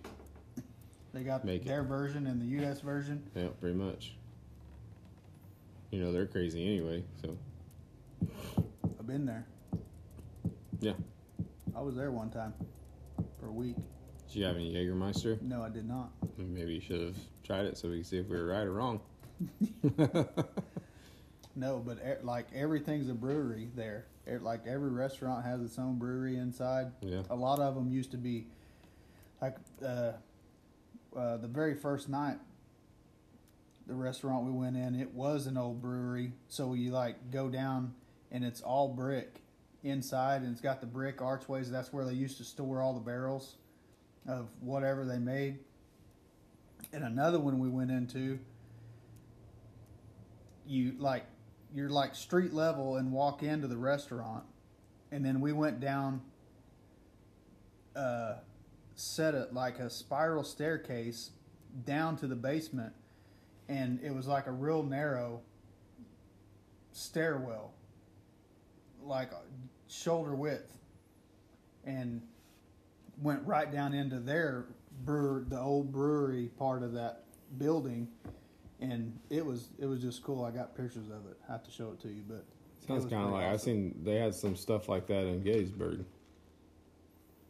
They 1.16 1.24
got 1.24 1.46
Make 1.46 1.62
it. 1.62 1.68
their 1.70 1.82
version 1.82 2.28
and 2.28 2.42
the 2.42 2.46
U.S. 2.60 2.82
version. 2.82 3.24
yeah, 3.34 3.48
pretty 3.62 3.78
much. 3.78 4.16
You 5.92 6.02
know 6.02 6.12
they're 6.12 6.26
crazy 6.26 6.62
anyway, 6.68 7.04
so. 7.22 7.38
I've 9.00 9.08
been 9.08 9.26
there. 9.26 9.46
Yeah. 10.82 10.92
I 11.74 11.80
was 11.82 11.96
there 11.96 12.12
one 12.12 12.30
time 12.32 12.54
for 13.40 13.48
a 13.48 13.52
week. 13.52 13.78
Did 14.28 14.36
you 14.40 14.44
have 14.46 14.58
any 14.58 14.74
Jägermeister? 14.74 15.42
No, 15.42 15.64
I 15.64 15.70
did 15.70 15.88
not. 15.88 16.10
Maybe 16.38 16.74
you 16.74 16.82
should 16.82 17.00
have 17.00 17.16
tried 17.46 17.64
it 17.66 17.78
so 17.78 17.88
we 17.88 17.96
can 18.00 18.04
see 18.04 18.18
if 18.18 18.28
we 18.28 18.36
were 18.36 18.48
right 18.48 18.64
or 18.64 18.74
wrong. 18.74 19.00
No, 21.58 21.80
but 21.86 22.00
e- 22.00 22.22
like 22.22 22.48
everything's 22.54 23.08
a 23.08 23.14
brewery 23.14 23.70
there. 23.78 24.08
Like 24.42 24.68
every 24.68 24.90
restaurant 24.90 25.46
has 25.46 25.62
its 25.62 25.80
own 25.80 25.98
brewery 25.98 26.36
inside. 26.36 26.92
Yeah. 27.00 27.22
A 27.30 27.36
lot 27.36 27.60
of 27.60 27.76
them 27.76 27.90
used 27.90 28.12
to 28.12 28.18
be 28.18 28.48
like 29.42 29.56
uh, 29.86 30.12
uh, 31.16 31.38
the 31.38 31.48
very 31.48 31.76
first 31.76 32.10
night. 32.10 32.38
The 33.88 33.94
restaurant 33.94 34.46
we 34.46 34.52
went 34.52 34.76
in, 34.76 35.00
it 35.00 35.14
was 35.14 35.46
an 35.46 35.58
old 35.58 35.82
brewery. 35.82 36.34
So 36.48 36.74
you 36.74 36.92
like 36.92 37.30
go 37.30 37.50
down 37.50 37.94
and 38.32 38.44
it's 38.44 38.62
all 38.62 38.88
brick 38.88 39.42
inside, 39.84 40.42
and 40.42 40.52
it's 40.52 40.62
got 40.62 40.82
the 40.82 40.88
brick 40.88 41.22
archways. 41.22 41.70
That's 41.70 41.94
where 41.94 42.04
they 42.04 42.14
used 42.14 42.38
to 42.40 42.44
store 42.44 42.82
all 42.82 42.94
the 42.94 43.00
barrels 43.00 43.56
of 44.28 44.48
whatever 44.60 45.06
they 45.06 45.20
made. 45.20 45.60
And 46.92 47.04
another 47.04 47.40
one 47.40 47.60
we 47.60 47.70
went 47.70 47.92
into, 47.92 48.40
you 50.66 50.96
like 50.98 51.26
you're 51.74 51.90
like 51.90 52.16
street 52.16 52.54
level 52.54 52.98
and 52.98 53.12
walk 53.12 53.44
into 53.44 53.68
the 53.68 53.78
restaurant, 53.78 54.44
and 55.12 55.24
then 55.24 55.42
we 55.42 55.54
went 55.54 55.80
down. 55.80 56.22
Uh, 57.96 58.36
set 58.96 59.36
it 59.36 59.54
like 59.54 59.80
a 59.80 59.90
spiral 59.90 60.44
staircase 60.44 61.32
down 61.86 62.18
to 62.18 62.28
the 62.28 62.36
basement, 62.36 62.94
and 63.68 64.00
it 64.02 64.14
was 64.14 64.28
like 64.28 64.48
a 64.48 64.52
real 64.52 64.84
narrow 64.84 65.42
stairwell, 66.92 67.74
like 69.04 69.32
uh, 69.34 69.38
shoulder 69.88 70.34
width, 70.34 70.78
and 71.86 72.22
went 73.22 73.46
right 73.46 73.72
down 73.72 73.94
into 73.94 74.20
their 74.20 74.66
brewer, 75.04 75.46
the 75.48 75.60
old 75.60 75.92
brewery 75.92 76.50
part 76.58 76.82
of 76.82 76.94
that 76.94 77.24
building, 77.58 78.08
and 78.80 79.18
it 79.30 79.46
was 79.46 79.70
it 79.78 79.86
was 79.86 80.02
just 80.02 80.24
cool. 80.24 80.44
I 80.46 80.52
got 80.52 80.76
pictures 80.76 81.08
of 81.10 81.30
it. 81.30 81.38
I 81.48 81.52
have 81.52 81.64
to 81.64 81.72
show 81.72 81.92
it 81.92 82.00
to 82.02 82.08
you, 82.08 82.24
but 82.28 82.46
it 82.82 82.88
Sounds 82.88 83.06
kind 83.06 83.26
of 83.26 83.32
like 83.32 83.46
I've 83.46 83.62
seen 83.62 84.00
they 84.04 84.16
had 84.16 84.34
some 84.34 84.56
stuff 84.56 84.88
like 84.88 85.08
that 85.08 85.26
in 85.26 85.44
Gettysburg. 85.44 86.06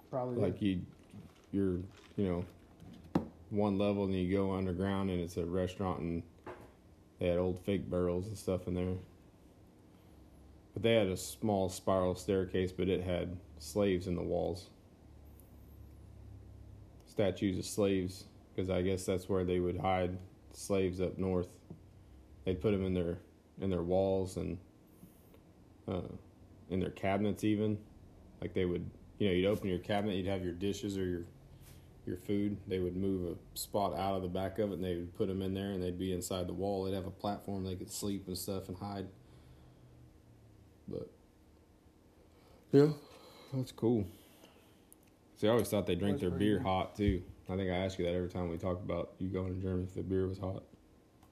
probably 0.09 0.41
Like 0.41 0.61
you, 0.61 0.81
you're 1.55 1.79
you 2.15 2.25
know, 2.25 3.23
one 3.49 3.77
level 3.77 4.05
and 4.05 4.13
you 4.13 4.35
go 4.35 4.53
underground 4.53 5.09
and 5.09 5.21
it's 5.21 5.37
a 5.37 5.45
restaurant 5.45 5.99
and 5.99 6.23
they 7.19 7.27
had 7.27 7.37
old 7.37 7.59
fake 7.59 7.89
barrels 7.89 8.27
and 8.27 8.37
stuff 8.37 8.67
in 8.67 8.73
there. 8.73 8.93
But 10.73 10.83
they 10.83 10.95
had 10.95 11.07
a 11.07 11.17
small 11.17 11.69
spiral 11.69 12.15
staircase, 12.15 12.71
but 12.71 12.89
it 12.89 13.01
had 13.01 13.37
slaves 13.59 14.07
in 14.07 14.15
the 14.15 14.21
walls. 14.21 14.69
Statues 17.07 17.57
of 17.57 17.65
slaves, 17.65 18.25
because 18.53 18.69
I 18.69 18.81
guess 18.81 19.05
that's 19.05 19.29
where 19.29 19.45
they 19.45 19.61
would 19.61 19.79
hide 19.79 20.17
slaves 20.51 20.99
up 20.99 21.17
north. 21.17 21.47
They'd 22.43 22.61
put 22.61 22.71
them 22.71 22.85
in 22.85 22.93
their 22.93 23.17
in 23.61 23.69
their 23.69 23.83
walls 23.83 24.35
and 24.35 24.57
uh, 25.87 26.01
in 26.69 26.81
their 26.81 26.89
cabinets 26.89 27.45
even. 27.45 27.77
Like 28.41 28.53
they 28.53 28.65
would, 28.65 28.85
you 29.17 29.29
know, 29.29 29.33
you'd 29.33 29.47
open 29.47 29.69
your 29.69 29.79
cabinet, 29.79 30.15
you'd 30.15 30.27
have 30.27 30.43
your 30.43 30.53
dishes 30.53 30.97
or 30.97 31.05
your 31.05 31.23
your 32.05 32.17
food. 32.17 32.57
They 32.67 32.79
would 32.79 32.95
move 32.95 33.31
a 33.37 33.57
spot 33.57 33.97
out 33.97 34.15
of 34.15 34.21
the 34.21 34.27
back 34.27 34.59
of 34.59 34.71
it, 34.71 34.75
and 34.75 34.83
they 34.83 34.95
would 34.95 35.15
put 35.17 35.27
them 35.27 35.41
in 35.41 35.53
there, 35.53 35.71
and 35.71 35.81
they'd 35.81 35.97
be 35.99 36.13
inside 36.13 36.47
the 36.47 36.53
wall. 36.53 36.83
They'd 36.83 36.93
have 36.93 37.07
a 37.07 37.11
platform 37.11 37.63
they 37.63 37.75
could 37.75 37.91
sleep 37.91 38.27
and 38.27 38.37
stuff 38.37 38.67
and 38.69 38.77
hide. 38.77 39.07
But 40.87 41.09
yeah, 42.71 42.89
that's 43.53 43.71
cool. 43.71 44.05
See, 45.37 45.47
I 45.47 45.51
always 45.51 45.67
thought 45.69 45.87
they 45.87 45.95
drank 45.95 46.15
Was 46.15 46.21
their 46.21 46.29
beer 46.31 46.57
good. 46.57 46.67
hot 46.67 46.95
too. 46.95 47.21
I 47.49 47.55
think 47.55 47.69
I 47.71 47.75
ask 47.75 47.99
you 47.99 48.05
that 48.05 48.13
every 48.13 48.29
time 48.29 48.49
we 48.49 48.57
talk 48.57 48.81
about 48.83 49.13
you 49.19 49.27
going 49.29 49.55
to 49.55 49.61
Germany 49.61 49.83
if 49.83 49.93
the 49.95 50.01
beer 50.01 50.27
was 50.27 50.39
hot. 50.39 50.63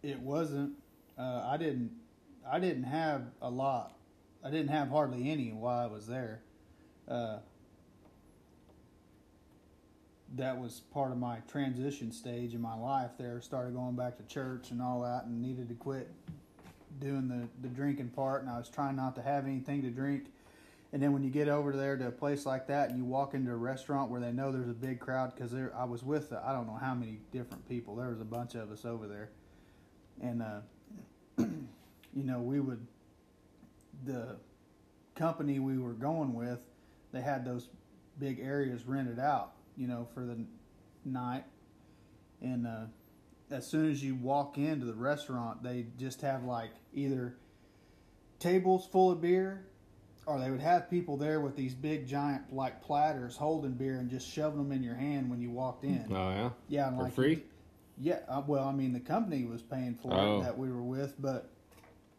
It 0.01 0.19
wasn't. 0.19 0.73
Uh, 1.17 1.43
I 1.45 1.57
didn't. 1.57 1.91
I 2.49 2.59
didn't 2.59 2.83
have 2.83 3.23
a 3.41 3.49
lot. 3.49 3.97
I 4.43 4.49
didn't 4.51 4.67
have 4.67 4.89
hardly 4.89 5.29
any 5.29 5.51
while 5.53 5.79
I 5.79 5.87
was 5.91 6.05
there. 6.07 6.41
Uh, 7.07 7.37
that 10.35 10.59
was 10.59 10.81
part 10.91 11.11
of 11.11 11.17
my 11.17 11.37
transition 11.47 12.11
stage 12.11 12.53
in 12.53 12.61
my 12.61 12.75
life. 12.75 13.11
There, 13.17 13.39
started 13.41 13.75
going 13.75 13.95
back 13.95 14.17
to 14.17 14.23
church 14.23 14.71
and 14.71 14.81
all 14.81 15.01
that, 15.01 15.25
and 15.25 15.41
needed 15.41 15.69
to 15.69 15.75
quit 15.75 16.09
doing 16.99 17.27
the 17.27 17.47
the 17.67 17.73
drinking 17.73 18.09
part. 18.09 18.41
And 18.41 18.49
I 18.49 18.57
was 18.57 18.69
trying 18.69 18.95
not 18.95 19.15
to 19.15 19.21
have 19.21 19.45
anything 19.45 19.81
to 19.83 19.89
drink. 19.89 20.25
And 20.91 21.01
then 21.01 21.11
when 21.11 21.23
you 21.23 21.31
get 21.31 21.47
over 21.47 21.71
there 21.75 21.97
to 21.97 22.07
a 22.07 22.11
place 22.11 22.45
like 22.45 22.67
that, 22.67 22.89
and 22.89 22.97
you 22.97 23.03
walk 23.03 23.33
into 23.33 23.51
a 23.51 23.55
restaurant 23.55 24.11
where 24.11 24.21
they 24.21 24.31
know 24.31 24.51
there's 24.51 24.69
a 24.69 24.73
big 24.73 24.99
crowd, 24.99 25.33
because 25.33 25.51
there 25.51 25.71
I 25.75 25.85
was 25.85 26.03
with 26.03 26.31
uh, 26.31 26.41
I 26.43 26.53
don't 26.53 26.67
know 26.67 26.77
how 26.79 26.93
many 26.93 27.19
different 27.31 27.67
people. 27.67 27.95
There 27.95 28.09
was 28.09 28.21
a 28.21 28.25
bunch 28.25 28.55
of 28.55 28.71
us 28.71 28.85
over 28.85 29.07
there, 29.07 29.29
and 30.21 30.41
uh, 30.41 30.59
you 31.37 32.23
know 32.23 32.39
we 32.39 32.59
would 32.59 32.85
the 34.05 34.35
company 35.15 35.59
we 35.59 35.77
were 35.77 35.93
going 35.93 36.33
with 36.33 36.59
they 37.11 37.21
had 37.21 37.45
those 37.45 37.69
big 38.19 38.39
areas 38.39 38.85
rented 38.85 39.19
out 39.19 39.53
you 39.77 39.87
know 39.87 40.07
for 40.13 40.25
the 40.25 40.37
night 41.05 41.43
and 42.41 42.65
uh, 42.67 42.85
as 43.51 43.65
soon 43.67 43.89
as 43.91 44.03
you 44.03 44.15
walk 44.15 44.57
into 44.57 44.85
the 44.85 44.93
restaurant 44.93 45.61
they 45.63 45.85
just 45.97 46.21
have 46.21 46.43
like 46.43 46.71
either 46.93 47.35
tables 48.39 48.87
full 48.91 49.11
of 49.11 49.21
beer 49.21 49.65
or 50.25 50.39
they 50.39 50.49
would 50.49 50.61
have 50.61 50.89
people 50.89 51.17
there 51.17 51.41
with 51.41 51.55
these 51.55 51.73
big 51.73 52.07
giant 52.07 52.53
like 52.53 52.81
platters 52.81 53.35
holding 53.35 53.71
beer 53.73 53.95
and 53.99 54.09
just 54.09 54.29
shoving 54.29 54.57
them 54.57 54.71
in 54.71 54.81
your 54.83 54.95
hand 54.95 55.29
when 55.29 55.41
you 55.41 55.49
walked 55.51 55.83
in 55.83 56.05
Oh 56.09 56.29
yeah, 56.29 56.49
yeah 56.69 56.87
and 56.87 56.97
for 56.97 57.03
like 57.03 57.13
free. 57.13 57.43
yeah, 57.97 58.19
uh, 58.29 58.41
well, 58.47 58.63
I 58.67 58.71
mean, 58.71 58.93
the 58.93 58.99
company 58.99 59.43
was 59.45 59.61
paying 59.61 59.95
for 59.95 60.13
Oh. 60.13 60.39
it 60.39 60.43
that 60.43 60.57
we 60.57 60.71
were 60.71 60.81
with, 60.81 61.13
but 61.21 61.49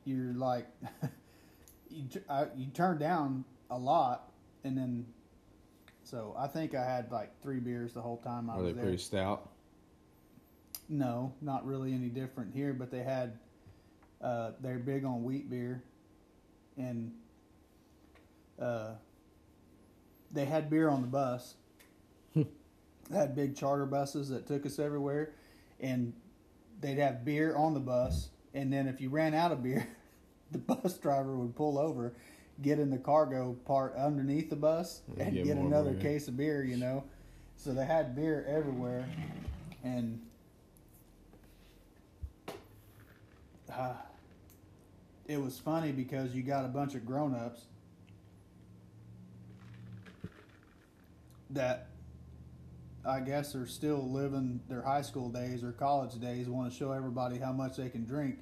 you're 0.04 0.34
like, 0.34 0.66
you, 1.90 2.04
t- 2.08 2.20
I, 2.28 2.46
you 2.56 2.66
turn 2.74 2.98
down 2.98 3.44
a 3.70 3.78
lot, 3.78 4.30
and 4.64 4.76
then, 4.76 5.06
so 6.04 6.34
I 6.38 6.46
think 6.46 6.74
I 6.74 6.84
had 6.84 7.10
like 7.10 7.30
three 7.42 7.58
beers 7.58 7.92
the 7.92 8.00
whole 8.02 8.18
time 8.18 8.48
I 8.50 8.54
Are 8.54 8.58
they 8.58 8.66
was 8.66 8.74
there. 8.74 8.84
pretty 8.84 8.98
stout? 8.98 9.50
No, 10.88 11.32
not 11.40 11.66
really 11.66 11.92
any 11.94 12.08
different 12.08 12.54
here, 12.54 12.74
but 12.74 12.90
they 12.90 13.02
had, 13.02 13.38
uh, 14.22 14.52
they're 14.60 14.78
big 14.78 15.04
on 15.04 15.24
wheat 15.24 15.48
beer, 15.50 15.82
and 16.76 17.12
uh, 18.60 18.90
they 20.30 20.44
had 20.44 20.68
beer 20.68 20.90
on 20.90 21.00
the 21.00 21.08
bus. 21.08 21.54
they 22.34 22.44
had 23.10 23.34
big 23.34 23.56
charter 23.56 23.86
buses 23.86 24.28
that 24.28 24.46
took 24.46 24.66
us 24.66 24.78
everywhere, 24.78 25.32
and 25.80 26.12
they'd 26.80 26.98
have 26.98 27.24
beer 27.24 27.56
on 27.56 27.72
the 27.72 27.80
bus, 27.80 28.28
and 28.52 28.70
then 28.70 28.86
if 28.86 29.00
you 29.00 29.08
ran 29.08 29.32
out 29.32 29.52
of 29.52 29.62
beer, 29.62 29.88
the 30.50 30.58
bus 30.58 30.98
driver 30.98 31.34
would 31.34 31.56
pull 31.56 31.78
over, 31.78 32.12
get 32.62 32.78
in 32.78 32.90
the 32.90 32.98
cargo 32.98 33.54
part 33.64 33.94
underneath 33.96 34.50
the 34.50 34.56
bus, 34.56 35.02
And 35.18 35.20
and 35.28 35.34
get 35.34 35.44
get 35.46 35.56
another 35.56 35.92
beer. 35.92 36.12
case 36.12 36.28
of 36.28 36.36
beer. 36.36 36.62
You 36.64 36.76
know, 36.76 37.04
so 37.56 37.72
they 37.72 37.84
had 37.86 38.14
beer 38.16 38.44
everywhere, 38.48 39.06
and 39.82 40.20
uh, 43.72 43.94
it 45.26 45.40
was 45.40 45.58
funny 45.58 45.92
because 45.92 46.34
you 46.34 46.42
got 46.42 46.64
a 46.64 46.68
bunch 46.68 46.94
of 46.94 47.04
grown-ups 47.06 47.62
that 51.50 51.88
I 53.06 53.20
guess 53.20 53.54
are 53.54 53.66
still 53.66 54.10
living 54.10 54.60
their 54.68 54.82
high 54.82 55.02
school 55.02 55.28
days 55.28 55.62
or 55.62 55.72
college 55.72 56.18
days, 56.20 56.48
want 56.48 56.70
to 56.70 56.76
show 56.76 56.92
everybody 56.92 57.38
how 57.38 57.52
much 57.52 57.76
they 57.76 57.88
can 57.88 58.04
drink. 58.04 58.38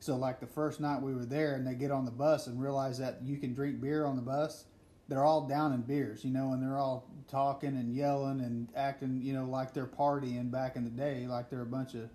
So 0.00 0.16
like 0.16 0.40
the 0.40 0.46
first 0.46 0.80
night 0.80 1.02
we 1.02 1.14
were 1.14 1.24
there, 1.24 1.54
and 1.54 1.66
they 1.66 1.74
get 1.74 1.90
on 1.90 2.04
the 2.04 2.10
bus 2.10 2.46
and 2.46 2.60
realize 2.62 2.98
that 2.98 3.18
you 3.24 3.36
can 3.36 3.52
drink 3.54 3.80
beer 3.80 4.04
on 4.06 4.16
the 4.16 4.22
bus. 4.22 4.64
They're 5.08 5.24
all 5.24 5.48
down 5.48 5.72
in 5.72 5.80
beers, 5.82 6.24
you 6.24 6.30
know, 6.30 6.52
and 6.52 6.62
they're 6.62 6.76
all 6.76 7.06
talking 7.30 7.70
and 7.70 7.94
yelling 7.96 8.40
and 8.40 8.68
acting, 8.76 9.20
you 9.22 9.32
know, 9.32 9.46
like 9.46 9.72
they're 9.72 9.86
partying 9.86 10.50
back 10.50 10.76
in 10.76 10.84
the 10.84 10.90
day, 10.90 11.26
like 11.26 11.48
they're 11.50 11.62
a 11.62 11.66
bunch 11.66 11.94
of 11.94 12.10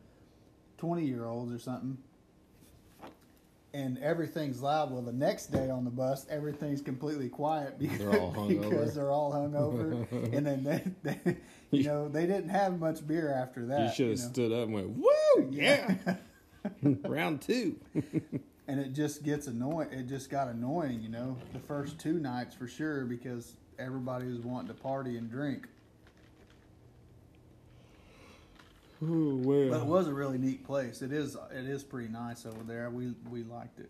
twenty 0.77 1.05
year 1.05 1.25
olds 1.25 1.51
or 1.53 1.57
something. 1.59 1.97
And 3.75 3.97
everything's 3.97 4.61
loud. 4.61 4.91
Well, 4.91 5.01
the 5.01 5.11
next 5.11 5.47
day 5.47 5.71
on 5.71 5.83
the 5.83 5.89
bus, 5.89 6.27
everything's 6.29 6.81
completely 6.81 7.27
quiet 7.27 7.79
because 7.79 7.97
They're 8.11 8.19
all 8.21 8.31
hungover. 8.31 8.69
because 8.69 8.93
they're 8.95 9.11
all 9.11 9.33
hungover. 9.33 10.31
and 10.31 10.45
then 10.45 10.63
they, 10.63 10.83
they, 11.01 11.37
you 11.71 11.83
know, 11.85 12.07
they 12.07 12.27
didn't 12.27 12.49
have 12.49 12.79
much 12.79 13.05
beer 13.07 13.33
after 13.33 13.65
that. 13.65 13.89
you 13.89 13.95
should 13.95 14.09
have 14.11 14.19
know. 14.19 14.31
stood 14.31 14.51
up 14.51 14.65
and 14.65 14.73
went, 14.73 14.89
"Woo, 14.89 15.47
yeah!" 15.49 15.95
Yeah. 16.63 16.93
Round 17.05 17.41
two. 17.41 17.75
and 18.67 18.79
it 18.79 18.93
just 18.93 19.23
gets 19.23 19.47
annoying. 19.47 19.91
It 19.91 20.07
just 20.07 20.29
got 20.29 20.47
annoying, 20.47 21.01
you 21.01 21.09
know, 21.09 21.37
the 21.51 21.59
first 21.59 21.99
two 21.99 22.19
nights 22.19 22.55
for 22.55 22.67
sure 22.67 23.05
because 23.05 23.53
everybody 23.79 24.27
was 24.27 24.39
wanting 24.39 24.67
to 24.69 24.73
party 24.73 25.17
and 25.17 25.29
drink. 25.29 25.67
Oh 29.01 29.35
well. 29.35 29.69
But 29.69 29.81
it 29.81 29.85
was 29.85 30.07
a 30.07 30.13
really 30.13 30.37
neat 30.37 30.65
place. 30.65 31.01
It 31.01 31.11
is. 31.11 31.35
It 31.51 31.65
is 31.65 31.83
pretty 31.83 32.07
nice 32.07 32.45
over 32.45 32.63
there. 32.63 32.89
We 32.89 33.13
we 33.29 33.43
liked 33.43 33.79
it. 33.79 33.89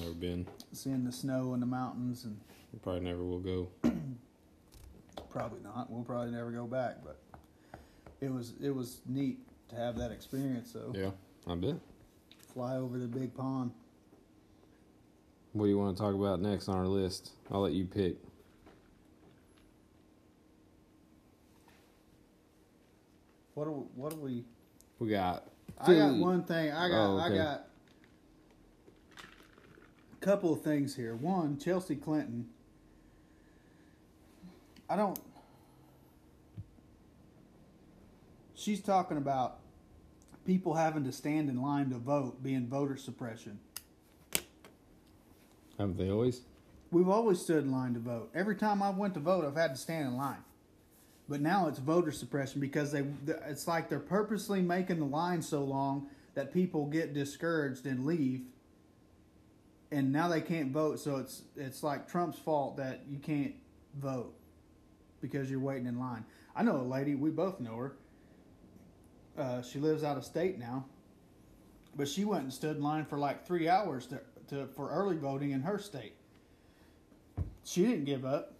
Never 0.00 0.14
been. 0.14 0.46
Seeing 0.72 1.04
the 1.04 1.12
snow 1.12 1.52
and 1.52 1.60
the 1.60 1.66
mountains, 1.66 2.24
and 2.24 2.38
We 2.72 2.78
probably 2.78 3.00
never 3.00 3.22
will 3.22 3.40
go. 3.40 3.68
probably 5.30 5.60
not. 5.62 5.90
We'll 5.90 6.04
probably 6.04 6.30
never 6.30 6.50
go 6.50 6.66
back. 6.66 6.98
But 7.04 7.18
it 8.20 8.32
was 8.32 8.54
it 8.62 8.70
was 8.70 9.00
neat 9.06 9.40
to 9.70 9.76
have 9.76 9.96
that 9.98 10.10
experience. 10.10 10.72
So 10.72 10.92
Yeah, 10.94 11.10
I 11.46 11.54
bet. 11.54 11.76
fly 12.52 12.76
over 12.76 12.98
the 12.98 13.06
big 13.06 13.34
pond. 13.34 13.72
What 15.52 15.64
do 15.64 15.70
you 15.70 15.78
want 15.78 15.96
to 15.96 16.02
talk 16.02 16.14
about 16.14 16.40
next 16.40 16.68
on 16.68 16.76
our 16.76 16.86
list? 16.86 17.32
I'll 17.50 17.60
let 17.62 17.72
you 17.72 17.84
pick. 17.84 18.16
What 23.54 23.64
do 23.64 23.86
what 23.94 24.10
do 24.10 24.16
we? 24.16 24.44
We 24.98 25.08
got. 25.10 25.44
I 25.80 25.94
got 25.94 26.14
one 26.16 26.44
thing. 26.44 26.72
I 26.72 26.88
got 26.88 27.06
Oh, 27.14 27.18
I 27.18 27.28
got 27.30 27.66
a 29.12 30.16
couple 30.20 30.52
of 30.52 30.62
things 30.62 30.94
here. 30.94 31.14
One, 31.16 31.58
Chelsea 31.58 31.96
Clinton. 31.96 32.48
I 34.88 34.96
don't. 34.96 35.18
She's 38.54 38.80
talking 38.80 39.16
about 39.16 39.59
people 40.46 40.74
having 40.74 41.04
to 41.04 41.12
stand 41.12 41.48
in 41.48 41.60
line 41.60 41.90
to 41.90 41.98
vote 41.98 42.42
being 42.42 42.66
voter 42.66 42.96
suppression. 42.96 43.58
Haven't 45.78 45.96
they 45.96 46.10
always? 46.10 46.42
We've 46.90 47.08
always 47.08 47.40
stood 47.40 47.64
in 47.64 47.72
line 47.72 47.94
to 47.94 48.00
vote. 48.00 48.30
Every 48.34 48.56
time 48.56 48.82
I 48.82 48.90
went 48.90 49.14
to 49.14 49.20
vote, 49.20 49.44
I've 49.44 49.56
had 49.56 49.74
to 49.74 49.80
stand 49.80 50.08
in 50.08 50.16
line. 50.16 50.44
But 51.28 51.40
now 51.40 51.68
it's 51.68 51.78
voter 51.78 52.10
suppression 52.10 52.60
because 52.60 52.90
they 52.90 53.04
it's 53.46 53.68
like 53.68 53.88
they're 53.88 54.00
purposely 54.00 54.60
making 54.60 54.98
the 54.98 55.04
line 55.04 55.42
so 55.42 55.62
long 55.62 56.08
that 56.34 56.52
people 56.52 56.86
get 56.86 57.14
discouraged 57.14 57.86
and 57.86 58.04
leave. 58.04 58.42
And 59.92 60.12
now 60.12 60.28
they 60.28 60.40
can't 60.40 60.72
vote, 60.72 60.98
so 60.98 61.16
it's 61.16 61.42
it's 61.56 61.84
like 61.84 62.08
Trump's 62.08 62.38
fault 62.38 62.76
that 62.78 63.02
you 63.08 63.18
can't 63.18 63.54
vote 64.00 64.34
because 65.20 65.50
you're 65.50 65.60
waiting 65.60 65.86
in 65.86 66.00
line. 66.00 66.24
I 66.56 66.64
know 66.64 66.80
a 66.80 66.82
lady, 66.82 67.14
we 67.14 67.30
both 67.30 67.60
know 67.60 67.76
her. 67.76 67.96
Uh, 69.38 69.62
she 69.62 69.78
lives 69.78 70.04
out 70.04 70.16
of 70.16 70.24
state 70.24 70.58
now, 70.58 70.84
but 71.96 72.08
she 72.08 72.24
went 72.24 72.42
and 72.42 72.52
stood 72.52 72.76
in 72.76 72.82
line 72.82 73.04
for 73.04 73.18
like 73.18 73.46
three 73.46 73.68
hours 73.68 74.06
to, 74.06 74.20
to 74.48 74.66
for 74.68 74.90
early 74.90 75.16
voting 75.16 75.52
in 75.52 75.62
her 75.62 75.78
state. 75.78 76.14
She 77.64 77.82
didn't 77.82 78.04
give 78.04 78.24
up. 78.24 78.54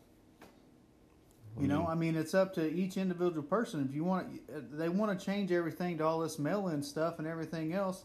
You 1.59 1.67
know, 1.67 1.87
I 1.87 1.95
mean, 1.95 2.15
it's 2.17 2.33
up 2.33 2.55
to 2.55 2.73
each 2.73 2.97
individual 2.97 3.43
person. 3.43 3.85
If 3.87 3.95
you 3.95 4.05
want, 4.05 4.41
they 4.79 4.89
want 4.89 5.19
to 5.19 5.27
change 5.27 5.51
everything 5.53 5.99
to 5.99 6.05
all 6.05 6.21
this 6.21 6.39
mail-in 6.39 6.83
stuff 6.83 7.19
and 7.19 7.27
everything 7.27 7.75
else. 7.75 8.05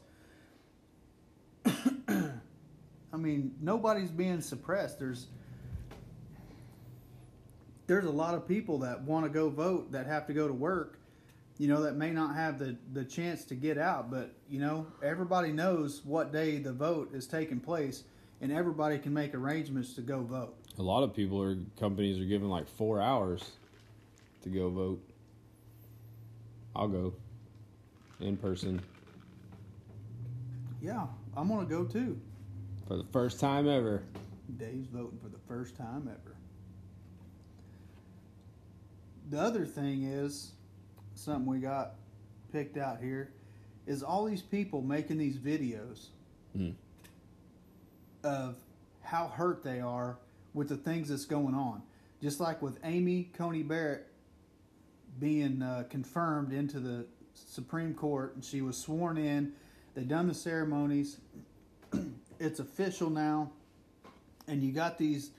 I 1.65 3.17
mean, 3.17 3.55
nobody's 3.61 4.09
being 4.09 4.41
suppressed. 4.41 4.99
There's 4.99 5.27
there's 7.87 8.05
a 8.05 8.11
lot 8.11 8.33
of 8.33 8.47
people 8.47 8.79
that 8.79 9.03
want 9.03 9.25
to 9.25 9.29
go 9.29 9.49
vote 9.49 9.91
that 9.91 10.07
have 10.07 10.25
to 10.27 10.33
go 10.33 10.47
to 10.47 10.53
work. 10.53 10.99
You 11.57 11.69
know, 11.69 11.83
that 11.83 11.95
may 11.95 12.11
not 12.11 12.35
have 12.35 12.59
the 12.59 12.75
the 12.93 13.05
chance 13.05 13.45
to 13.45 13.55
get 13.55 13.77
out, 13.77 14.11
but 14.11 14.33
you 14.49 14.59
know, 14.59 14.87
everybody 15.01 15.51
knows 15.53 16.01
what 16.03 16.31
day 16.33 16.57
the 16.57 16.73
vote 16.73 17.13
is 17.13 17.27
taking 17.27 17.59
place, 17.61 18.03
and 18.41 18.51
everybody 18.51 18.97
can 18.99 19.13
make 19.13 19.33
arrangements 19.33 19.93
to 19.93 20.01
go 20.01 20.21
vote. 20.21 20.55
A 20.77 20.83
lot 20.83 21.03
of 21.03 21.13
people 21.13 21.41
or 21.41 21.57
companies 21.79 22.19
are 22.19 22.25
given 22.25 22.49
like 22.49 22.67
four 22.67 23.01
hours 23.01 23.51
to 24.43 24.49
go 24.49 24.69
vote. 24.69 25.01
I'll 26.75 26.89
go 26.89 27.13
in 28.19 28.35
person 28.35 28.81
Yeah, 30.81 31.07
I'm 31.37 31.47
gonna 31.47 31.65
go 31.65 31.85
too. 31.85 32.19
for 32.87 32.97
the 32.97 33.05
first 33.13 33.39
time 33.39 33.67
ever. 33.69 34.03
Dave's 34.57 34.87
voting 34.89 35.17
for 35.23 35.29
the 35.29 35.39
first 35.47 35.75
time 35.77 36.09
ever. 36.09 36.35
The 39.29 39.39
other 39.39 39.65
thing 39.65 40.03
is 40.03 40.51
something 41.15 41.45
we 41.45 41.59
got 41.59 41.93
picked 42.51 42.77
out 42.77 42.99
here 43.01 43.31
is 43.87 44.03
all 44.03 44.25
these 44.25 44.41
people 44.41 44.81
making 44.81 45.17
these 45.17 45.37
videos 45.37 46.07
Hmm. 46.55 46.69
of 48.23 48.55
how 49.01 49.27
hurt 49.27 49.63
they 49.63 49.79
are 49.81 50.17
with 50.53 50.69
the 50.69 50.77
things 50.77 51.09
that's 51.09 51.25
going 51.25 51.53
on. 51.53 51.83
Just 52.21 52.39
like 52.39 52.61
with 52.61 52.79
Amy 52.83 53.29
Coney 53.33 53.61
Barrett 53.61 54.07
being 55.19 55.61
uh, 55.61 55.83
confirmed 55.89 56.53
into 56.53 56.79
the 56.79 57.05
Supreme 57.33 57.93
Court, 57.93 58.35
and 58.35 58.43
she 58.43 58.61
was 58.61 58.77
sworn 58.77 59.17
in. 59.17 59.51
They 59.93 60.03
done 60.03 60.27
the 60.27 60.33
ceremonies. 60.33 61.17
it's 62.39 62.59
official 62.59 63.09
now, 63.09 63.51
and 64.47 64.63
you 64.63 64.71
got 64.71 64.97
these, 64.97 65.31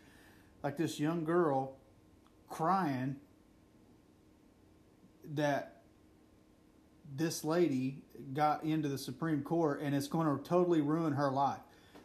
like 0.62 0.76
this 0.76 1.00
young 1.00 1.24
girl, 1.24 1.76
crying 2.48 3.16
that 5.34 5.82
this 7.14 7.44
lady 7.44 8.02
got 8.32 8.64
into 8.64 8.88
the 8.88 8.98
Supreme 8.98 9.42
Court, 9.42 9.80
and 9.80 9.94
it's 9.94 10.08
going 10.08 10.26
to 10.26 10.42
totally 10.42 10.80
ruin 10.80 11.12
her 11.12 11.30
life. 11.30 11.60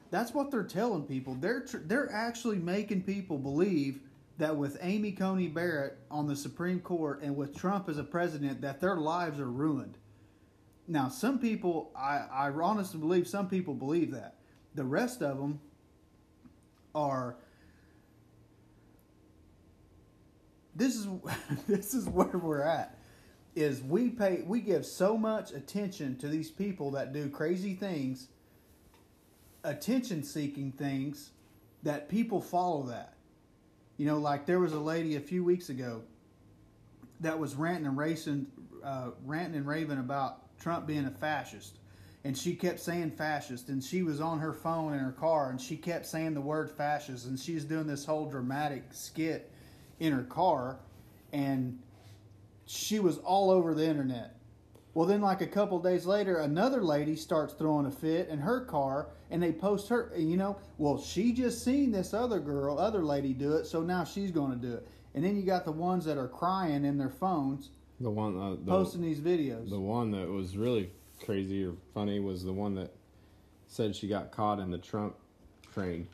That's 0.09 0.33
what 0.33 0.51
they're 0.51 0.63
telling 0.63 1.03
people. 1.03 1.35
They're 1.35 1.61
tr- 1.61 1.77
they're 1.85 2.11
actually 2.11 2.57
making 2.57 3.03
people 3.03 3.37
believe 3.37 4.01
that 4.37 4.55
with 4.55 4.77
Amy 4.81 5.11
Coney 5.11 5.47
Barrett 5.47 5.97
on 6.09 6.27
the 6.27 6.35
Supreme 6.35 6.79
Court 6.79 7.21
and 7.21 7.35
with 7.35 7.55
Trump 7.55 7.87
as 7.87 7.97
a 7.97 8.03
president, 8.03 8.61
that 8.61 8.81
their 8.81 8.97
lives 8.97 9.39
are 9.39 9.49
ruined. 9.49 9.97
Now, 10.87 11.07
some 11.07 11.39
people, 11.39 11.91
I, 11.95 12.25
I 12.31 12.49
honestly 12.49 12.99
believe 12.99 13.27
some 13.27 13.47
people 13.47 13.73
believe 13.73 14.11
that. 14.11 14.35
The 14.75 14.83
rest 14.83 15.21
of 15.21 15.37
them 15.37 15.59
are. 16.93 17.37
This 20.75 20.95
is 20.95 21.07
this 21.67 21.93
is 21.93 22.09
where 22.09 22.37
we're 22.37 22.63
at. 22.63 22.97
Is 23.53 23.81
we 23.81 24.09
pay 24.09 24.43
we 24.45 24.61
give 24.61 24.85
so 24.85 25.17
much 25.17 25.51
attention 25.51 26.17
to 26.19 26.29
these 26.29 26.49
people 26.49 26.91
that 26.91 27.11
do 27.11 27.29
crazy 27.29 27.73
things, 27.73 28.27
attention 29.63 30.23
seeking 30.23 30.71
things, 30.71 31.31
that 31.83 32.07
people 32.07 32.39
follow 32.41 32.83
that. 32.83 33.15
You 33.97 34.05
know, 34.05 34.19
like 34.19 34.45
there 34.45 34.59
was 34.59 34.73
a 34.73 34.79
lady 34.79 35.17
a 35.17 35.19
few 35.19 35.43
weeks 35.43 35.69
ago 35.69 36.01
that 37.19 37.37
was 37.37 37.55
ranting 37.55 37.87
and 37.87 37.97
racing, 37.97 38.47
uh, 38.83 39.11
ranting 39.25 39.57
and 39.57 39.67
raving 39.67 39.99
about 39.99 40.57
Trump 40.57 40.87
being 40.87 41.05
a 41.05 41.11
fascist, 41.11 41.77
and 42.23 42.37
she 42.37 42.55
kept 42.55 42.79
saying 42.79 43.11
fascist, 43.11 43.69
and 43.69 43.83
she 43.83 44.01
was 44.01 44.21
on 44.21 44.39
her 44.39 44.53
phone 44.53 44.93
in 44.93 44.99
her 44.99 45.11
car, 45.11 45.49
and 45.49 45.59
she 45.59 45.75
kept 45.75 46.05
saying 46.05 46.33
the 46.33 46.41
word 46.41 46.71
fascist, 46.71 47.25
and 47.25 47.37
she 47.37 47.53
was 47.53 47.65
doing 47.65 47.85
this 47.85 48.05
whole 48.05 48.29
dramatic 48.29 48.85
skit 48.91 49.51
in 49.99 50.13
her 50.13 50.23
car, 50.23 50.79
and 51.33 51.77
she 52.71 52.99
was 52.99 53.17
all 53.19 53.51
over 53.51 53.73
the 53.73 53.85
internet. 53.85 54.37
Well, 54.93 55.05
then, 55.05 55.21
like 55.21 55.41
a 55.41 55.47
couple 55.47 55.79
days 55.79 56.05
later, 56.05 56.37
another 56.37 56.81
lady 56.83 57.15
starts 57.15 57.53
throwing 57.53 57.85
a 57.85 57.91
fit 57.91 58.27
in 58.29 58.39
her 58.39 58.61
car, 58.65 59.09
and 59.29 59.41
they 59.41 59.51
post 59.51 59.87
her. 59.89 60.11
You 60.17 60.37
know, 60.37 60.57
well, 60.77 61.01
she 61.01 61.31
just 61.31 61.63
seen 61.63 61.91
this 61.91 62.13
other 62.13 62.39
girl, 62.39 62.77
other 62.77 63.03
lady 63.03 63.33
do 63.33 63.53
it, 63.53 63.65
so 63.65 63.81
now 63.81 64.03
she's 64.03 64.31
going 64.31 64.51
to 64.51 64.57
do 64.57 64.73
it. 64.73 64.87
And 65.15 65.23
then 65.23 65.35
you 65.35 65.43
got 65.43 65.65
the 65.65 65.71
ones 65.71 66.05
that 66.05 66.17
are 66.17 66.27
crying 66.27 66.85
in 66.85 66.97
their 66.97 67.09
phones, 67.09 67.69
The 67.99 68.09
one, 68.09 68.37
uh, 68.37 68.51
the, 68.51 68.71
posting 68.71 69.01
these 69.01 69.19
videos. 69.19 69.69
the 69.69 69.79
one 69.79 70.11
that 70.11 70.27
was 70.27 70.57
really 70.57 70.91
crazy 71.23 71.65
or 71.65 71.73
funny 71.93 72.19
was 72.19 72.43
the 72.43 72.53
one 72.53 72.75
that 72.75 72.93
said 73.67 73.95
she 73.95 74.07
got 74.07 74.31
caught 74.31 74.59
in 74.59 74.71
the 74.71 74.77
Trump 74.77 75.15
train. 75.73 76.07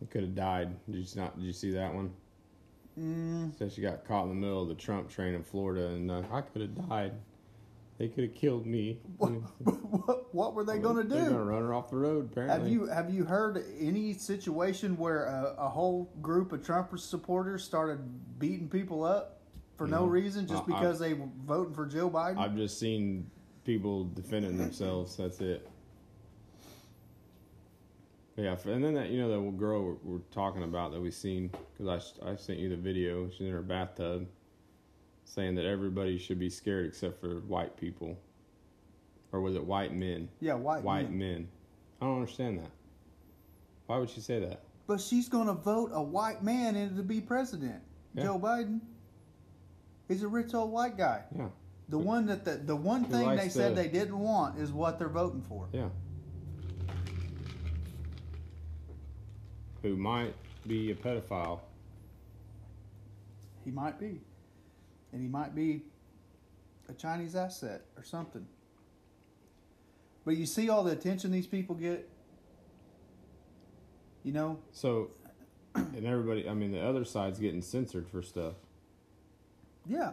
It 0.00 0.10
could 0.10 0.22
have 0.22 0.34
died. 0.34 0.74
Did 0.90 0.96
you 0.96 1.20
not? 1.20 1.36
Did 1.36 1.44
you 1.44 1.52
see 1.52 1.70
that 1.72 1.92
one? 1.92 2.12
Mm, 2.98 3.74
she 3.74 3.80
got 3.80 4.04
caught 4.04 4.24
in 4.24 4.28
the 4.30 4.34
middle 4.34 4.62
of 4.62 4.68
the 4.68 4.74
Trump 4.74 5.08
train 5.08 5.34
in 5.34 5.42
Florida, 5.42 5.88
and 5.88 6.10
uh, 6.10 6.22
I 6.32 6.40
could 6.40 6.62
have 6.62 6.88
died. 6.88 7.12
They 7.98 8.08
could 8.08 8.24
have 8.24 8.34
killed 8.34 8.64
me. 8.66 8.98
What, 9.16 9.30
what, 10.06 10.34
what 10.34 10.54
were 10.54 10.64
they 10.64 10.78
going 10.78 10.96
to 10.96 11.02
do? 11.02 11.08
They're 11.08 11.24
do? 11.24 11.30
gonna 11.30 11.44
run 11.44 11.62
her 11.62 11.74
off 11.74 11.90
the 11.90 11.96
road. 11.96 12.30
Apparently. 12.30 12.58
Have 12.58 12.68
you 12.68 12.86
have 12.86 13.10
you 13.12 13.24
heard 13.24 13.64
any 13.80 14.12
situation 14.12 14.96
where 14.96 15.24
a, 15.24 15.54
a 15.58 15.68
whole 15.68 16.08
group 16.22 16.52
of 16.52 16.64
Trump 16.64 16.96
supporters 16.98 17.64
started 17.64 17.98
beating 18.38 18.68
people 18.68 19.02
up 19.04 19.40
for 19.76 19.86
no, 19.88 20.00
No. 20.00 20.06
reason 20.06 20.46
just 20.46 20.62
I- 20.62 20.66
because 20.66 20.98
they 20.98 21.14
were 21.14 21.28
voting 21.44 21.74
for 21.74 21.86
Joe 21.86 22.08
Biden? 22.08 22.38
I've 22.38 22.56
just 22.56 22.78
seen 22.78 23.28
people 23.64 24.04
defending 24.04 24.56
themselves. 24.56 25.16
That's 25.16 25.40
it. 25.40 25.68
Yeah, 28.38 28.56
and 28.66 28.84
then 28.84 28.94
that 28.94 29.10
you 29.10 29.20
know 29.20 29.28
that 29.30 29.58
girl 29.58 29.82
we're, 29.84 29.96
we're 30.12 30.22
talking 30.30 30.62
about 30.62 30.92
that 30.92 31.00
we 31.00 31.10
seen 31.10 31.50
because 31.76 32.14
I 32.22 32.30
I 32.30 32.36
sent 32.36 32.60
you 32.60 32.68
the 32.68 32.76
video. 32.76 33.28
She's 33.30 33.40
in 33.48 33.52
her 33.52 33.62
bathtub, 33.62 34.28
saying 35.24 35.56
that 35.56 35.64
everybody 35.64 36.18
should 36.18 36.38
be 36.38 36.48
scared 36.48 36.86
except 36.86 37.20
for 37.20 37.40
white 37.40 37.76
people, 37.76 38.16
or 39.32 39.40
was 39.40 39.56
it 39.56 39.64
white 39.64 39.92
men? 39.92 40.28
yeah, 40.38 40.54
white. 40.54 40.84
white 40.84 41.10
men. 41.10 41.18
men. 41.18 41.48
I 42.00 42.04
don't 42.04 42.14
understand 42.20 42.60
that. 42.60 42.70
Why 43.86 43.98
would 43.98 44.08
she 44.08 44.20
say 44.20 44.38
that? 44.38 44.60
But 44.86 45.00
she's 45.00 45.28
going 45.28 45.48
to 45.48 45.54
vote 45.54 45.90
a 45.92 46.02
white 46.02 46.44
man 46.44 46.76
in 46.76 46.96
to 46.96 47.02
be 47.02 47.20
president. 47.20 47.82
Yeah. 48.14 48.22
Joe 48.24 48.38
Biden. 48.38 48.80
He's 50.06 50.22
a 50.22 50.28
rich 50.28 50.54
old 50.54 50.70
white 50.70 50.96
guy. 50.96 51.24
Yeah, 51.36 51.48
The 51.88 51.98
one 51.98 52.26
that 52.26 52.44
the, 52.44 52.52
the 52.52 52.76
one 52.76 53.04
thing 53.04 53.34
they 53.34 53.48
said 53.48 53.70
to- 53.70 53.82
they 53.82 53.88
didn't 53.88 54.18
want 54.18 54.58
is 54.60 54.70
what 54.72 54.98
they're 54.98 55.08
voting 55.08 55.42
for. 55.42 55.68
yeah. 55.72 55.88
Who 59.82 59.96
might 59.96 60.34
be 60.66 60.90
a 60.90 60.94
pedophile? 60.94 61.60
He 63.64 63.70
might 63.70 63.98
be. 63.98 64.20
And 65.12 65.22
he 65.22 65.28
might 65.28 65.54
be 65.54 65.82
a 66.88 66.92
Chinese 66.92 67.34
asset 67.34 67.82
or 67.96 68.02
something. 68.02 68.46
But 70.24 70.36
you 70.36 70.46
see 70.46 70.68
all 70.68 70.84
the 70.84 70.92
attention 70.92 71.30
these 71.30 71.46
people 71.46 71.74
get? 71.74 72.08
You 74.24 74.32
know? 74.32 74.58
So, 74.72 75.10
and 75.74 76.04
everybody, 76.04 76.48
I 76.48 76.54
mean, 76.54 76.72
the 76.72 76.84
other 76.84 77.04
side's 77.04 77.38
getting 77.38 77.62
censored 77.62 78.08
for 78.08 78.20
stuff. 78.22 78.54
Yeah. 79.86 80.12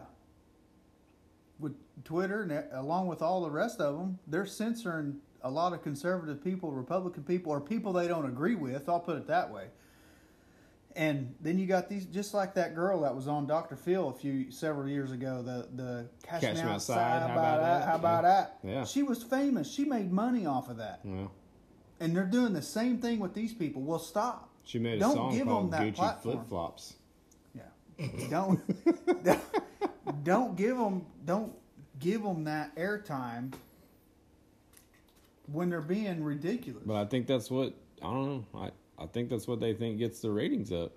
With 1.58 1.74
Twitter 2.04 2.42
and 2.42 2.52
uh, 2.52 2.62
along 2.72 3.08
with 3.08 3.20
all 3.20 3.42
the 3.42 3.50
rest 3.50 3.80
of 3.80 3.98
them, 3.98 4.18
they're 4.26 4.46
censoring 4.46 5.16
a 5.42 5.50
lot 5.50 5.72
of 5.72 5.82
conservative 5.82 6.42
people, 6.42 6.72
Republican 6.72 7.22
people, 7.24 7.52
or 7.52 7.60
people 7.60 7.92
they 7.92 8.08
don't 8.08 8.26
agree 8.26 8.54
with. 8.54 8.88
I'll 8.88 9.00
put 9.00 9.16
it 9.16 9.26
that 9.28 9.50
way. 9.52 9.66
And 10.96 11.34
then 11.42 11.58
you 11.58 11.66
got 11.66 11.90
these, 11.90 12.06
just 12.06 12.32
like 12.32 12.54
that 12.54 12.74
girl 12.74 13.02
that 13.02 13.14
was 13.14 13.28
on 13.28 13.46
Dr. 13.46 13.76
Phil 13.76 14.08
a 14.08 14.14
few 14.14 14.50
several 14.50 14.88
years 14.88 15.12
ago. 15.12 15.42
The 15.42 15.68
the 15.74 16.08
Cash, 16.22 16.40
Cash 16.40 16.56
outside. 16.58 16.70
Outside, 16.70 17.18
How 17.20 17.32
about 17.34 17.60
that? 17.60 17.86
How 17.86 17.94
about 17.96 18.22
that? 18.22 18.58
Yeah. 18.64 18.84
She 18.84 19.02
was 19.02 19.22
famous. 19.22 19.70
She 19.70 19.84
made 19.84 20.10
money 20.10 20.46
off 20.46 20.70
of 20.70 20.78
that. 20.78 21.00
Well, 21.04 21.30
And 22.00 22.16
they're 22.16 22.24
doing 22.24 22.54
the 22.54 22.62
same 22.62 22.98
thing 22.98 23.18
with 23.18 23.34
these 23.34 23.52
people. 23.52 23.82
Well, 23.82 23.98
stop. 23.98 24.48
she 24.64 24.78
made 24.78 24.94
a 24.96 25.00
Don't 25.00 25.14
song 25.14 25.34
give 25.36 25.46
called 25.46 25.70
that 25.72 25.82
Gucci. 25.82 26.22
Flip 26.22 26.48
Flops. 26.48 26.94
Yeah. 27.54 28.08
don't, 28.30 29.22
don't 29.22 29.40
don't 30.24 30.56
give 30.56 30.78
them 30.78 31.04
don't 31.26 31.52
give 31.98 32.22
them 32.22 32.44
that 32.44 32.74
airtime 32.76 33.52
when 35.52 35.70
they're 35.70 35.80
being 35.80 36.22
ridiculous. 36.22 36.82
But 36.84 36.96
I 36.96 37.04
think 37.04 37.26
that's 37.26 37.50
what 37.50 37.74
I 38.02 38.06
don't 38.12 38.26
know. 38.26 38.44
I 38.54 38.70
I 39.02 39.06
think 39.06 39.28
that's 39.30 39.46
what 39.46 39.60
they 39.60 39.74
think 39.74 39.98
gets 39.98 40.20
the 40.20 40.30
ratings 40.30 40.72
up. 40.72 40.92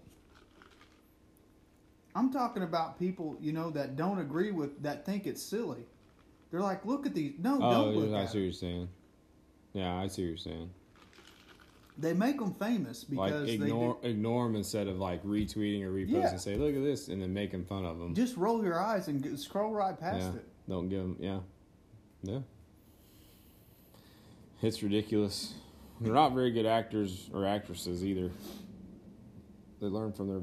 I'm 2.16 2.32
talking 2.32 2.64
about 2.64 2.97
people, 2.97 3.38
you 3.39 3.54
know, 3.54 3.70
that 3.72 3.95
don't 3.95 4.20
agree 4.20 4.52
with 4.52 4.82
that 4.84 5.06
think 5.06 5.28
it's 5.28 5.41
silly. 5.41 5.86
They're 6.52 6.62
like, 6.62 6.86
look 6.86 7.06
at 7.06 7.14
these. 7.14 7.34
No, 7.39 7.60
Oh, 7.62 7.72
don't 7.72 7.95
look 7.95 8.14
I 8.16 8.26
see 8.26 8.39
what 8.39 8.43
you're 8.43 8.52
saying. 8.52 8.89
Yeah, 9.74 9.93
I 9.95 10.08
see 10.08 10.24
what 10.24 10.28
you're 10.30 10.38
saying. 10.38 10.70
They 11.97 12.14
make 12.14 12.39
them 12.39 12.54
famous 12.54 13.04
because 13.04 13.41
Like 13.50 13.50
ignore 13.50 13.97
ignore 14.04 14.47
them 14.47 14.56
instead 14.56 14.88
of 14.88 14.97
like 15.00 15.22
retweeting 15.24 15.84
or 15.84 15.91
reposting 15.91 16.10
Yeah. 16.12 16.30
and 16.30 16.41
say, 16.41 16.56
look 16.56 16.74
at 16.76 16.82
this, 16.82 17.10
and 17.10 17.22
then 17.22 17.34
making 17.34 17.66
fun 17.66 17.86
of 17.86 18.00
them. 18.00 18.16
just 18.16 18.38
roll 18.38 18.64
your 18.64 18.80
eyes 18.80 19.10
and 19.10 19.38
scroll 19.39 19.72
right 19.74 20.00
past 20.00 20.22
yeah, 20.22 20.39
it. 20.39 20.47
don't 20.68 20.88
give 20.89 21.02
them. 21.02 21.18
Yeah, 21.20 21.39
yeah. 22.24 22.39
It's 24.62 24.84
ridiculous. 24.84 25.53
They're 26.01 26.14
not 26.14 26.34
very 26.34 26.51
good 26.51 26.66
actors 26.66 27.30
or 27.34 27.45
actresses 27.45 28.03
either. 28.05 28.32
They 29.82 29.88
learn 29.88 30.12
from 30.14 30.28
their 30.28 30.41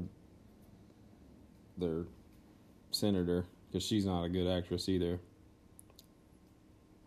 their 1.89 2.05
senator 2.91 3.45
because 3.67 3.83
she's 3.85 4.05
not 4.05 4.23
a 4.23 4.29
good 4.29 4.47
actress 4.47 4.89
either. 4.89 5.19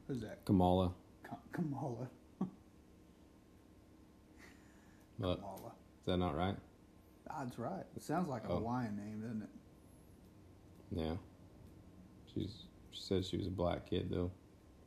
Who's 0.07 0.21
that? 0.21 0.45
Kamala, 0.45 0.93
Ka- 1.25 1.37
Kamala. 1.53 2.09
but 5.19 5.37
Kamala. 5.37 5.73
is 6.01 6.07
that 6.07 6.17
not 6.19 6.37
right? 6.37 6.57
That's 7.29 7.59
right. 7.59 7.85
It 7.97 8.03
sounds 8.03 8.29
like 8.29 8.45
a 8.45 8.49
Oh. 8.51 8.57
Hawaiian 8.59 8.97
name, 8.97 9.21
doesn't 9.21 9.43
it? 9.43 9.49
Yeah. 10.93 11.17
She's 12.35 12.65
she 12.93 13.01
said 13.03 13.25
she 13.25 13.37
was 13.37 13.47
a 13.49 13.51
black 13.51 13.87
kid 13.89 14.09
though 14.11 14.31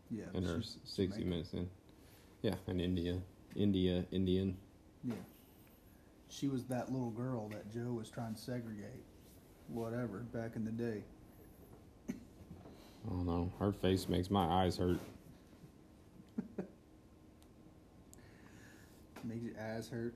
Yeah. 0.10 0.26
in 0.34 0.44
her 0.44 0.62
sixty 0.62 1.06
Jamaican. 1.24 1.30
minutes 1.30 1.54
in. 1.54 1.70
Yeah, 2.44 2.56
in 2.68 2.80
India, 2.82 3.20
India, 3.56 4.06
Indian. 4.12 4.58
Yeah. 5.02 5.16
She 6.28 6.50
was 6.50 6.66
that 6.66 6.92
little 6.92 7.10
girl 7.10 7.48
that 7.50 7.72
Joe 7.72 7.94
was 7.94 8.10
trying 8.10 8.36
to 8.36 8.42
segregate. 8.42 9.06
Whatever, 9.70 10.26
back 10.34 10.58
in 10.58 10.66
the 10.66 10.72
day. 10.72 11.04
I 12.10 12.14
don't 13.10 13.26
know. 13.26 13.50
Her 13.60 13.72
face 13.72 14.10
makes 14.10 14.30
my 14.30 14.44
eyes 14.44 14.78
hurt. 14.78 15.00
Makes 19.24 19.44
your 19.44 19.54
eyes 19.58 19.88
hurt. 19.88 20.16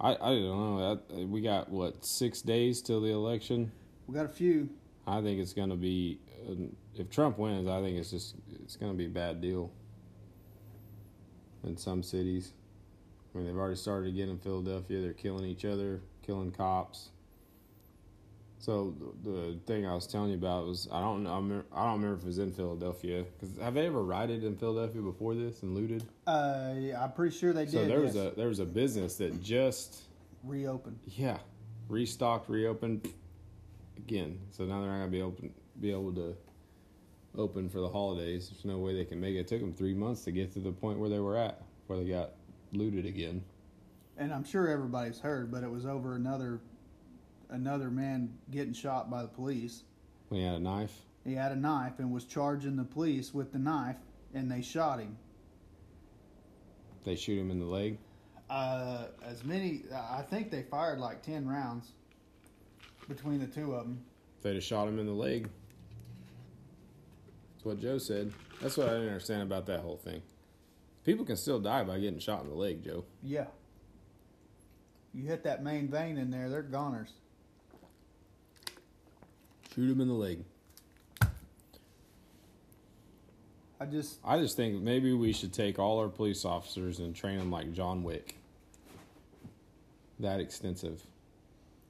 I 0.00 0.12
I 0.14 0.16
don't 0.16 0.78
know. 0.78 1.00
That, 1.10 1.28
we 1.28 1.42
got 1.42 1.68
what 1.68 2.02
six 2.02 2.40
days 2.40 2.80
till 2.80 3.02
the 3.02 3.10
election. 3.10 3.70
We 4.06 4.14
got 4.14 4.24
a 4.24 4.30
few. 4.30 4.70
I 5.06 5.20
think 5.20 5.38
it's 5.38 5.52
gonna 5.52 5.76
be. 5.76 6.18
Uh, 6.48 6.54
if 6.94 7.10
Trump 7.10 7.36
wins, 7.36 7.68
I 7.68 7.82
think 7.82 7.98
it's 7.98 8.10
just 8.10 8.36
it's 8.64 8.76
gonna 8.76 8.94
be 8.94 9.04
a 9.04 9.10
bad 9.10 9.42
deal. 9.42 9.70
In 11.64 11.76
some 11.76 12.02
cities, 12.02 12.52
I 13.34 13.38
mean 13.38 13.46
they've 13.46 13.56
already 13.56 13.76
started 13.76 14.08
again 14.08 14.28
in 14.28 14.38
Philadelphia. 14.38 15.00
They're 15.00 15.12
killing 15.12 15.44
each 15.44 15.64
other, 15.64 16.00
killing 16.24 16.50
cops. 16.50 17.10
So 18.58 18.94
the, 19.24 19.58
thing 19.66 19.86
I 19.86 19.92
was 19.92 20.06
telling 20.06 20.30
you 20.30 20.36
about 20.36 20.66
was 20.66 20.88
I 20.92 21.00
don't 21.00 21.24
know 21.24 21.32
I, 21.32 21.36
remember, 21.36 21.64
I 21.74 21.84
don't 21.84 21.94
remember 21.94 22.18
if 22.18 22.22
it 22.22 22.26
was 22.26 22.38
in 22.38 22.52
Philadelphia 22.52 23.24
because 23.24 23.56
have 23.58 23.74
they 23.74 23.86
ever 23.86 24.04
rioted 24.04 24.44
in 24.44 24.56
Philadelphia 24.56 25.02
before 25.02 25.34
this 25.34 25.62
and 25.62 25.74
looted? 25.74 26.04
Uh, 26.28 26.74
yeah, 26.78 27.02
I'm 27.02 27.10
pretty 27.12 27.36
sure 27.36 27.52
they 27.52 27.64
did. 27.64 27.72
So 27.72 27.84
there 27.86 28.00
was 28.00 28.14
a 28.14 28.32
there 28.36 28.48
was 28.48 28.60
a 28.60 28.64
business 28.64 29.16
that 29.16 29.42
just 29.42 30.02
reopened. 30.44 30.98
yeah 31.06 31.38
restocked 31.88 32.48
reopened 32.48 33.08
again. 33.96 34.38
So 34.50 34.64
now 34.64 34.80
they're 34.80 34.90
not 34.90 34.98
gonna 34.98 35.10
be 35.10 35.22
open 35.22 35.52
be 35.80 35.90
able 35.90 36.12
to 36.14 36.36
open 37.36 37.68
for 37.68 37.80
the 37.80 37.88
holidays. 37.88 38.50
There's 38.50 38.64
no 38.64 38.78
way 38.78 38.94
they 38.94 39.04
can 39.04 39.20
make 39.20 39.34
it. 39.34 39.40
It 39.40 39.48
took 39.48 39.60
them 39.60 39.72
three 39.72 39.94
months 39.94 40.24
to 40.24 40.32
get 40.32 40.52
to 40.52 40.60
the 40.60 40.72
point 40.72 40.98
where 40.98 41.08
they 41.08 41.18
were 41.18 41.36
at 41.36 41.62
before 41.80 42.02
they 42.02 42.08
got 42.08 42.32
looted 42.72 43.06
again. 43.06 43.42
And 44.18 44.32
I'm 44.32 44.44
sure 44.44 44.68
everybody's 44.68 45.18
heard, 45.18 45.50
but 45.50 45.62
it 45.62 45.70
was 45.70 45.86
over 45.86 46.14
another 46.14 46.60
another 47.50 47.90
man 47.90 48.32
getting 48.50 48.72
shot 48.72 49.10
by 49.10 49.22
the 49.22 49.28
police. 49.28 49.84
When 50.28 50.40
he 50.40 50.46
had 50.46 50.56
a 50.56 50.60
knife. 50.60 50.92
He 51.24 51.34
had 51.34 51.52
a 51.52 51.56
knife 51.56 51.98
and 51.98 52.10
was 52.10 52.24
charging 52.24 52.76
the 52.76 52.84
police 52.84 53.32
with 53.32 53.52
the 53.52 53.58
knife, 53.58 53.96
and 54.34 54.50
they 54.50 54.62
shot 54.62 54.98
him. 54.98 55.16
They 57.04 57.14
shoot 57.14 57.38
him 57.38 57.50
in 57.50 57.58
the 57.58 57.66
leg. 57.66 57.98
Uh, 58.50 59.06
as 59.24 59.44
many, 59.44 59.82
I 59.94 60.22
think 60.22 60.50
they 60.50 60.62
fired 60.62 60.98
like 60.98 61.22
ten 61.22 61.46
rounds 61.46 61.92
between 63.08 63.40
the 63.40 63.46
two 63.46 63.74
of 63.74 63.84
them. 63.84 64.04
They'd 64.42 64.54
have 64.54 64.64
shot 64.64 64.88
him 64.88 64.98
in 64.98 65.06
the 65.06 65.12
leg. 65.12 65.48
That's 67.62 67.76
what 67.76 67.80
Joe 67.80 67.98
said. 67.98 68.32
That's 68.60 68.76
what 68.76 68.88
I 68.88 68.94
didn't 68.94 69.06
understand 69.06 69.42
about 69.42 69.66
that 69.66 69.80
whole 69.80 69.96
thing. 69.96 70.20
People 71.04 71.24
can 71.24 71.36
still 71.36 71.60
die 71.60 71.84
by 71.84 72.00
getting 72.00 72.18
shot 72.18 72.42
in 72.42 72.48
the 72.48 72.56
leg, 72.56 72.82
Joe. 72.82 73.04
Yeah. 73.22 73.46
You 75.14 75.28
hit 75.28 75.44
that 75.44 75.62
main 75.62 75.88
vein 75.88 76.18
in 76.18 76.32
there, 76.32 76.50
they're 76.50 76.62
goners. 76.62 77.12
Shoot 79.72 79.92
him 79.92 80.00
in 80.00 80.08
the 80.08 80.14
leg. 80.14 80.44
I 83.80 83.86
just, 83.88 84.18
I 84.24 84.38
just 84.38 84.56
think 84.56 84.82
maybe 84.82 85.12
we 85.12 85.32
should 85.32 85.52
take 85.52 85.78
all 85.78 86.00
our 86.00 86.08
police 86.08 86.44
officers 86.44 86.98
and 86.98 87.14
train 87.14 87.38
them 87.38 87.52
like 87.52 87.72
John 87.72 88.02
Wick. 88.02 88.34
That 90.18 90.40
extensive. 90.40 91.04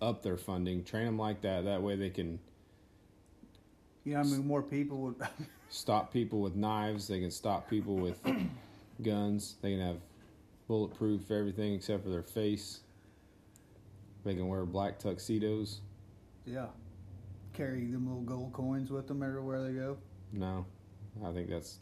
Up 0.02 0.22
their 0.22 0.36
funding, 0.36 0.84
train 0.84 1.06
them 1.06 1.18
like 1.18 1.40
that. 1.42 1.64
That 1.64 1.80
way 1.80 1.96
they 1.96 2.10
can 2.10 2.40
you 4.04 4.14
know, 4.14 4.20
I 4.20 4.22
mean, 4.24 4.46
more 4.46 4.62
people 4.62 4.98
would. 4.98 5.16
Stop 5.72 6.12
people 6.12 6.40
with 6.40 6.54
knives. 6.54 7.08
They 7.08 7.18
can 7.20 7.30
stop 7.30 7.68
people 7.68 7.96
with 7.96 8.20
guns. 9.02 9.56
They 9.62 9.70
can 9.72 9.80
have 9.80 9.96
bulletproof 10.68 11.30
everything 11.30 11.74
except 11.74 12.04
for 12.04 12.10
their 12.10 12.22
face. 12.22 12.80
They 14.24 14.34
can 14.34 14.46
wear 14.48 14.64
black 14.64 14.98
tuxedos. 14.98 15.80
yeah. 16.46 16.66
Carry 17.54 17.84
them 17.84 18.06
little 18.06 18.22
gold 18.22 18.54
coins 18.54 18.90
with 18.90 19.06
them 19.06 19.22
everywhere 19.22 19.62
they 19.62 19.72
go. 19.74 19.98
No, 20.32 20.64
I 21.22 21.32
think 21.32 21.50
that's 21.50 21.80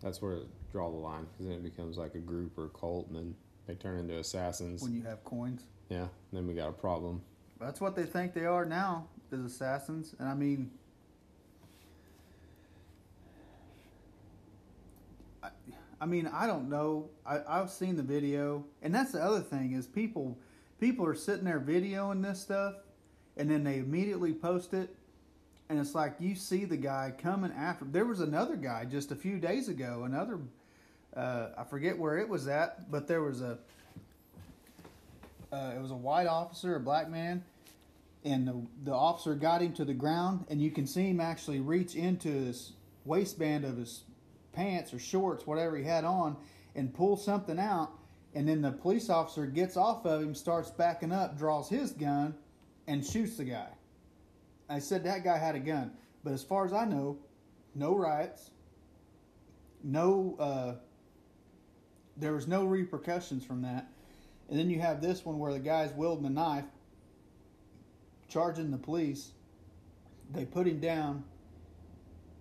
that's 0.00 0.22
where 0.22 0.36
it 0.36 0.46
draw 0.72 0.90
the 0.90 0.96
line 0.96 1.26
because 1.32 1.48
then 1.48 1.56
it 1.56 1.62
becomes 1.62 1.98
like 1.98 2.14
a 2.14 2.18
group 2.18 2.56
or 2.56 2.64
a 2.64 2.68
cult, 2.70 3.08
and 3.08 3.16
then 3.16 3.34
they 3.66 3.74
turn 3.74 3.98
into 3.98 4.16
assassins. 4.16 4.82
When 4.82 4.94
you 4.94 5.02
have 5.02 5.22
coins, 5.22 5.64
yeah, 5.90 6.06
then 6.32 6.46
we 6.46 6.54
got 6.54 6.70
a 6.70 6.72
problem. 6.72 7.20
that's 7.60 7.78
what 7.78 7.94
they 7.94 8.04
think 8.04 8.32
they 8.32 8.46
are 8.46 8.64
now, 8.64 9.06
is 9.32 9.44
assassins. 9.44 10.14
And 10.18 10.26
I 10.26 10.34
mean, 10.34 10.70
I, 16.00 16.06
mean, 16.06 16.26
I 16.26 16.46
don't 16.46 16.68
know. 16.68 17.10
I, 17.26 17.40
I've 17.48 17.70
seen 17.70 17.96
the 17.96 18.02
video, 18.02 18.64
and 18.82 18.94
that's 18.94 19.12
the 19.12 19.22
other 19.22 19.40
thing 19.40 19.72
is 19.72 19.86
people 19.86 20.38
people 20.80 21.04
are 21.06 21.14
sitting 21.14 21.44
there 21.44 21.60
videoing 21.60 22.22
this 22.22 22.40
stuff, 22.40 22.74
and 23.36 23.50
then 23.50 23.64
they 23.64 23.78
immediately 23.78 24.32
post 24.32 24.74
it, 24.74 24.94
and 25.68 25.78
it's 25.78 25.94
like 25.94 26.14
you 26.20 26.34
see 26.34 26.64
the 26.64 26.76
guy 26.76 27.12
coming 27.18 27.52
after. 27.52 27.84
There 27.84 28.04
was 28.04 28.20
another 28.20 28.56
guy 28.56 28.84
just 28.84 29.10
a 29.10 29.16
few 29.16 29.38
days 29.38 29.68
ago, 29.68 30.04
another. 30.04 30.38
Uh, 31.16 31.48
I 31.56 31.64
forget 31.64 31.98
where 31.98 32.18
it 32.18 32.28
was 32.28 32.48
at, 32.48 32.90
but 32.90 33.08
there 33.08 33.22
was 33.22 33.40
a. 33.40 33.58
Uh, 35.50 35.72
it 35.74 35.80
was 35.80 35.90
a 35.90 35.96
white 35.96 36.26
officer, 36.26 36.76
a 36.76 36.80
black 36.80 37.10
man, 37.10 37.42
and 38.24 38.46
the 38.46 38.62
the 38.84 38.94
officer 38.94 39.34
got 39.34 39.62
him 39.62 39.72
to 39.72 39.84
the 39.84 39.94
ground, 39.94 40.44
and 40.48 40.60
you 40.60 40.70
can 40.70 40.86
see 40.86 41.08
him 41.08 41.20
actually 41.20 41.60
reach 41.60 41.96
into 41.96 42.28
his 42.28 42.72
waistband 43.04 43.64
of 43.64 43.78
his 43.78 44.02
pants 44.58 44.92
or 44.92 44.98
shorts, 44.98 45.46
whatever 45.46 45.76
he 45.76 45.84
had 45.84 46.04
on, 46.04 46.36
and 46.74 46.92
pull 46.92 47.16
something 47.16 47.60
out. 47.60 47.92
And 48.34 48.48
then 48.48 48.60
the 48.60 48.72
police 48.72 49.08
officer 49.08 49.46
gets 49.46 49.76
off 49.76 50.04
of 50.04 50.20
him, 50.20 50.34
starts 50.34 50.70
backing 50.70 51.12
up, 51.12 51.38
draws 51.38 51.68
his 51.68 51.92
gun, 51.92 52.34
and 52.88 53.06
shoots 53.06 53.36
the 53.36 53.44
guy. 53.44 53.68
I 54.68 54.80
said 54.80 55.04
that 55.04 55.22
guy 55.22 55.38
had 55.38 55.54
a 55.54 55.60
gun, 55.60 55.92
but 56.24 56.32
as 56.32 56.42
far 56.42 56.66
as 56.66 56.72
I 56.72 56.84
know, 56.84 57.18
no 57.74 57.94
riots, 57.94 58.50
no. 59.82 60.36
Uh, 60.38 60.74
there 62.16 62.32
was 62.32 62.48
no 62.48 62.64
repercussions 62.64 63.44
from 63.44 63.62
that. 63.62 63.86
And 64.50 64.58
then 64.58 64.70
you 64.70 64.80
have 64.80 65.00
this 65.00 65.24
one 65.24 65.38
where 65.38 65.52
the 65.52 65.60
guy's 65.60 65.92
wielding 65.92 66.26
a 66.26 66.30
knife, 66.30 66.64
charging 68.28 68.72
the 68.72 68.78
police. 68.78 69.30
They 70.32 70.44
put 70.44 70.66
him 70.66 70.80
down, 70.80 71.22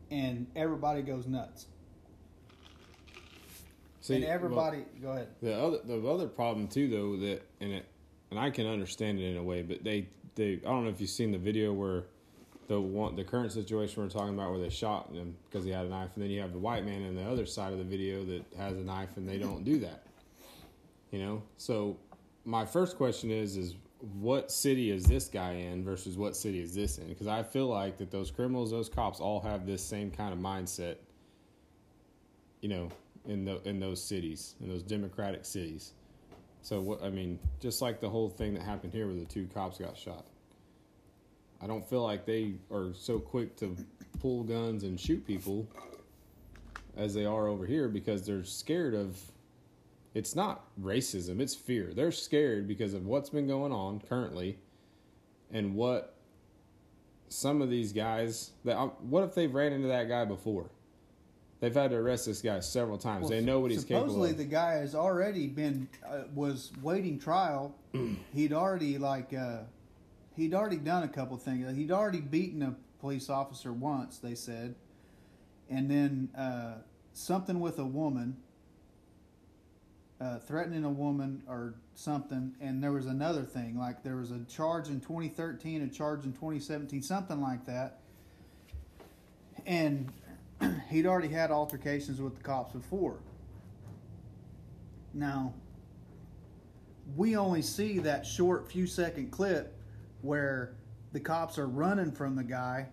and 0.10 0.48
everybody 0.56 1.04
goes 1.04 1.28
nuts. 1.28 1.68
See, 4.08 4.16
and 4.16 4.24
well, 4.24 4.34
everybody, 4.34 4.86
go 5.02 5.12
ahead. 5.12 5.28
the 5.42 5.54
other 5.54 5.80
the 5.84 6.08
other 6.08 6.28
problem 6.28 6.70
too, 6.70 6.88
though, 6.88 7.18
that 7.28 7.42
and 7.60 7.74
it 7.74 7.86
and 8.32 8.40
I 8.40 8.50
can 8.50 8.66
understand 8.66 9.20
it 9.20 9.26
in 9.26 9.36
a 9.36 9.44
way, 9.44 9.64
but 9.64 9.84
they 9.84 10.08
they 10.36 10.54
I 10.54 10.70
don't 10.70 10.86
know 10.86 10.90
if 10.90 11.02
you've 11.02 11.10
seen 11.10 11.34
the 11.34 11.38
video 11.38 11.74
where 11.74 12.06
the 12.70 12.80
one 12.80 13.18
the 13.18 13.26
current 13.26 13.52
situation 13.52 14.02
we're 14.02 14.10
talking 14.10 14.34
about 14.34 14.52
where 14.52 14.62
they 14.62 14.70
shot 14.70 15.12
him 15.12 15.36
because 15.50 15.66
he 15.66 15.72
had 15.72 15.86
a 15.86 15.90
knife, 15.90 16.12
and 16.16 16.24
then 16.24 16.32
you 16.32 16.40
have 16.40 16.54
the 16.54 16.60
white 16.60 16.86
man 16.86 17.06
on 17.06 17.16
the 17.16 17.24
other 17.24 17.46
side 17.46 17.74
of 17.74 17.80
the 17.80 17.84
video 17.84 18.24
that 18.24 18.46
has 18.58 18.78
a 18.78 18.82
knife, 18.82 19.10
and 19.18 19.28
they 19.28 19.38
don't 19.38 19.66
do 19.66 19.78
that. 19.80 20.04
You 21.12 21.20
know, 21.20 21.44
so 21.58 21.98
my 22.46 22.66
first 22.66 22.96
question 22.96 23.30
is 23.30 23.58
is 23.58 23.76
what 24.22 24.52
city 24.52 24.90
is 24.90 25.04
this 25.04 25.28
guy 25.28 25.52
in 25.52 25.84
versus 25.84 26.18
what 26.18 26.34
city 26.34 26.62
is 26.62 26.74
this 26.74 26.98
in? 26.98 27.08
Because 27.10 27.28
I 27.28 27.44
feel 27.44 27.68
like 27.68 27.98
that 27.98 28.10
those 28.10 28.32
criminals, 28.32 28.72
those 28.72 28.88
cops, 28.88 29.20
all 29.20 29.42
have 29.42 29.66
this 29.66 29.84
same 29.84 30.12
kind 30.12 30.32
of 30.32 30.40
mindset. 30.40 30.96
You 32.62 32.70
know, 32.70 32.90
in 33.28 33.46
the 33.46 33.62
in 33.68 33.80
those 33.80 34.04
cities, 34.04 34.56
in 34.62 34.70
those 34.70 34.84
democratic 34.84 35.46
cities. 35.46 35.94
So 36.62 36.82
what 36.82 37.04
I 37.04 37.10
mean, 37.10 37.40
just 37.60 37.82
like 37.82 38.00
the 38.00 38.10
whole 38.10 38.30
thing 38.30 38.54
that 38.56 38.64
happened 38.64 38.94
here 38.94 39.08
where 39.08 39.16
the 39.16 39.26
two 39.26 39.48
cops 39.54 39.78
got 39.78 39.98
shot. 39.98 40.26
I 41.62 41.68
don't 41.68 41.88
feel 41.88 42.04
like 42.04 42.26
they 42.26 42.54
are 42.72 42.94
so 42.94 43.20
quick 43.20 43.56
to 43.58 43.76
pull 44.20 44.44
guns 44.44 44.84
and 44.84 45.00
shoot 45.00 45.26
people 45.26 45.68
as 46.96 47.14
they 47.14 47.26
are 47.26 47.48
over 47.48 47.66
here 47.66 47.88
because 47.88 48.26
they're 48.26 48.44
scared 48.44 48.94
of 48.94 49.20
it's 50.14 50.36
not 50.36 50.66
racism, 50.82 51.40
it's 51.40 51.56
fear. 51.56 51.94
They're 51.94 52.12
scared 52.12 52.68
because 52.68 52.94
of 52.94 53.06
what's 53.06 53.30
been 53.30 53.48
going 53.48 53.72
on 53.72 54.00
currently 54.00 54.58
and 55.52 55.76
what 55.76 56.16
some 57.30 57.62
of 57.62 57.70
these 57.70 57.92
guys 57.94 58.52
that 58.66 58.76
what 59.04 59.24
if 59.24 59.36
they've 59.36 59.54
ran 59.54 59.74
into 59.74 59.88
that 59.90 60.08
guy 60.08 60.26
before? 60.26 60.70
They've 61.60 61.74
had 61.74 61.90
to 61.90 61.98
arrest 61.98 62.28
this 62.28 62.42
guy 62.42 62.60
several 62.60 62.98
times. 62.98 63.22
Well, 63.22 63.30
they 63.32 63.42
know 63.42 63.60
what 63.60 63.72
he's 63.72 63.84
capable 63.84 64.14
supposedly 64.14 64.32
of. 64.32 64.38
the 64.38 64.46
guy 64.46 64.74
has 64.74 64.94
already 64.94 65.48
been 65.48 65.88
uh, 66.08 66.24
was 66.36 66.72
waiting 66.84 67.18
trial. 67.18 67.74
he'd 68.34 68.54
already 68.54 69.00
like 69.00 69.34
uh, 69.34 69.62
he'd 70.36 70.54
already 70.54 70.78
done 70.78 71.04
a 71.04 71.08
couple 71.08 71.36
things. 71.38 71.76
He'd 71.76 71.92
already 71.92 72.22
beaten 72.22 72.62
a 72.62 72.76
police 73.00 73.30
officer 73.30 73.74
once. 73.74 74.20
They 74.20 74.36
said, 74.36 74.76
and 75.70 75.90
then 75.90 76.30
uh, 76.38 76.76
something 77.14 77.60
with 77.60 77.80
a 77.80 77.86
woman, 77.86 78.38
uh, 80.22 80.38
threatening 80.40 80.84
a 80.84 80.92
woman 80.92 81.42
or 81.48 81.74
something. 81.96 82.56
And 82.62 82.84
there 82.84 82.92
was 82.92 83.08
another 83.08 83.42
thing 83.42 83.80
like 83.80 84.04
there 84.04 84.18
was 84.18 84.30
a 84.30 84.44
charge 84.44 84.90
in 84.90 85.00
2013, 85.00 85.82
a 85.82 85.88
charge 85.88 86.24
in 86.24 86.34
2017, 86.34 87.02
something 87.02 87.42
like 87.42 87.66
that. 87.66 88.02
And 89.66 90.12
he'd 90.90 91.06
already 91.06 91.28
had 91.28 91.52
altercations 91.52 92.22
with 92.22 92.36
the 92.36 92.44
cops 92.44 92.74
before. 92.74 93.20
Now, 95.14 95.54
we 97.16 97.36
only 97.38 97.62
see 97.62 98.00
that 98.00 98.26
short 98.26 98.70
few 98.72 98.86
second 98.86 99.32
clip 99.32 99.76
where 100.22 100.76
the 101.14 101.20
cops 101.20 101.58
are 101.58 101.68
running 101.68 102.12
from 102.12 102.36
the 102.36 102.44
guy 102.44 102.88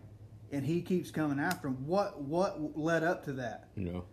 and 0.53 0.65
he 0.65 0.81
keeps 0.81 1.11
coming 1.11 1.39
after 1.41 1.69
him. 1.69 1.87
What 1.87 2.21
what 2.23 2.79
led 2.79 3.03
up 3.03 3.25
to 3.25 3.33
that? 3.35 3.69
You 3.75 3.85
know, 3.85 4.05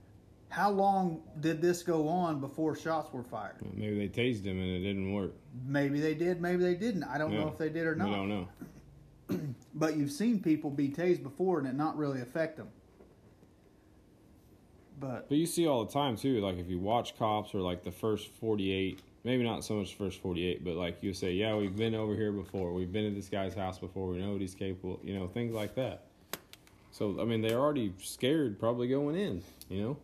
How 0.50 0.72
long 0.72 1.22
did 1.40 1.62
this 1.62 1.84
go 1.84 2.08
on 2.08 2.40
before 2.42 2.76
shots 2.76 3.14
were 3.14 3.24
fired? 3.24 3.58
maybe 3.76 3.96
they 3.96 4.10
tased 4.10 4.44
him 4.44 4.60
and 4.60 4.70
it 4.70 4.80
didn't 4.80 5.14
work. 5.14 5.34
Maybe 5.66 6.00
they 6.00 6.16
did, 6.16 6.42
maybe 6.42 6.64
they 6.64 6.76
didn't. 6.76 7.04
I 7.04 7.18
don't 7.18 7.34
know 7.34 7.48
if 7.48 7.58
they 7.58 7.70
did 7.70 7.86
or 7.86 7.96
not. 7.96 8.10
I 8.10 8.16
don't 8.16 8.30
know. 8.30 8.48
But 9.74 9.96
you've 9.96 10.12
seen 10.12 10.42
people 10.42 10.70
be 10.70 10.90
tased 10.90 11.24
before 11.24 11.60
and 11.60 11.68
it 11.68 11.76
not 11.76 11.98
really 11.98 12.20
affect 12.22 12.58
them. 12.58 12.68
But 15.02 15.28
But 15.28 15.38
you 15.38 15.46
see 15.48 15.68
all 15.68 15.84
the 15.84 15.92
time 15.92 16.16
too. 16.16 16.40
Like 16.40 16.58
if 16.58 16.70
you 16.70 16.80
watch 16.80 17.18
cops 17.18 17.54
or 17.54 17.60
like 17.60 17.84
the 17.84 17.92
first 17.92 18.30
forty-eight, 18.40 19.02
maybe 19.24 19.44
not 19.44 19.66
so 19.66 19.74
much 19.74 19.90
the 19.90 19.98
first 19.98 20.22
forty-eight, 20.22 20.64
but 20.64 20.76
like 20.76 21.02
you 21.02 21.14
say, 21.14 21.34
yeah, 21.34 21.56
we've 21.56 21.76
been 21.76 21.96
over 21.96 22.16
here 22.16 22.32
before. 22.32 22.72
We've 22.72 22.92
been 22.92 23.08
at 23.08 23.16
this 23.16 23.28
guy's 23.28 23.56
house 23.56 23.80
before. 23.80 24.08
We 24.08 24.20
know 24.20 24.32
what 24.32 24.42
he's 24.42 24.56
capable. 24.56 25.00
You 25.04 25.16
know, 25.16 25.28
things 25.28 25.54
like 25.54 25.76
that. 25.76 26.04
So 26.92 27.20
I 27.20 27.26
mean, 27.26 27.42
they're 27.42 27.60
already 27.60 27.94
scared, 28.00 28.60
probably 28.60 28.88
going 28.88 29.16
in. 29.16 29.44
You 29.70 29.82
know, 29.82 29.98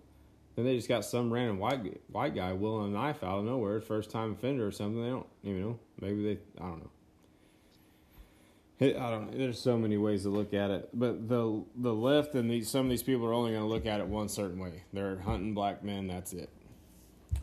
then 0.56 0.66
they 0.66 0.76
just 0.76 0.90
got 0.90 1.06
some 1.06 1.32
random 1.32 1.60
white 1.60 2.02
white 2.12 2.34
guy 2.34 2.52
willing 2.54 2.94
a 2.94 2.98
knife 2.98 3.24
out 3.24 3.40
of 3.40 3.46
nowhere, 3.46 3.80
first 3.80 4.10
time 4.10 4.32
offender 4.32 4.66
or 4.66 4.72
something. 4.72 5.02
They 5.02 5.10
don't, 5.10 5.28
you 5.44 5.54
know, 5.60 5.80
maybe 6.02 6.24
they, 6.24 6.40
I 6.60 6.68
don't 6.68 6.80
know. 6.80 6.90
I 8.80 8.92
don't. 8.92 9.32
There's 9.36 9.60
so 9.60 9.76
many 9.76 9.98
ways 9.98 10.22
to 10.24 10.30
look 10.30 10.54
at 10.54 10.70
it, 10.70 10.90
but 10.94 11.28
the 11.28 11.64
the 11.78 11.94
left 11.94 12.36
and 12.36 12.50
these 12.50 12.70
some 12.70 12.86
of 12.86 12.90
these 12.92 13.02
people 13.02 13.26
are 13.26 13.34
only 13.34 13.52
going 13.52 13.64
to 13.64 13.68
look 13.68 13.88
at 13.88 14.00
it 14.00 14.08
one 14.08 14.30
certain 14.30 14.60
way. 14.60 14.84
They're 14.94 15.18
hunting 15.20 15.56
black 15.56 15.84
men. 15.84 16.06
That's 16.08 16.32
it. 16.34 16.50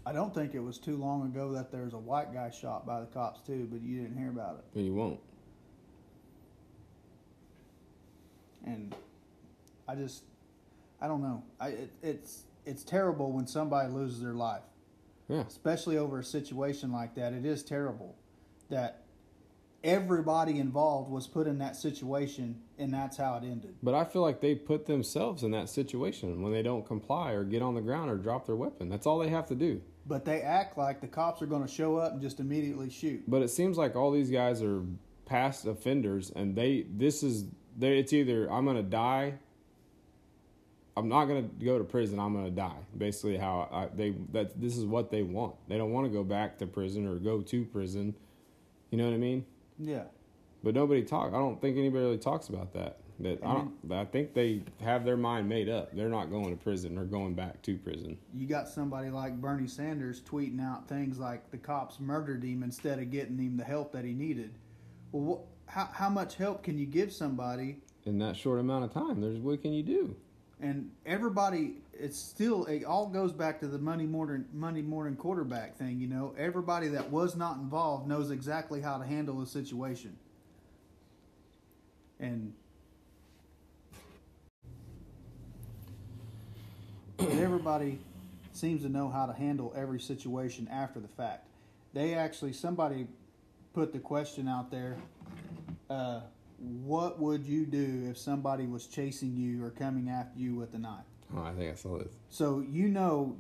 I 0.07 0.13
don't 0.13 0.33
think 0.33 0.55
it 0.55 0.61
was 0.61 0.79
too 0.79 0.97
long 0.97 1.23
ago 1.27 1.53
that 1.53 1.73
there 1.73 1.83
was 1.83 1.93
a 1.95 1.99
white 1.99 2.33
guy 2.33 2.51
shot 2.51 2.87
by 2.87 3.01
the 3.01 3.07
cops 3.07 3.41
too, 3.41 3.67
but 3.71 3.83
you 3.83 4.01
didn't 4.03 4.17
hear 4.17 4.29
about 4.31 4.59
it. 4.61 4.77
And 4.79 4.87
you 4.87 4.95
won't. 4.95 5.19
And 8.67 8.95
I 9.89 9.95
just, 9.95 10.23
I 11.01 11.09
don't 11.09 11.23
know. 11.23 11.43
I 11.61 11.69
it, 11.69 11.91
it's 12.03 12.45
it's 12.65 12.83
terrible 12.85 13.33
when 13.33 13.47
somebody 13.47 13.93
loses 13.93 14.21
their 14.23 14.35
life, 14.35 14.63
Yeah. 15.29 15.43
especially 15.49 15.99
over 15.99 16.21
a 16.21 16.25
situation 16.25 16.93
like 16.93 17.15
that. 17.17 17.33
It 17.33 17.45
is 17.45 17.63
terrible 17.63 18.15
that 18.71 19.04
everybody 19.85 20.59
involved 20.59 21.11
was 21.11 21.27
put 21.27 21.47
in 21.47 21.59
that 21.59 21.77
situation, 21.77 22.61
and 22.79 22.93
that's 22.93 23.19
how 23.19 23.37
it 23.37 23.45
ended. 23.45 23.77
But 23.83 23.95
I 23.95 24.05
feel 24.05 24.23
like 24.23 24.41
they 24.41 24.55
put 24.55 24.87
themselves 24.87 25.45
in 25.45 25.51
that 25.53 25.69
situation 25.69 26.43
when 26.43 26.53
they 26.53 26.63
don't 26.63 26.85
comply 26.85 27.33
or 27.33 27.45
get 27.45 27.63
on 27.63 27.75
the 27.75 27.83
ground 27.83 28.11
or 28.11 28.17
drop 28.17 28.47
their 28.47 28.57
weapon. 28.57 28.89
That's 28.89 29.07
all 29.07 29.19
they 29.19 29.29
have 29.29 29.47
to 29.49 29.55
do. 29.55 29.83
But 30.07 30.25
they 30.25 30.41
act 30.41 30.77
like 30.77 31.01
the 31.01 31.07
cops 31.07 31.43
are 31.43 31.47
going 31.47 31.63
to 31.63 31.73
show 31.73 31.97
up 31.97 32.13
and 32.13 32.21
just 32.21 32.41
immediately 32.41 32.91
shoot. 32.91 33.23
But 33.29 33.43
it 33.43 33.49
seems 33.49 33.79
like 33.79 33.95
all 33.95 34.11
these 34.11 34.31
guys 34.31 34.63
are 34.63 34.83
past 35.27 35.67
offenders, 35.67 36.31
and 36.31 36.57
they 36.57 36.87
this 36.91 37.23
is 37.23 37.47
they. 37.79 37.99
It's 37.99 38.13
either 38.13 38.51
I'm 38.51 38.65
gonna 38.67 38.83
die. 38.83 39.35
I'm 40.97 41.09
not 41.09 41.25
gonna 41.25 41.43
go 41.43 41.79
to 41.79 41.85
prison. 41.85 42.19
I'm 42.19 42.35
gonna 42.35 42.51
die. 42.51 42.77
Basically, 42.97 43.37
how 43.37 43.69
I, 43.73 43.89
they 43.95 44.15
that 44.33 44.61
this 44.61 44.77
is 44.77 44.85
what 44.85 45.11
they 45.11 45.23
want. 45.23 45.55
They 45.69 45.79
don't 45.79 45.93
want 45.93 46.07
to 46.07 46.13
go 46.13 46.23
back 46.23 46.59
to 46.59 46.67
prison 46.67 47.07
or 47.07 47.17
go 47.17 47.41
to 47.41 47.65
prison. 47.65 48.15
You 48.91 48.99
know 48.99 49.07
what 49.07 49.15
I 49.15 49.19
mean? 49.19 49.47
Yeah. 49.79 50.05
But 50.63 50.75
nobody 50.75 51.03
talk. 51.03 51.29
I 51.35 51.39
don't 51.39 51.61
think 51.61 51.77
anybody 51.77 52.05
really 52.05 52.19
talks 52.19 52.49
about 52.49 52.73
that. 52.75 52.99
That 53.21 53.45
I 53.45 53.55
don't. 53.55 53.93
I 53.93 54.05
think 54.07 54.35
they 54.35 54.63
have 54.83 55.05
their 55.05 55.17
mind 55.17 55.49
made 55.49 55.69
up. 55.69 55.95
They're 55.95 56.09
not 56.09 56.31
going 56.31 56.51
to 56.51 56.57
prison. 56.57 56.97
They're 56.97 57.05
going 57.05 57.35
back 57.35 57.63
to 57.63 57.77
prison. 57.77 58.19
You 58.35 58.47
got 58.47 58.69
somebody 58.69 59.11
like 59.11 59.41
Bernie 59.41 59.69
Sanders 59.69 60.21
tweeting 60.21 60.61
out 60.61 60.89
things 60.89 61.19
like 61.19 61.51
the 61.53 61.59
cops 61.59 62.01
murdered 62.01 62.43
him 62.43 62.63
instead 62.65 62.99
of 62.99 63.11
getting 63.13 63.39
him 63.39 63.57
the 63.57 63.65
help 63.65 63.93
that 63.93 64.05
he 64.05 64.15
needed. 64.15 64.55
Well, 65.13 65.45
how 65.67 65.89
how 65.93 66.09
much 66.09 66.35
help 66.37 66.65
can 66.65 66.77
you 66.77 66.87
give 66.87 67.13
somebody? 67.13 67.79
In 68.05 68.19
that 68.19 68.37
short 68.37 68.59
amount 68.59 68.85
of 68.85 68.93
time, 68.93 69.21
there's 69.21 69.39
what 69.39 69.63
can 69.63 69.73
you 69.73 69.83
do? 69.83 70.17
and 70.61 70.91
everybody, 71.05 71.75
it's 71.99 72.19
still 72.19 72.65
it 72.67 72.85
all 72.85 73.07
goes 73.07 73.33
back 73.33 73.61
to 73.61 73.69
the 73.69 73.79
Monday 73.79 74.07
morning 74.07 74.45
Monday 74.53 74.83
morning 74.83 75.17
quarterback 75.17 75.77
thing. 75.77 76.01
You 76.01 76.09
know, 76.09 76.35
everybody 76.39 76.89
that 76.89 77.11
was 77.11 77.37
not 77.37 77.57
involved 77.57 78.09
knows 78.09 78.31
exactly 78.31 78.81
how 78.81 78.99
to 78.99 79.05
handle 79.05 79.39
the 79.41 79.47
situation, 79.47 80.17
and 82.21 82.53
everybody 87.19 87.99
seems 88.53 88.83
to 88.83 88.89
know 88.89 89.09
how 89.09 89.27
to 89.27 89.33
handle 89.33 89.73
every 89.77 90.01
situation 90.01 90.69
after 90.71 91.01
the 91.01 91.09
fact. 91.09 91.47
They 91.93 92.15
actually 92.15 92.53
somebody 92.53 93.07
put 93.73 93.93
the 93.93 93.99
question 93.99 94.49
out 94.49 94.71
there. 94.71 94.97
Uh, 95.91 96.21
what 96.59 97.21
would 97.21 97.45
you 97.45 97.67
do 97.67 98.07
if 98.09 98.17
somebody 98.17 98.67
was 98.67 98.87
chasing 98.87 99.37
you 99.37 99.63
or 99.65 99.71
coming 99.71 100.09
after 100.09 100.39
you 100.39 100.55
with 100.55 100.75
a 100.75 100.79
knife? 100.79 101.05
Oh, 101.37 101.43
I 101.43 101.53
think 101.53 101.71
I 101.73 101.75
saw 101.75 101.99
this. 101.99 102.13
So 102.29 102.61
you 102.61 102.89
know, 102.89 103.37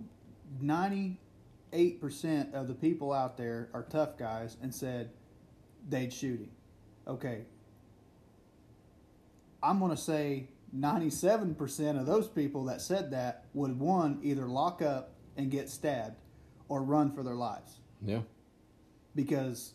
ninety-eight 0.61 2.01
percent 2.01 2.55
of 2.55 2.68
the 2.68 2.74
people 2.74 3.12
out 3.12 3.37
there 3.37 3.68
are 3.74 3.82
tough 3.82 4.16
guys, 4.18 4.57
and 4.62 4.74
said 4.74 5.11
they'd 5.89 6.12
shoot 6.12 6.41
him. 6.41 6.51
Okay, 7.07 7.43
I'm 9.62 9.78
gonna 9.80 9.97
say 9.97 10.49
ninety-seven 10.72 11.55
percent 11.55 11.99
of 11.99 12.07
those 12.07 12.28
people 12.28 12.64
that 12.64 12.80
said 12.80 13.11
that 13.12 13.45
would 13.55 13.78
one 13.78 14.20
either 14.22 14.47
lock 14.47 14.82
up 14.82 15.12
and 15.37 15.51
get 15.51 15.68
stabbed, 15.68 16.16
or 16.68 16.82
run 16.82 17.11
for 17.11 17.22
their 17.22 17.35
lives 17.35 17.78
Yeah. 18.05 18.22
because 19.14 19.74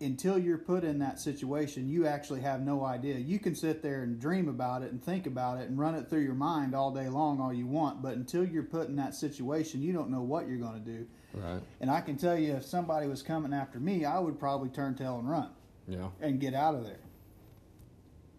until 0.00 0.38
you're 0.38 0.58
put 0.58 0.84
in 0.84 0.98
that 1.00 1.18
situation, 1.20 1.88
you 1.88 2.06
actually 2.06 2.40
have 2.40 2.60
no 2.60 2.84
idea. 2.84 3.16
You 3.16 3.38
can 3.38 3.54
sit 3.54 3.82
there 3.82 4.02
and 4.02 4.20
dream 4.20 4.48
about 4.48 4.82
it 4.82 4.92
and 4.92 5.02
think 5.02 5.26
about 5.26 5.58
it 5.58 5.68
and 5.68 5.78
run 5.78 5.94
it 5.94 6.08
through 6.08 6.22
your 6.22 6.34
mind 6.34 6.74
all 6.74 6.90
day 6.92 7.08
long, 7.08 7.40
all 7.40 7.52
you 7.52 7.66
want, 7.66 8.02
but 8.02 8.14
until 8.16 8.44
you're 8.44 8.62
put 8.62 8.88
in 8.88 8.96
that 8.96 9.14
situation, 9.14 9.82
you 9.82 9.92
don't 9.92 10.10
know 10.10 10.22
what 10.22 10.48
you're 10.48 10.58
going 10.58 10.74
to 10.82 10.90
do. 10.90 11.06
Right. 11.34 11.60
And 11.80 11.90
I 11.90 12.00
can 12.00 12.16
tell 12.16 12.38
you, 12.38 12.54
if 12.54 12.64
somebody 12.64 13.06
was 13.06 13.22
coming 13.22 13.52
after 13.52 13.78
me, 13.80 14.04
I 14.04 14.18
would 14.18 14.38
probably 14.38 14.68
turn 14.70 14.94
tail 14.94 15.18
and 15.18 15.28
run 15.28 15.50
Yeah. 15.86 16.08
and 16.20 16.40
get 16.40 16.54
out 16.54 16.74
of 16.74 16.84
there. 16.84 17.00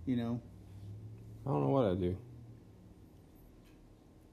You 0.05 0.16
know, 0.16 0.41
I 1.45 1.49
don't 1.49 1.62
know 1.62 1.70
what 1.70 1.86
I 1.86 1.95
do. 1.95 2.18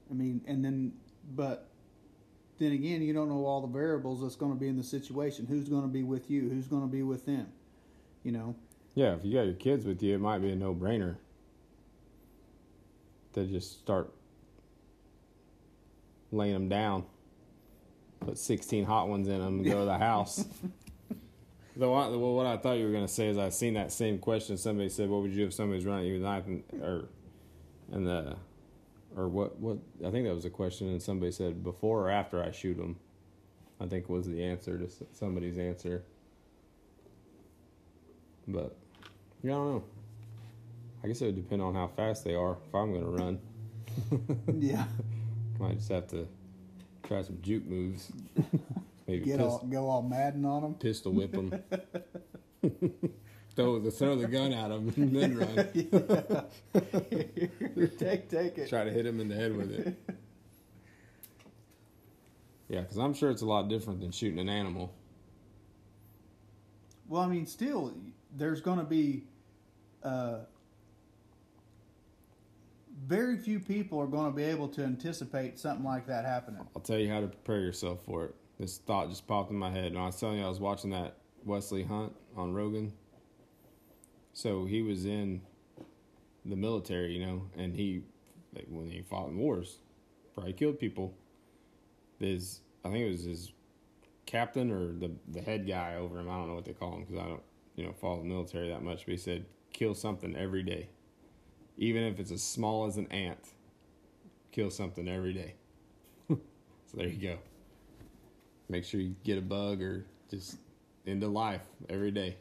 I 0.09 0.13
mean, 0.13 0.41
and 0.47 0.63
then, 0.63 0.93
but 1.35 1.69
then 2.59 2.71
again, 2.71 3.01
you 3.01 3.13
don't 3.13 3.29
know 3.29 3.45
all 3.45 3.61
the 3.61 3.67
variables 3.67 4.21
that's 4.21 4.35
going 4.35 4.51
to 4.53 4.59
be 4.59 4.67
in 4.67 4.77
the 4.77 4.83
situation. 4.83 5.45
Who's 5.47 5.69
going 5.69 5.83
to 5.83 5.87
be 5.87 6.03
with 6.03 6.29
you? 6.29 6.49
Who's 6.49 6.67
going 6.67 6.81
to 6.81 6.87
be 6.87 7.03
with 7.03 7.25
them? 7.25 7.47
You 8.23 8.31
know, 8.31 8.55
Yeah, 8.95 9.13
if 9.13 9.23
you 9.23 9.33
got 9.33 9.43
your 9.45 9.53
kids 9.53 9.85
with 9.85 10.01
you, 10.01 10.15
it 10.15 10.19
might 10.19 10.39
be 10.39 10.51
a 10.51 10.55
no-brainer 10.55 11.17
to 13.33 13.45
just 13.45 13.79
start 13.79 14.11
laying 16.31 16.53
them 16.53 16.67
down, 16.69 17.05
put 18.19 18.37
16 18.37 18.85
hot 18.85 19.07
ones 19.07 19.27
in 19.27 19.39
them, 19.39 19.59
and 19.59 19.65
go 19.65 19.79
to 19.79 19.85
the 19.85 19.97
house. 19.99 20.45
Though, 21.75 21.93
I, 21.93 22.07
well, 22.07 22.33
what 22.33 22.47
I 22.47 22.57
thought 22.57 22.73
you 22.73 22.85
were 22.85 22.91
going 22.91 23.05
to 23.05 23.13
say 23.13 23.27
is 23.27 23.37
I 23.37 23.49
seen 23.49 23.75
that 23.75 23.91
same 23.91 24.17
question. 24.17 24.57
Somebody 24.57 24.89
said, 24.89 25.09
"What 25.09 25.21
would 25.21 25.31
you 25.31 25.37
do 25.37 25.45
if 25.45 25.53
somebody's 25.53 25.85
running 25.85 26.07
you 26.07 26.13
with 26.13 26.23
a 26.23 26.25
knife?" 26.25 26.47
And, 26.47 26.63
or, 26.81 27.05
and 27.91 28.07
the, 28.07 28.35
or 29.17 29.27
what? 29.27 29.59
What? 29.59 29.79
I 30.05 30.11
think 30.11 30.25
that 30.27 30.33
was 30.35 30.45
a 30.45 30.49
question, 30.49 30.87
and 30.89 31.01
somebody 31.01 31.31
said, 31.31 31.63
"Before 31.63 32.05
or 32.07 32.09
after 32.09 32.41
I 32.41 32.51
shoot 32.51 32.77
them?" 32.77 32.95
I 33.79 33.85
think 33.87 34.09
was 34.09 34.27
the 34.27 34.43
answer 34.43 34.77
to 34.77 34.87
somebody's 35.13 35.57
answer. 35.57 36.03
But 38.47 38.75
yeah, 39.43 39.51
I 39.51 39.55
don't 39.55 39.73
know. 39.73 39.83
I 41.03 41.07
guess 41.07 41.21
it 41.21 41.25
would 41.27 41.35
depend 41.35 41.61
on 41.61 41.73
how 41.75 41.87
fast 41.87 42.23
they 42.23 42.33
are. 42.35 42.57
If 42.67 42.73
I'm 42.73 42.91
going 42.93 43.03
to 43.03 43.23
run, 43.23 43.39
yeah, 44.59 44.85
might 45.59 45.77
just 45.77 45.89
have 45.89 46.07
to 46.07 46.27
try 47.03 47.21
some 47.23 47.39
juke 47.41 47.65
moves. 47.65 48.11
Maybe 49.07 49.25
get 49.25 49.37
pis- 49.37 49.47
all 49.47 49.65
go 49.69 49.87
all 49.89 50.01
Madden 50.01 50.45
on 50.45 50.61
them. 50.61 50.73
pistol 50.75 51.11
whip 51.13 51.31
them. 51.31 51.63
Throw 53.57 53.79
the 53.79 53.91
throw 53.91 54.15
the 54.15 54.27
gun 54.27 54.53
at 54.53 54.71
him 54.71 54.93
and 54.95 55.13
then 55.13 55.37
run. 55.37 55.55
take 57.97 58.29
take 58.29 58.57
it. 58.57 58.69
Try 58.69 58.85
to 58.85 58.91
hit 58.91 59.05
him 59.05 59.19
in 59.19 59.27
the 59.27 59.35
head 59.35 59.57
with 59.57 59.71
it. 59.71 59.97
Yeah, 62.69 62.81
because 62.81 62.97
I'm 62.97 63.13
sure 63.13 63.31
it's 63.31 63.43
a 63.43 63.45
lot 63.45 63.69
different 63.69 64.01
than 64.01 64.11
shooting 64.11 64.39
an 64.39 64.49
animal. 64.49 64.93
Well, 67.07 67.21
I 67.21 67.27
mean, 67.27 67.45
still, 67.45 67.93
there's 68.35 68.59
going 68.59 68.79
to 68.79 68.83
be 68.83 69.23
uh, 70.03 70.39
very 73.05 73.37
few 73.37 73.61
people 73.61 74.01
are 74.01 74.05
going 74.05 74.29
to 74.29 74.35
be 74.35 74.43
able 74.43 74.67
to 74.67 74.83
anticipate 74.83 75.57
something 75.57 75.85
like 75.85 76.07
that 76.07 76.25
happening. 76.25 76.67
I'll 76.75 76.81
tell 76.81 76.99
you 76.99 77.09
how 77.09 77.21
to 77.21 77.27
prepare 77.27 77.61
yourself 77.61 78.03
for 78.03 78.25
it. 78.25 78.35
This 78.59 78.79
thought 78.79 79.07
just 79.07 79.25
popped 79.27 79.49
in 79.49 79.55
my 79.55 79.71
head. 79.71 79.85
And 79.85 79.97
I 79.97 80.07
was 80.07 80.19
telling 80.19 80.39
you, 80.39 80.45
I 80.45 80.49
was 80.49 80.59
watching 80.59 80.89
that 80.89 81.15
Wesley 81.45 81.83
Hunt 81.83 82.13
on 82.35 82.53
Rogan. 82.53 82.91
So 84.37 84.65
he 84.65 84.83
was 84.83 85.07
in 85.07 85.41
the 86.45 86.55
military, 86.55 87.17
you 87.17 87.25
know, 87.25 87.41
and 87.57 87.75
he, 87.75 88.03
like, 88.53 88.67
when 88.69 88.87
he 88.87 89.01
fought 89.01 89.29
in 89.29 89.37
wars, 89.39 89.77
probably 90.35 90.53
killed 90.53 90.77
people. 90.77 91.15
His, 92.19 92.61
I 92.85 92.89
think 92.89 92.99
it 92.99 93.09
was 93.09 93.23
his 93.23 93.51
captain 94.27 94.69
or 94.69 94.93
the, 94.93 95.09
the 95.31 95.41
head 95.41 95.67
guy 95.67 95.95
over 95.95 96.19
him. 96.19 96.29
I 96.29 96.33
don't 96.33 96.49
know 96.49 96.53
what 96.53 96.65
they 96.65 96.73
call 96.73 96.93
him 96.93 97.05
because 97.05 97.17
I 97.17 97.27
don't, 97.27 97.41
you 97.75 97.83
know, 97.83 97.93
follow 97.93 98.19
the 98.19 98.25
military 98.27 98.69
that 98.69 98.83
much. 98.83 99.07
But 99.07 99.13
he 99.13 99.17
said, 99.17 99.43
kill 99.73 99.95
something 99.95 100.35
every 100.35 100.61
day. 100.61 100.89
Even 101.79 102.03
if 102.03 102.19
it's 102.19 102.29
as 102.29 102.43
small 102.43 102.85
as 102.85 102.97
an 102.97 103.07
ant, 103.07 103.53
kill 104.51 104.69
something 104.69 105.07
every 105.07 105.33
day. 105.33 105.55
so 106.29 106.37
there 106.93 107.07
you 107.07 107.29
go 107.29 107.37
make 108.69 108.83
sure 108.83 108.99
you 108.99 109.15
get 109.23 109.37
a 109.37 109.41
bug 109.41 109.81
or 109.81 110.05
just 110.29 110.57
into 111.05 111.27
life 111.27 111.63
every 111.89 112.11
day. 112.11 112.35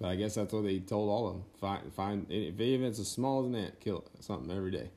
But 0.00 0.08
I 0.08 0.16
guess 0.16 0.34
that's 0.34 0.52
what 0.52 0.64
they 0.64 0.78
told 0.78 1.10
all 1.10 1.28
of 1.28 1.34
them. 1.34 1.44
Find, 1.60 1.92
find 1.92 2.26
if 2.30 2.58
even 2.58 2.86
it's 2.86 2.98
as 2.98 3.08
small 3.08 3.40
as 3.40 3.46
an 3.46 3.54
ant, 3.54 3.78
kill 3.80 3.98
it, 3.98 4.24
something 4.24 4.50
every 4.50 4.70
day. 4.70 4.88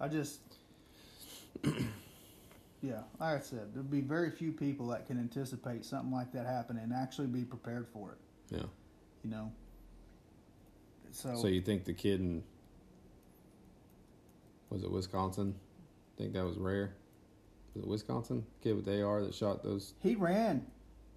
I 0.00 0.08
just, 0.08 0.40
yeah, 2.82 3.02
like 3.20 3.36
I 3.36 3.40
said, 3.40 3.72
there'll 3.72 3.88
be 3.88 4.00
very 4.00 4.30
few 4.30 4.50
people 4.50 4.88
that 4.88 5.06
can 5.06 5.18
anticipate 5.18 5.84
something 5.84 6.10
like 6.10 6.32
that 6.32 6.46
happening 6.46 6.82
and 6.82 6.92
actually 6.92 7.28
be 7.28 7.44
prepared 7.44 7.86
for 7.92 8.10
it. 8.10 8.56
Yeah. 8.56 8.66
You 9.22 9.30
know. 9.30 9.52
So, 11.12 11.36
So 11.36 11.46
you 11.46 11.60
think 11.60 11.84
the 11.84 11.94
kid 11.94 12.18
in 12.20 12.42
was 14.68 14.82
it 14.82 14.90
Wisconsin? 14.90 15.54
I 16.16 16.22
think 16.22 16.32
that 16.32 16.44
was 16.44 16.58
rare. 16.58 16.94
Was 17.74 17.84
it 17.84 17.88
Wisconsin 17.88 18.44
kid 18.60 18.74
with 18.74 18.88
AR 18.88 19.22
that 19.22 19.32
shot 19.32 19.62
those? 19.62 19.94
he 20.02 20.16
ran, 20.16 20.66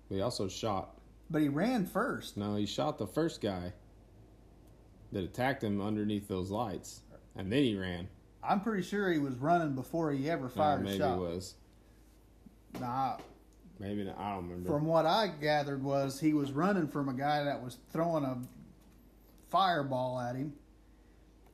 But 0.08 0.16
He 0.16 0.22
also 0.22 0.48
shot. 0.48 0.97
But 1.30 1.42
he 1.42 1.50
ran 1.50 1.86
first. 1.86 2.38
No, 2.38 2.56
he 2.56 2.66
shot 2.66 2.98
the 2.98 3.08
first 3.08 3.42
guy 3.42 3.74
that 5.12 5.24
attacked 5.24 5.64
him 5.64 5.82
underneath 5.82 6.28
those 6.28 6.52
lights, 6.52 7.02
and 7.36 7.52
then 7.52 7.64
he 7.64 7.76
ran. 7.78 8.08
I'm 8.44 8.62
pretty 8.62 8.84
sure 8.84 9.12
he 9.12 9.20
was 9.20 9.36
running 9.36 9.74
before 9.76 10.12
he 10.12 10.30
ever 10.30 10.50
fired 10.50 10.84
maybe 10.84 10.96
a 10.96 11.00
shot. 11.00 11.16
it 11.16 11.20
was. 11.20 11.56
Nah, 12.80 13.18
Maybe 13.80 14.04
not, 14.04 14.18
I 14.18 14.34
don't 14.34 14.50
remember. 14.50 14.70
From 14.70 14.86
what 14.86 15.06
I 15.06 15.28
gathered 15.28 15.84
was 15.84 16.20
he 16.20 16.34
was 16.34 16.52
running 16.52 16.88
from 16.88 17.10
a 17.10 17.14
guy 17.14 17.44
that 17.44 17.64
was 17.64 17.78
throwing 17.92 18.24
a 18.24 18.40
fireball 19.50 20.20
at 20.20 20.36
him. 20.36 20.54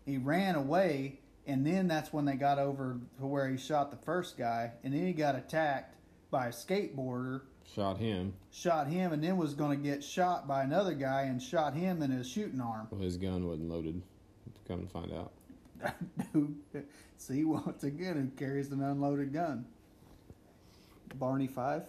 He 0.05 0.17
ran 0.17 0.55
away, 0.55 1.19
and 1.45 1.65
then 1.65 1.87
that's 1.87 2.13
when 2.13 2.25
they 2.25 2.35
got 2.35 2.59
over 2.59 2.97
to 3.19 3.25
where 3.25 3.49
he 3.49 3.57
shot 3.57 3.91
the 3.91 3.97
first 4.05 4.37
guy, 4.37 4.71
and 4.83 4.93
then 4.93 5.05
he 5.05 5.13
got 5.13 5.35
attacked 5.35 5.95
by 6.31 6.47
a 6.47 6.51
skateboarder, 6.51 7.41
shot 7.73 7.97
him. 7.97 8.33
shot 8.51 8.87
him, 8.87 9.13
and 9.13 9.23
then 9.23 9.37
was 9.37 9.53
going 9.53 9.77
to 9.77 9.83
get 9.83 10.03
shot 10.03 10.47
by 10.47 10.63
another 10.63 10.93
guy 10.93 11.23
and 11.23 11.41
shot 11.41 11.73
him 11.73 12.01
in 12.01 12.11
his 12.11 12.27
shooting 12.27 12.61
arm. 12.61 12.87
Well, 12.91 13.01
his 13.01 13.17
gun 13.17 13.47
wasn't 13.47 13.69
loaded. 13.69 14.01
Come 14.67 14.85
to 14.85 14.89
find 14.89 15.11
out. 15.11 15.31
See, 17.17 17.43
once 17.43 17.83
again, 17.83 18.15
who 18.15 18.45
carries 18.45 18.71
an 18.71 18.81
unloaded 18.81 19.33
gun? 19.33 19.65
Barney 21.15 21.47
Fife? 21.47 21.83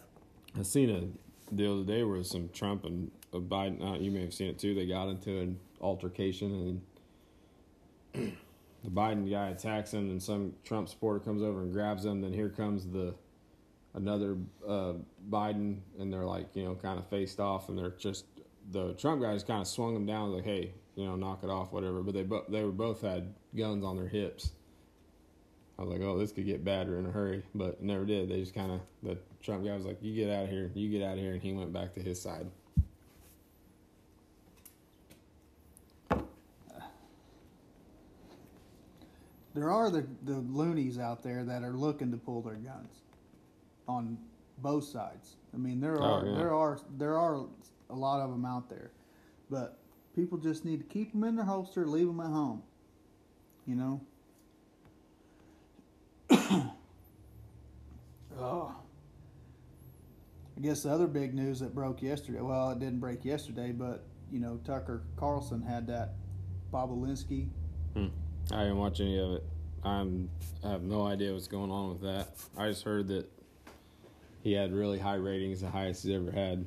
I 0.58 0.62
seen 0.62 0.90
a 0.90 1.54
the 1.54 1.70
other 1.70 1.84
day 1.84 2.02
where 2.02 2.22
some 2.22 2.48
Trump 2.52 2.84
and 2.84 3.10
Biden. 3.32 3.82
Uh, 3.82 3.98
you 3.98 4.10
may 4.10 4.20
have 4.20 4.34
seen 4.34 4.48
it 4.48 4.58
too. 4.58 4.74
They 4.74 4.86
got 4.86 5.08
into 5.08 5.38
an 5.38 5.58
altercation, 5.80 6.80
and 8.14 8.32
the 8.84 8.90
Biden 8.90 9.30
guy 9.30 9.50
attacks 9.50 9.92
him, 9.92 10.10
and 10.10 10.22
some 10.22 10.54
Trump 10.64 10.88
supporter 10.88 11.20
comes 11.20 11.42
over 11.42 11.62
and 11.62 11.72
grabs 11.72 12.04
him. 12.04 12.20
Then 12.20 12.32
here 12.32 12.48
comes 12.48 12.86
the 12.86 13.14
another 13.94 14.36
uh, 14.66 14.94
Biden, 15.30 15.78
and 15.98 16.12
they're 16.12 16.24
like, 16.24 16.48
you 16.54 16.64
know, 16.64 16.74
kind 16.74 16.98
of 16.98 17.06
faced 17.08 17.40
off, 17.40 17.68
and 17.68 17.78
they're 17.78 17.90
just 17.90 18.26
the 18.70 18.94
Trump 18.94 19.22
guys 19.22 19.44
kind 19.44 19.60
of 19.60 19.68
swung 19.68 19.94
them 19.94 20.06
down, 20.06 20.32
like, 20.32 20.44
hey, 20.44 20.72
you 20.96 21.04
know, 21.04 21.16
knock 21.16 21.40
it 21.42 21.50
off, 21.50 21.72
whatever. 21.72 22.02
But 22.02 22.14
they 22.14 22.22
both 22.22 22.46
they 22.48 22.62
were 22.62 22.72
both 22.72 23.00
had 23.00 23.32
guns 23.56 23.84
on 23.84 23.96
their 23.96 24.08
hips. 24.08 24.52
I 25.78 25.82
was 25.82 25.90
like, 25.90 26.02
oh, 26.02 26.16
this 26.16 26.30
could 26.30 26.46
get 26.46 26.64
badder 26.64 26.98
in 26.98 27.06
a 27.06 27.10
hurry, 27.10 27.42
but 27.54 27.82
never 27.82 28.04
did. 28.04 28.28
They 28.28 28.38
just 28.38 28.54
kind 28.54 28.70
of 28.70 28.80
the 29.02 29.18
Trump 29.42 29.64
guy 29.64 29.74
was 29.74 29.84
like, 29.84 29.98
you 30.00 30.14
get 30.14 30.30
out 30.30 30.44
of 30.44 30.50
here, 30.50 30.70
you 30.74 30.88
get 30.88 31.04
out 31.04 31.14
of 31.14 31.18
here, 31.18 31.32
and 31.32 31.42
he 31.42 31.52
went 31.52 31.72
back 31.72 31.94
to 31.94 32.00
his 32.00 32.20
side. 32.20 32.46
there 39.54 39.70
are 39.70 39.88
the, 39.88 40.04
the 40.24 40.34
loonies 40.34 40.98
out 40.98 41.22
there 41.22 41.44
that 41.44 41.62
are 41.62 41.72
looking 41.72 42.10
to 42.10 42.16
pull 42.16 42.42
their 42.42 42.54
guns 42.54 43.03
on 43.88 44.18
both 44.58 44.84
sides. 44.84 45.36
I 45.52 45.56
mean, 45.56 45.80
there 45.80 46.00
Oh, 46.00 46.04
are 46.04 46.26
yeah. 46.26 46.36
there 46.36 46.54
are 46.54 46.78
there 46.98 47.18
are 47.18 47.46
a 47.90 47.94
lot 47.94 48.20
of 48.20 48.30
them 48.30 48.44
out 48.44 48.68
there, 48.68 48.90
but 49.50 49.78
people 50.14 50.38
just 50.38 50.64
need 50.64 50.78
to 50.78 50.84
keep 50.86 51.12
them 51.12 51.24
in 51.24 51.36
their 51.36 51.44
holster, 51.44 51.86
leave 51.86 52.06
them 52.06 52.20
at 52.20 52.26
home. 52.30 52.62
You 53.66 53.76
know. 53.76 54.00
oh. 58.38 58.74
I 60.56 60.60
guess 60.60 60.84
the 60.84 60.90
other 60.90 61.06
big 61.08 61.34
news 61.34 61.60
that 61.60 61.74
broke 61.74 62.00
yesterday. 62.00 62.40
Well, 62.40 62.70
it 62.70 62.78
didn't 62.78 63.00
break 63.00 63.24
yesterday, 63.24 63.72
but 63.72 64.04
you 64.30 64.38
know, 64.40 64.60
Tucker 64.64 65.02
Carlson 65.16 65.62
had 65.62 65.86
that 65.88 66.14
Bobulinski. 66.72 67.48
Hmm. 67.94 68.06
I 68.52 68.62
didn't 68.62 68.78
watch 68.78 69.00
any 69.00 69.18
of 69.18 69.32
it. 69.32 69.44
I'm 69.84 70.30
I 70.64 70.70
have 70.70 70.82
no 70.82 71.06
idea 71.06 71.32
what's 71.32 71.48
going 71.48 71.70
on 71.70 71.90
with 71.90 72.02
that. 72.02 72.28
I 72.56 72.68
just 72.68 72.84
heard 72.84 73.08
that 73.08 73.28
he 74.44 74.52
had 74.52 74.72
really 74.72 74.98
high 74.98 75.14
ratings, 75.16 75.62
the 75.62 75.70
highest 75.70 76.04
he's 76.04 76.14
ever 76.14 76.30
had. 76.30 76.64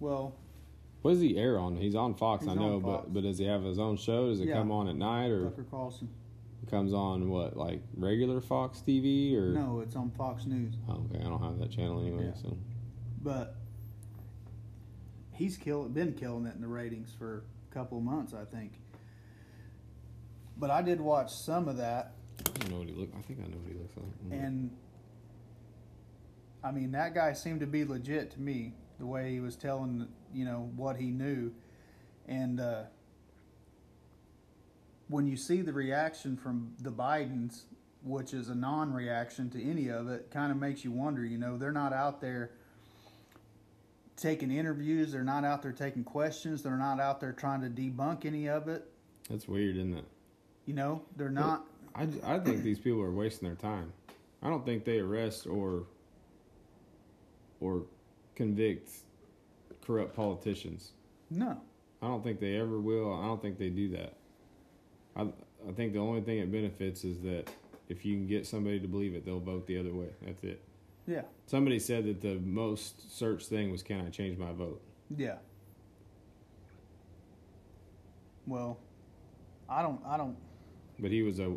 Well, 0.00 0.34
What 1.02 1.12
does 1.12 1.20
he 1.20 1.36
air 1.36 1.58
on? 1.58 1.76
He's 1.76 1.94
on 1.94 2.14
Fox, 2.14 2.44
He's 2.44 2.50
I 2.52 2.54
know, 2.54 2.76
on 2.76 2.82
Fox. 2.82 3.04
but 3.04 3.12
but 3.14 3.22
does 3.24 3.36
he 3.38 3.44
have 3.44 3.62
his 3.62 3.78
own 3.78 3.96
show? 3.98 4.30
Does 4.30 4.40
it 4.40 4.48
Yeah. 4.48 4.54
come 4.54 4.70
on 4.72 4.88
at 4.88 4.96
night 4.96 5.28
or 5.28 5.44
Tucker 5.50 5.66
Carlson. 5.70 6.08
it 6.62 6.70
comes 6.70 6.94
on 6.94 7.28
what 7.28 7.56
like 7.58 7.82
regular 7.94 8.40
Fox 8.40 8.80
TV 8.80 9.36
or? 9.36 9.52
No, 9.52 9.80
it's 9.80 9.94
on 9.96 10.10
Fox 10.12 10.46
News. 10.46 10.74
Oh, 10.88 11.04
okay, 11.10 11.20
I 11.20 11.28
don't 11.28 11.42
have 11.42 11.58
that 11.58 11.70
channel 11.70 12.00
anyway. 12.00 12.24
Yeah. 12.34 12.34
So 12.42 12.56
But 13.22 13.54
he's 15.32 15.56
kill, 15.58 15.88
been 15.90 16.14
killing 16.14 16.46
it 16.46 16.54
in 16.54 16.62
the 16.62 16.68
ratings 16.68 17.12
for 17.12 17.44
a 17.70 17.74
couple 17.74 17.98
of 17.98 18.04
months, 18.04 18.32
I 18.32 18.44
think. 18.46 18.72
But 20.56 20.70
I 20.70 20.80
did 20.82 21.00
watch 21.02 21.32
some 21.34 21.68
of 21.68 21.76
that, 21.78 22.14
I 22.38 22.58
don't 22.60 22.70
know 22.70 22.78
what 22.78 22.88
he 22.88 22.94
look. 22.94 23.10
I 23.16 23.20
think 23.22 23.40
I 23.40 23.42
know 23.48 23.58
what 23.58 23.72
he 23.72 23.78
looks 23.78 23.96
like. 23.96 24.30
Mm. 24.40 24.46
and 24.46 24.70
I 26.64 26.70
mean 26.70 26.92
that 26.92 27.14
guy 27.14 27.34
seemed 27.34 27.60
to 27.60 27.66
be 27.66 27.84
legit 27.84 28.30
to 28.32 28.40
me. 28.40 28.72
The 28.98 29.06
way 29.06 29.32
he 29.32 29.40
was 29.40 29.54
telling, 29.54 30.08
you 30.32 30.44
know, 30.44 30.70
what 30.76 30.96
he 30.96 31.06
knew, 31.06 31.52
and 32.26 32.60
uh, 32.60 32.84
when 35.08 35.26
you 35.26 35.36
see 35.36 35.60
the 35.60 35.72
reaction 35.72 36.36
from 36.36 36.72
the 36.80 36.90
Bidens, 36.90 37.64
which 38.02 38.32
is 38.32 38.48
a 38.48 38.54
non-reaction 38.54 39.50
to 39.50 39.62
any 39.62 39.88
of 39.88 40.08
it, 40.08 40.30
kind 40.30 40.52
of 40.52 40.58
makes 40.58 40.84
you 40.84 40.92
wonder. 40.92 41.24
You 41.24 41.38
know, 41.38 41.58
they're 41.58 41.72
not 41.72 41.92
out 41.92 42.20
there 42.20 42.52
taking 44.16 44.50
interviews. 44.50 45.12
They're 45.12 45.24
not 45.24 45.44
out 45.44 45.60
there 45.62 45.72
taking 45.72 46.04
questions. 46.04 46.62
They're 46.62 46.76
not 46.76 47.00
out 47.00 47.20
there 47.20 47.32
trying 47.32 47.60
to 47.62 47.68
debunk 47.68 48.24
any 48.24 48.48
of 48.48 48.68
it. 48.68 48.88
That's 49.28 49.48
weird, 49.48 49.76
isn't 49.76 49.98
it? 49.98 50.04
You 50.66 50.74
know, 50.74 51.02
they're 51.16 51.28
not. 51.30 51.66
I, 51.94 52.06
I 52.24 52.38
think 52.38 52.62
these 52.62 52.78
people 52.78 53.02
are 53.02 53.12
wasting 53.12 53.48
their 53.48 53.56
time. 53.56 53.92
I 54.42 54.48
don't 54.48 54.64
think 54.64 54.84
they 54.84 54.98
arrest 54.98 55.46
or 55.46 55.86
or 57.64 57.82
convict 58.34 58.90
corrupt 59.80 60.14
politicians. 60.14 60.92
No. 61.30 61.58
I 62.02 62.06
don't 62.08 62.22
think 62.22 62.38
they 62.38 62.56
ever 62.56 62.78
will. 62.78 63.14
I 63.14 63.24
don't 63.24 63.40
think 63.40 63.58
they 63.58 63.70
do 63.70 63.88
that. 63.90 64.14
I 65.16 65.22
I 65.66 65.72
think 65.72 65.94
the 65.94 65.98
only 65.98 66.20
thing 66.20 66.38
it 66.38 66.52
benefits 66.52 67.04
is 67.04 67.20
that 67.22 67.50
if 67.88 68.04
you 68.04 68.16
can 68.16 68.26
get 68.26 68.46
somebody 68.46 68.78
to 68.80 68.86
believe 68.86 69.14
it, 69.14 69.24
they'll 69.24 69.40
vote 69.40 69.66
the 69.66 69.78
other 69.78 69.94
way. 69.94 70.08
That's 70.22 70.44
it. 70.44 70.62
Yeah. 71.06 71.22
Somebody 71.46 71.78
said 71.78 72.04
that 72.04 72.20
the 72.20 72.34
most 72.34 73.16
searched 73.18 73.48
thing 73.48 73.70
was 73.70 73.82
can 73.82 74.06
I 74.06 74.10
change 74.10 74.38
my 74.38 74.52
vote? 74.52 74.82
Yeah. 75.16 75.36
Well, 78.46 78.78
I 79.68 79.80
don't. 79.80 80.00
I 80.06 80.18
don't. 80.18 80.36
But 80.98 81.10
he 81.10 81.22
was 81.22 81.40
a 81.40 81.54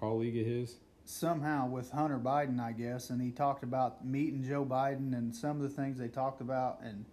colleague 0.00 0.38
of 0.38 0.46
his. 0.46 0.76
Somehow 1.06 1.68
with 1.68 1.92
Hunter 1.92 2.18
Biden, 2.18 2.60
I 2.60 2.72
guess, 2.72 3.10
and 3.10 3.22
he 3.22 3.30
talked 3.30 3.62
about 3.62 4.04
meeting 4.04 4.44
Joe 4.44 4.64
Biden 4.64 5.16
and 5.16 5.34
some 5.34 5.56
of 5.56 5.62
the 5.62 5.68
things 5.68 5.98
they 5.98 6.08
talked 6.08 6.40
about, 6.40 6.80
and 6.82 7.04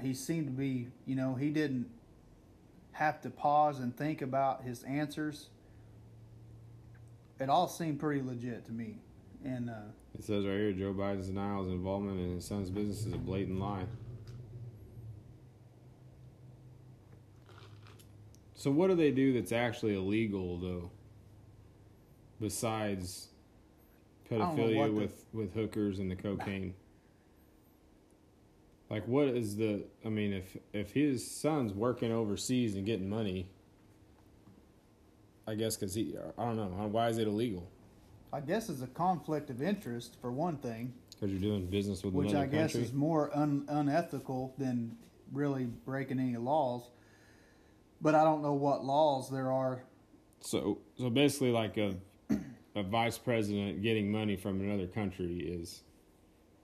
he 0.00 0.14
seemed 0.14 0.46
to 0.46 0.52
be, 0.52 0.88
you 1.06 1.16
know, 1.16 1.34
he 1.34 1.50
didn't 1.50 1.88
have 2.92 3.20
to 3.22 3.30
pause 3.30 3.78
and 3.80 3.96
think 3.96 4.20
about 4.22 4.62
his 4.62 4.82
answers. 4.82 5.48
It 7.40 7.48
all 7.48 7.68
seemed 7.68 7.98
pretty 8.00 8.20
legit 8.20 8.66
to 8.66 8.72
me, 8.72 8.98
and 9.44 9.70
uh, 9.70 9.90
It 10.16 10.24
says 10.24 10.44
right 10.44 10.58
here 10.58 10.72
Joe 10.72 10.92
Biden's 10.92 11.28
denial 11.28 11.62
of 11.62 11.68
involvement 11.68 12.20
in 12.20 12.34
his 12.34 12.44
son's 12.44 12.68
business 12.68 13.06
is 13.06 13.14
a 13.14 13.18
blatant 13.18 13.60
lie. 13.60 13.84
So 18.54 18.70
what 18.72 18.88
do 18.88 18.96
they 18.96 19.12
do 19.12 19.32
that's 19.32 19.52
actually 19.52 19.94
illegal 19.94 20.58
though? 20.58 20.90
Besides 22.40 23.28
pedophilia 24.30 24.86
the- 24.86 24.92
with 24.92 25.24
with 25.32 25.54
hookers 25.54 25.98
and 25.98 26.10
the 26.10 26.16
cocaine. 26.16 26.74
Like 28.90 29.06
what 29.06 29.28
is 29.28 29.56
the 29.56 29.84
I 30.04 30.08
mean 30.08 30.32
if 30.32 30.56
if 30.72 30.92
his 30.92 31.28
son's 31.28 31.72
working 31.72 32.12
overseas 32.12 32.74
and 32.74 32.86
getting 32.86 33.08
money 33.08 33.48
I 35.46 35.54
guess 35.54 35.76
cuz 35.76 35.94
he 35.94 36.14
I 36.36 36.44
don't 36.44 36.56
know 36.56 36.86
why 36.88 37.08
is 37.08 37.18
it 37.18 37.26
illegal? 37.26 37.68
I 38.32 38.40
guess 38.40 38.68
it's 38.68 38.82
a 38.82 38.86
conflict 38.86 39.48
of 39.50 39.62
interest 39.62 40.16
for 40.20 40.30
one 40.30 40.58
thing, 40.58 40.92
Cuz 41.18 41.30
you're 41.30 41.40
doing 41.40 41.66
business 41.66 42.04
with 42.04 42.12
which 42.14 42.34
I 42.34 42.46
guess 42.46 42.72
country. 42.72 42.82
is 42.86 42.92
more 42.92 43.34
un- 43.36 43.64
unethical 43.68 44.54
than 44.58 44.96
really 45.32 45.64
breaking 45.64 46.18
any 46.20 46.36
laws. 46.36 46.90
But 48.00 48.14
I 48.14 48.22
don't 48.24 48.42
know 48.42 48.52
what 48.54 48.84
laws 48.84 49.28
there 49.30 49.50
are 49.50 49.82
So, 50.40 50.78
so 50.96 51.10
basically, 51.10 51.50
like 51.50 51.76
a 51.78 51.96
a 52.78 52.82
vice 52.82 53.18
president 53.18 53.82
getting 53.82 54.10
money 54.10 54.36
from 54.36 54.60
another 54.60 54.86
country 54.86 55.38
is 55.40 55.82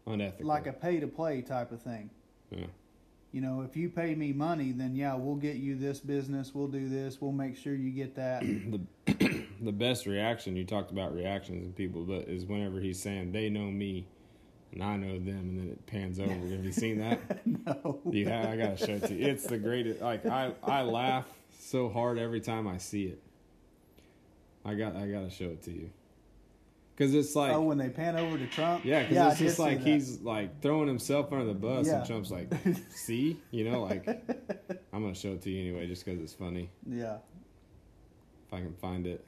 unethical. 0.07 0.47
like 0.47 0.67
a 0.67 0.73
pay 0.73 1.01
to 1.01 1.07
play 1.07 1.43
type 1.43 1.73
of 1.73 1.83
thing. 1.83 2.11
yeah. 2.51 2.67
You 3.33 3.41
know, 3.41 3.63
if 3.63 3.77
you 3.77 3.91
pay 3.91 4.15
me 4.15 4.33
money, 4.33 4.71
then 4.71 4.95
yeah, 4.95 5.15
we'll 5.15 5.35
get 5.35 5.57
you 5.57 5.75
this 5.75 5.99
business, 5.99 6.55
we'll 6.55 6.69
do 6.69 6.89
this, 6.89 7.21
we'll 7.21 7.33
make 7.33 7.57
sure 7.57 7.75
you 7.75 7.91
get 7.91 8.15
that. 8.15 8.43
the 9.07 9.45
the 9.61 9.73
best 9.73 10.07
reaction 10.07 10.55
you 10.57 10.65
talked 10.65 10.93
about 10.93 11.13
reactions 11.13 11.65
and 11.65 11.75
people, 11.75 12.05
but 12.05 12.29
is 12.29 12.45
whenever 12.45 12.79
he's 12.79 13.01
saying 13.01 13.33
they 13.33 13.51
know 13.51 13.65
me 13.73 14.07
and 14.75 14.83
I 14.83 14.97
know 14.97 15.19
them, 15.19 15.39
and 15.39 15.59
then 15.59 15.69
it 15.69 15.87
pans 15.87 16.19
over. 16.19 16.31
Have 16.31 16.65
you 16.65 16.73
seen 16.73 16.99
that? 16.99 17.47
no. 17.67 18.01
Yeah, 18.11 18.51
I 18.51 18.57
gotta 18.57 18.77
show 18.77 18.95
it 18.95 19.05
to 19.07 19.15
you. 19.15 19.27
It's 19.27 19.47
the 19.47 19.59
greatest. 19.59 20.01
Like 20.01 20.27
I 20.27 20.53
I 20.63 20.83
laugh 20.83 21.27
so 21.59 21.89
hard 21.89 22.19
every 22.19 22.41
time 22.41 22.69
I 22.69 22.79
see 22.79 23.05
it. 23.05 23.23
I 24.65 24.75
got 24.75 24.97
I 24.97 25.09
gotta 25.09 25.31
show 25.31 25.47
it 25.47 25.63
to 25.63 25.73
you. 25.73 25.91
Cause 26.97 27.13
it's 27.13 27.35
oh, 27.35 27.41
like 27.41 27.53
oh, 27.53 27.63
when 27.63 27.77
they 27.77 27.89
pan 27.89 28.17
over 28.17 28.39
to 28.39 28.47
Trump? 28.47 28.85
Yeah, 28.85 29.03
because 29.03 29.17
I 29.19 29.29
it's 29.31 29.39
did 29.39 29.45
just 29.47 29.59
like 29.59 29.81
he's 29.81 30.21
like 30.21 30.63
throwing 30.63 30.87
himself 30.87 31.33
under 31.33 31.45
the 31.45 31.53
bus, 31.55 31.89
Yeah. 31.89 31.99
and 31.99 32.07
Trump's 32.07 32.31
like, 32.31 32.53
"See, 32.91 33.41
you 33.51 33.69
know, 33.69 33.83
like 33.83 34.07
I'm 34.93 35.03
gonna 35.03 35.13
show 35.15 35.31
it 35.33 35.43
to 35.43 35.51
you 35.51 35.61
anyway, 35.61 35.89
just 35.89 36.05
because 36.05 36.21
it's 36.21 36.33
funny. 36.35 36.71
Yeah. 36.89 37.17
If 38.47 38.55
I 38.55 38.59
can 38.61 38.75
find 38.75 39.09
it." 39.09 39.27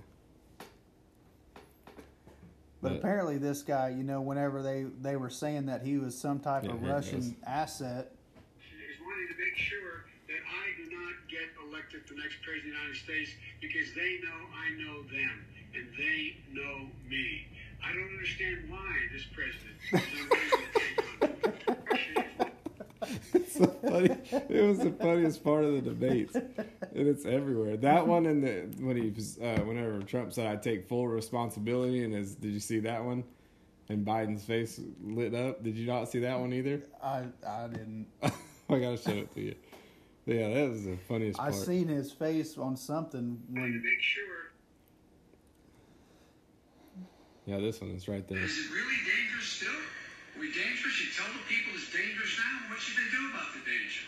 But 2.81 2.91
But- 2.91 2.93
apparently, 2.99 3.39
this 3.39 3.63
guy, 3.63 3.89
you 3.89 4.05
know, 4.05 4.21
whenever 4.21 4.63
they, 4.63 4.85
they 5.01 5.17
were 5.17 5.31
saying 5.31 5.67
that 5.67 5.83
he 5.85 5.99
was 5.99 6.17
some 6.17 6.39
type 6.39 6.63
Yeah, 6.65 6.71
of 6.73 6.83
Russian 6.83 7.21
goes. 7.21 7.35
asset, 7.45 8.13
is 8.61 9.01
wanting 9.01 9.27
to 9.29 9.35
make 9.43 9.57
sure 9.57 10.05
that 10.29 10.39
I 10.47 10.77
do 10.85 10.91
not 10.95 11.15
get 11.29 11.49
elected 11.69 12.03
the 12.09 12.15
next 12.15 12.37
president 12.45 12.75
of 12.77 12.79
the 12.79 12.79
United 12.79 12.97
States 13.03 13.31
because 13.61 13.93
they 13.95 14.21
know 14.23 14.39
I 14.55 14.71
know 14.79 15.03
them 15.03 15.45
and 15.75 15.89
they 15.99 16.37
know 16.53 16.87
me. 17.09 17.49
I 17.87 17.93
don't 17.93 18.11
understand 18.11 18.59
why 18.69 18.93
this 19.13 19.25
president 19.33 19.77
is 19.93 20.03
unwilling 20.21 20.71
to 20.73 21.51
take 21.53 21.69
on 21.71 21.77
Russia. 21.91 22.51
It's 23.35 23.53
so 23.57 23.67
funny. 23.67 24.11
It 24.49 24.63
was 24.67 24.79
the 24.81 24.91
funniest 24.91 25.45
part 25.45 25.65
of 25.65 25.73
the 25.75 25.81
debates, 25.81 26.35
and 26.35 26.55
it's 26.95 27.25
everywhere. 27.25 27.77
That 27.77 28.07
one 28.07 28.27
and 28.27 28.43
the 28.43 28.85
when 28.85 28.97
he 28.97 29.11
was 29.11 29.39
uh, 29.39 29.61
whenever 29.65 30.01
Trump 30.03 30.33
said, 30.33 30.47
"I 30.47 30.57
take 30.57 30.89
full 30.89 31.07
responsibility," 31.07 32.03
and 32.05 32.15
as 32.15 32.35
did 32.35 32.53
you 32.53 32.61
see 32.61 32.81
that 32.81 33.05
one? 33.05 33.23
And 33.89 34.05
Biden's 34.05 34.45
face 34.45 34.81
lit 35.05 35.33
up. 35.35 35.63
Did 35.63 35.77
you 35.77 35.87
not 35.87 36.09
see 36.11 36.19
that 36.21 36.41
one 36.41 36.53
either? 36.53 36.83
I 37.03 37.25
I 37.47 37.69
didn't. 37.69 38.07
I 38.23 38.31
gotta 38.69 38.97
show 38.97 39.13
it 39.13 39.33
to 39.35 39.41
you. 39.41 39.55
Yeah, 40.27 40.49
that 40.53 40.71
was 40.71 40.85
the 40.85 40.97
funniest 41.09 41.39
I 41.39 41.51
part. 41.51 41.55
seen 41.55 41.87
his 41.87 42.11
face 42.11 42.59
on 42.59 42.77
something 42.77 43.41
to 43.55 43.61
when 43.61 43.81
make 43.85 44.01
sure. 44.03 44.46
Yeah, 47.47 47.59
this 47.63 47.81
one 47.81 47.91
is 47.95 48.09
right 48.09 48.27
there. 48.27 48.43
Is 48.43 48.59
it 48.59 48.75
really 48.75 48.99
dangerous 49.07 49.47
still? 49.47 49.71
Are 49.71 50.41
we 50.41 50.51
dangerous? 50.51 50.99
You 50.99 51.15
tell 51.15 51.31
the 51.31 51.39
people 51.47 51.79
it's 51.79 51.95
dangerous 51.95 52.35
now. 52.43 52.67
What 52.69 52.83
should 52.83 52.99
they 52.99 53.07
do 53.07 53.31
about 53.31 53.55
the 53.55 53.63
danger? 53.63 54.03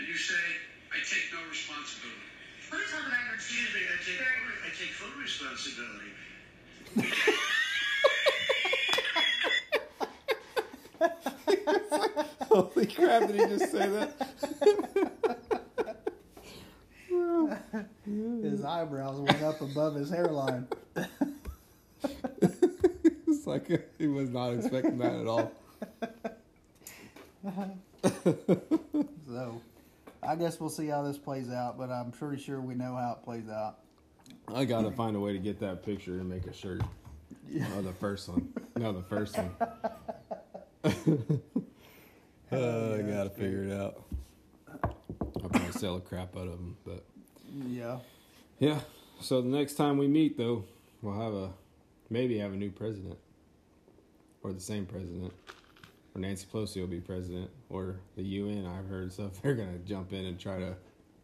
And 0.00 0.08
you 0.08 0.16
say, 0.16 0.40
I 0.88 0.96
take 1.04 1.28
no 1.28 1.44
responsibility. 1.44 2.24
Let 2.72 2.80
me 2.80 2.86
talk 2.88 3.04
about 3.04 3.20
your 3.28 3.36
Excuse 3.36 3.68
me, 3.76 3.84
I 3.84 4.00
take, 4.00 4.16
I 4.64 4.72
take 4.72 4.96
full 4.96 5.12
responsibility. 5.20 6.16
Holy 12.48 12.86
crap! 12.86 13.28
Did 13.28 13.36
he 13.36 13.58
just 13.58 13.70
say 13.70 13.88
that? 13.88 14.16
his 18.42 18.64
eyebrows 18.64 19.20
went 19.20 19.42
up 19.42 19.60
above 19.60 19.94
his 19.96 20.08
hairline. 20.08 20.66
it's 23.30 23.46
like 23.46 23.66
he 23.98 24.06
was 24.06 24.30
not 24.30 24.50
expecting 24.52 24.98
that 24.98 25.14
at 25.14 25.26
all. 25.26 25.52
So, 29.26 29.60
I 30.22 30.34
guess 30.36 30.58
we'll 30.58 30.70
see 30.70 30.86
how 30.88 31.02
this 31.02 31.16
plays 31.18 31.50
out, 31.50 31.78
but 31.78 31.90
I'm 31.90 32.10
pretty 32.10 32.42
sure 32.42 32.60
we 32.60 32.74
know 32.74 32.94
how 32.96 33.12
it 33.12 33.24
plays 33.24 33.48
out. 33.48 33.78
I 34.52 34.64
gotta 34.64 34.90
find 34.90 35.16
a 35.16 35.20
way 35.20 35.32
to 35.32 35.38
get 35.38 35.60
that 35.60 35.84
picture 35.84 36.14
and 36.18 36.28
make 36.28 36.46
a 36.46 36.52
shirt. 36.52 36.82
Oh, 37.76 37.82
the 37.82 37.92
first 37.92 38.28
one. 38.28 38.52
No, 38.76 38.92
the 38.92 39.02
first 39.02 39.36
one. 39.36 39.50
uh, 40.82 40.90
I 42.52 43.02
gotta 43.02 43.30
figure 43.30 43.64
it 43.64 43.72
out. 43.72 44.02
I'll 45.42 45.48
probably 45.48 45.72
sell 45.72 45.94
the 45.96 46.00
crap 46.00 46.36
out 46.36 46.42
of 46.48 46.52
them, 46.58 46.76
but 46.84 47.04
Yeah. 47.68 47.98
yeah. 48.58 48.80
So 49.20 49.40
the 49.42 49.48
next 49.48 49.74
time 49.74 49.98
we 49.98 50.08
meet, 50.08 50.36
though, 50.36 50.64
we'll 51.02 51.20
have 51.20 51.34
a 51.34 51.50
maybe 52.10 52.38
have 52.38 52.52
a 52.52 52.56
new 52.56 52.70
president, 52.70 53.16
or 54.42 54.52
the 54.52 54.60
same 54.60 54.84
president, 54.86 55.32
or 56.14 56.20
Nancy 56.20 56.46
Pelosi 56.52 56.80
will 56.80 56.86
be 56.88 57.00
president, 57.00 57.50
or 57.68 58.00
the 58.16 58.22
UN. 58.22 58.66
I've 58.66 58.86
heard 58.88 59.12
stuff 59.12 59.32
they're 59.42 59.54
gonna 59.54 59.78
jump 59.78 60.12
in 60.12 60.26
and 60.26 60.38
try 60.38 60.58
to 60.58 60.74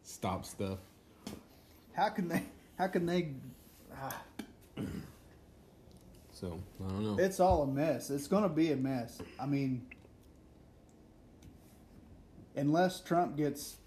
stop 0.03 0.45
stuff. 0.45 0.79
How 1.93 2.09
can 2.09 2.27
they? 2.27 2.43
How 2.77 2.87
can 2.87 3.05
they? 3.05 3.29
ah, 3.95 4.21
So 6.31 6.59
I 6.85 6.89
don't 6.89 7.03
know. 7.03 7.23
it's 7.23 7.39
all 7.39 7.63
a 7.63 7.67
mess. 7.67 8.11
It's 8.11 8.27
going 8.27 8.43
to 8.43 8.49
be 8.49 8.71
a 8.71 8.75
mess. 8.75 9.19
I 9.39 9.47
mean, 9.47 9.87
unless 12.55 13.01
Trump 13.01 13.35
gets, 13.35 13.77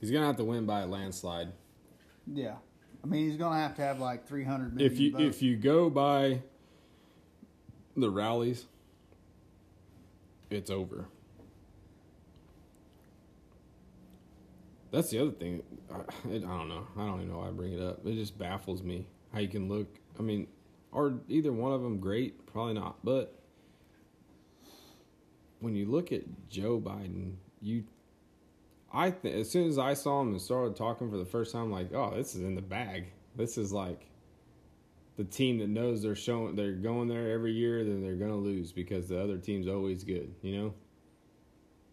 He's 0.00 0.10
gonna 0.10 0.26
have 0.26 0.36
to 0.38 0.44
win 0.44 0.66
by 0.66 0.80
a 0.80 0.86
landslide. 0.86 1.52
yeah. 2.26 2.56
I 3.06 3.08
mean, 3.08 3.28
he's 3.28 3.36
going 3.36 3.52
to 3.52 3.58
have 3.58 3.76
to 3.76 3.82
have 3.82 4.00
like 4.00 4.26
300 4.26 4.74
million 4.74 4.92
if 4.92 4.98
you 4.98 5.12
votes. 5.12 5.22
if 5.36 5.42
you 5.42 5.56
go 5.56 5.88
by 5.88 6.42
the 7.96 8.10
rallies, 8.10 8.66
it's 10.50 10.70
over. 10.70 11.06
That's 14.90 15.10
the 15.10 15.20
other 15.20 15.30
thing. 15.30 15.62
I, 15.88 15.98
it, 16.30 16.42
I 16.42 16.58
don't 16.58 16.68
know. 16.68 16.86
I 16.96 17.06
don't 17.06 17.20
even 17.20 17.28
know 17.30 17.38
why 17.38 17.48
I 17.48 17.50
bring 17.52 17.74
it 17.74 17.80
up. 17.80 18.04
It 18.04 18.14
just 18.14 18.36
baffles 18.36 18.82
me 18.82 19.06
how 19.32 19.38
you 19.38 19.48
can 19.48 19.68
look. 19.68 19.86
I 20.18 20.22
mean, 20.22 20.48
are 20.92 21.12
either 21.28 21.52
one 21.52 21.72
of 21.72 21.82
them 21.82 22.00
great? 22.00 22.44
Probably 22.46 22.74
not. 22.74 22.96
But 23.04 23.38
when 25.60 25.76
you 25.76 25.86
look 25.86 26.10
at 26.10 26.22
Joe 26.48 26.80
Biden, 26.80 27.34
you, 27.60 27.84
I 28.96 29.10
th- 29.10 29.34
as 29.34 29.50
soon 29.50 29.68
as 29.68 29.78
I 29.78 29.92
saw 29.92 30.22
him 30.22 30.28
and 30.28 30.40
started 30.40 30.74
talking 30.74 31.10
for 31.10 31.18
the 31.18 31.26
first 31.26 31.52
time, 31.52 31.70
like, 31.70 31.92
oh, 31.92 32.14
this 32.16 32.34
is 32.34 32.40
in 32.40 32.54
the 32.54 32.62
bag. 32.62 33.12
This 33.36 33.58
is 33.58 33.70
like 33.70 34.06
the 35.18 35.24
team 35.24 35.58
that 35.58 35.68
knows 35.68 36.02
they're 36.02 36.14
showing 36.16 36.56
they're 36.56 36.72
going 36.72 37.06
there 37.06 37.30
every 37.30 37.52
year, 37.52 37.84
then 37.84 38.00
they're 38.00 38.16
gonna 38.16 38.36
lose 38.36 38.72
because 38.72 39.06
the 39.08 39.20
other 39.20 39.36
team's 39.36 39.68
always 39.68 40.02
good, 40.02 40.34
you 40.40 40.56
know. 40.56 40.74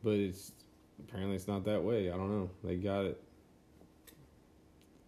But 0.01 0.13
it's 0.13 0.53
apparently 0.97 1.35
it's 1.35 1.47
not 1.47 1.65
that 1.65 1.83
way. 1.83 2.09
I 2.09 2.15
don't 2.15 2.31
know. 2.31 2.49
They 2.63 2.77
got 2.77 3.03
it. 3.03 3.21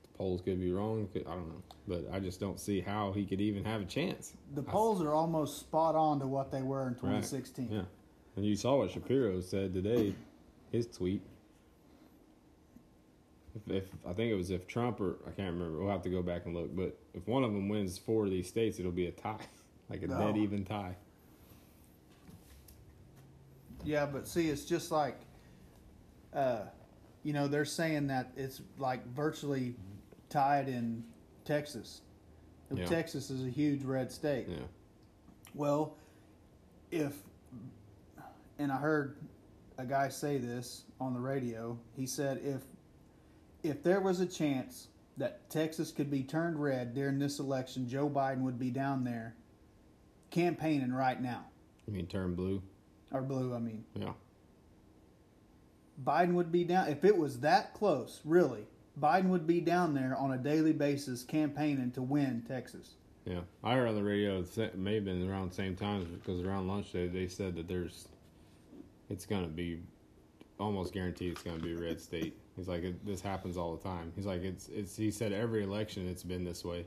The 0.02 0.10
polls 0.18 0.42
could 0.42 0.60
be 0.60 0.74
wrong. 0.74 1.08
Could, 1.14 1.26
I 1.26 1.32
don't 1.32 1.48
know, 1.48 1.64
but 1.88 2.06
I 2.12 2.20
just 2.20 2.42
don't 2.42 2.60
see 2.60 2.82
how 2.82 3.14
he 3.14 3.26
could 3.26 3.40
even 3.40 3.64
have 3.64 3.80
a 3.80 3.86
chance. 3.86 4.34
the 4.54 4.64
I- 4.68 4.72
polls 4.72 5.02
are 5.02 5.14
almost 5.14 5.62
spot 5.62 5.96
on 5.96 6.20
to 6.20 6.28
what 6.28 6.52
they 6.52 6.62
were 6.62 6.90
in 6.90 6.96
2016. 6.96 7.70
Yeah, 7.72 7.84
and 8.36 8.46
you 8.46 8.58
saw 8.58 8.80
what 8.80 8.92
Shapiro 8.92 9.40
said 9.40 9.74
today, 9.74 10.14
his 10.74 10.88
tweet. 10.88 11.22
If, 13.56 13.72
if 13.73 13.84
I 14.06 14.14
think 14.14 14.32
it 14.32 14.36
was 14.36 14.52
if 14.52 14.68
Trump 14.68 14.99
or 14.99 15.15
I 15.26 15.32
can't 15.32 15.53
remember, 15.53 15.80
we'll 15.80 15.91
have 15.91 16.02
to 16.03 16.10
go 16.10 16.22
back 16.22 16.45
and 16.45 16.53
look. 16.56 16.76
But 16.76 16.98
if 17.14 17.27
one 17.27 17.44
of 17.44 17.53
them 17.53 17.69
wins 17.69 17.98
four 17.98 18.26
of 18.26 18.32
these 18.32 18.48
states, 18.48 18.80
it'll 18.80 18.91
be 18.91 19.07
a 19.07 19.11
tie, 19.11 19.38
like 19.90 20.03
a 20.03 20.07
No. 20.07 20.19
dead 20.19 20.38
even 20.38 20.65
tie. 20.65 20.95
Yeah, 23.84 24.06
but 24.06 24.27
see, 24.27 24.49
it's 24.49 24.65
just 24.65 24.91
like, 24.91 25.15
uh, 26.34 26.61
you 27.23 27.34
know, 27.34 27.48
they're 27.48 27.65
saying 27.65 28.07
that 28.07 28.32
it's 28.36 28.61
like 28.77 29.06
virtually 29.14 29.76
tied 30.30 30.68
in 30.68 31.03
Texas. 31.45 32.02
Yeah. 32.73 32.86
Texas 32.86 33.30
is 33.30 33.45
a 33.45 33.49
huge 33.49 33.84
red 33.84 34.11
state. 34.11 34.48
Yeah, 34.49 34.57
Well, 35.53 35.95
if, 36.91 37.14
and 38.57 38.72
I 38.72 38.77
heard 38.77 39.18
a 39.77 39.86
guy 39.86 40.10
say 40.10 40.40
this 40.40 40.84
on 40.99 41.14
the 41.14 41.19
radio. 41.19 41.77
He 41.95 42.07
said 42.07 42.41
if 42.44 42.61
if 43.70 43.84
there 43.84 44.00
was 44.02 44.20
a 44.20 44.26
chance 44.26 44.88
that 45.18 45.50
Texas 45.50 45.92
could 45.92 46.12
be 46.12 46.24
turned 46.24 46.62
red 46.62 46.94
during 46.94 47.20
this 47.20 47.40
election, 47.40 47.88
Joe 47.88 48.10
Biden 48.10 48.42
would 48.42 48.60
be 48.60 48.70
down 48.70 49.04
there 49.04 49.36
campaigning 50.32 50.94
right 50.94 51.22
now, 51.22 51.46
you 51.88 51.94
mean 51.94 52.08
turn 52.08 52.36
blue? 52.36 52.62
or 53.12 53.22
blue. 53.22 53.54
I 53.54 53.60
mean, 53.60 53.86
Yeah, 53.96 54.14
Biden 56.04 56.34
would 56.34 56.52
be 56.52 56.64
down 56.64 56.90
if 56.90 57.06
it 57.06 57.18
was 57.18 57.40
that 57.40 57.74
close. 57.74 58.20
Really, 58.26 58.66
Biden 59.00 59.26
would 59.30 59.48
be 59.48 59.62
down 59.62 59.94
there 59.94 60.16
on 60.18 60.32
a 60.34 60.38
daily 60.38 60.74
basis 60.74 61.24
campaigning 61.24 61.92
to 61.92 62.02
win 62.02 62.44
Texas. 62.48 62.96
yeah. 63.26 63.42
I 63.64 63.76
heard 63.76 63.88
on 63.88 63.96
the 63.96 64.04
radio. 64.04 64.44
It 64.58 64.78
may 64.78 64.96
have 64.96 65.06
been 65.06 65.30
around 65.30 65.52
the 65.52 65.56
same 65.56 65.76
time 65.76 66.06
because 66.22 66.42
around 66.42 66.68
lunch 66.68 66.92
day 66.92 67.08
they 67.08 67.28
said 67.28 67.56
that 67.56 67.68
there's, 67.68 68.08
it's 69.10 69.26
gonna 69.26 69.48
be, 69.48 69.80
almost 70.60 70.94
guaranteed 70.94 71.34
it's 71.34 71.44
gonna 71.44 71.60
be 71.60 71.73
a 71.73 71.77
red 71.77 71.99
state. 71.99 72.38
He's 72.56 72.68
like, 72.68 72.84
it, 72.84 73.06
this 73.06 73.22
happens 73.22 73.57
all 73.57 73.76
the 73.76 73.84
time. 73.84 74.14
He's 74.15 74.26
like, 74.26 74.44
it's 74.44 74.69
it's. 74.69 74.95
He 74.95 75.11
said 75.11 75.34
every 75.34 75.64
election 75.64 76.07
it's 76.07 76.23
been 76.23 76.44
this 76.44 76.64
way, 76.64 76.86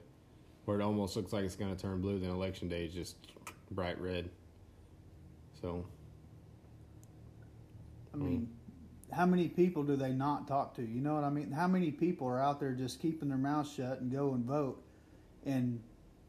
where 0.64 0.80
it 0.80 0.82
almost 0.82 1.16
looks 1.16 1.32
like 1.32 1.44
it's 1.44 1.56
gonna 1.56 1.76
turn 1.76 2.00
blue. 2.00 2.18
Then 2.18 2.30
election 2.30 2.68
day 2.68 2.84
is 2.86 2.94
just 2.94 3.16
bright 3.70 4.00
red. 4.00 4.30
So 5.60 5.84
I 8.14 8.16
mean, 8.16 8.48
hmm. 9.10 9.14
how 9.14 9.26
many 9.26 9.48
people 9.48 9.82
do 9.82 9.96
they 9.96 10.12
not 10.12 10.48
talk 10.48 10.74
to? 10.76 10.82
You 10.82 11.00
know 11.00 11.14
what 11.14 11.24
I 11.24 11.30
mean? 11.30 11.50
How 11.52 11.66
many 11.68 11.90
people 11.90 12.26
are 12.26 12.42
out 12.42 12.60
there 12.60 12.72
just 12.72 13.00
keeping 13.00 13.28
their 13.28 13.38
mouths 13.38 13.72
shut 13.72 14.00
and 14.00 14.10
go 14.10 14.34
and 14.34 14.44
vote, 14.44 14.82
and 15.44 15.80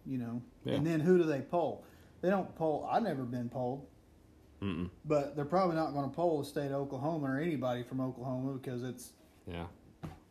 you 0.06 0.18
know, 0.18 0.42
Yeah. 0.66 0.76
and 0.76 0.86
then 0.86 1.00
who 1.00 1.18
do 1.18 1.24
they 1.24 1.42
poll? 1.42 1.86
They 2.22 2.30
don't 2.30 2.54
poll. 2.56 2.88
I've 2.92 3.04
never 3.04 3.24
been 3.24 3.50
polled, 3.50 3.86
Mm-mm. 4.62 4.90
but 5.06 5.36
they're 5.36 5.46
probably 5.46 5.76
not 5.76 5.94
going 5.94 6.10
to 6.10 6.16
poll 6.16 6.40
the 6.40 6.46
state 6.46 6.68
of 6.68 6.74
Oklahoma 6.74 7.28
or 7.28 7.40
anybody 7.40 7.84
from 7.84 8.02
Oklahoma 8.02 8.54
because 8.54 8.84
it's 8.84 9.14
Yeah. 9.48 9.68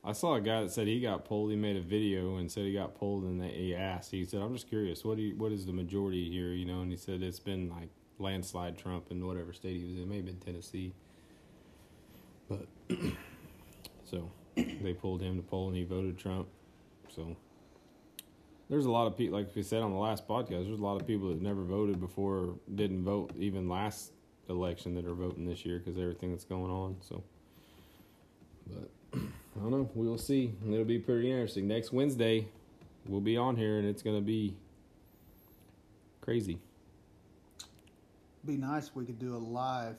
I 0.05 0.13
saw 0.13 0.35
a 0.35 0.41
guy 0.41 0.63
that 0.63 0.71
said 0.71 0.87
he 0.87 1.01
got 1.01 1.25
pulled. 1.25 1.51
He 1.51 1.57
made 1.57 1.77
a 1.77 1.83
video 1.83 2.37
and 2.37 2.51
said 2.51 2.65
he 2.65 2.73
got 2.73 2.95
pulled, 2.95 3.25
and 3.25 3.43
they, 3.43 3.49
he 3.49 3.75
asked. 3.75 4.11
He 4.11 4.25
said, 4.25 4.41
"I'm 4.41 4.55
just 4.55 4.69
curious. 4.69 5.05
What 5.05 5.17
do 5.17 5.23
you, 5.23 5.37
what 5.37 5.53
is 5.53 5.67
the 5.67 5.73
majority 5.73 6.31
here? 6.31 6.53
You 6.53 6.65
know?" 6.65 6.81
And 6.81 6.91
he 6.91 6.97
said 6.97 7.23
it's 7.23 7.41
been 7.41 7.69
like 7.69 7.89
landslide 8.19 8.79
Trump 8.79 9.11
in 9.11 9.27
whatever 9.27 9.53
state 9.53 9.81
he 9.81 9.85
was 9.85 9.97
in. 9.97 10.03
It 10.05 10.09
may 10.09 10.17
have 10.17 10.25
been 10.25 10.39
Tennessee, 10.39 10.95
but 12.49 12.67
so 14.05 14.31
they 14.55 14.95
pulled 14.95 15.21
him 15.21 15.37
to 15.37 15.43
poll, 15.43 15.69
and 15.69 15.77
he 15.77 15.85
voted 15.85 16.17
Trump. 16.17 16.49
So 17.15 17.37
there's 18.71 18.87
a 18.87 18.91
lot 18.91 19.07
of 19.07 19.17
people, 19.17 19.37
like 19.39 19.55
we 19.55 19.63
said 19.63 19.83
on 19.83 19.93
the 19.93 19.99
last 19.99 20.27
podcast. 20.29 20.67
There's 20.67 20.81
a 20.81 20.85
lot 20.85 21.01
of 21.01 21.07
people 21.07 21.29
that 21.29 21.43
never 21.43 21.65
voted 21.65 22.01
before, 22.01 22.55
didn't 22.75 23.03
vote 23.03 23.33
even 23.37 23.69
last 23.69 24.13
election 24.49 24.95
that 24.95 25.07
are 25.07 25.15
voting 25.15 25.47
this 25.47 25.65
year 25.65 25.79
because 25.79 25.99
everything 25.99 26.31
that's 26.31 26.45
going 26.45 26.71
on. 26.71 26.97
So, 27.01 27.23
but. 28.67 29.21
I 29.57 29.61
don't 29.61 29.73
know. 29.73 29.91
We'll 29.95 30.19
see. 30.19 30.53
It'll 30.71 30.85
be 30.85 31.01
pretty 31.01 31.33
interesting. 31.33 31.67
Next 31.67 31.93
Wednesday, 31.93 32.47
we'll 33.09 33.21
be 33.21 33.37
on 33.37 33.57
here, 33.57 33.79
and 33.79 33.89
it's 33.89 34.03
going 34.03 34.15
to 34.15 34.23
be 34.23 34.55
crazy 36.21 36.61
be 38.49 38.57
nice 38.57 38.89
if 38.89 38.97
we 38.97 39.05
could 39.05 39.19
do 39.19 39.37
a 39.37 39.39
live 39.39 39.97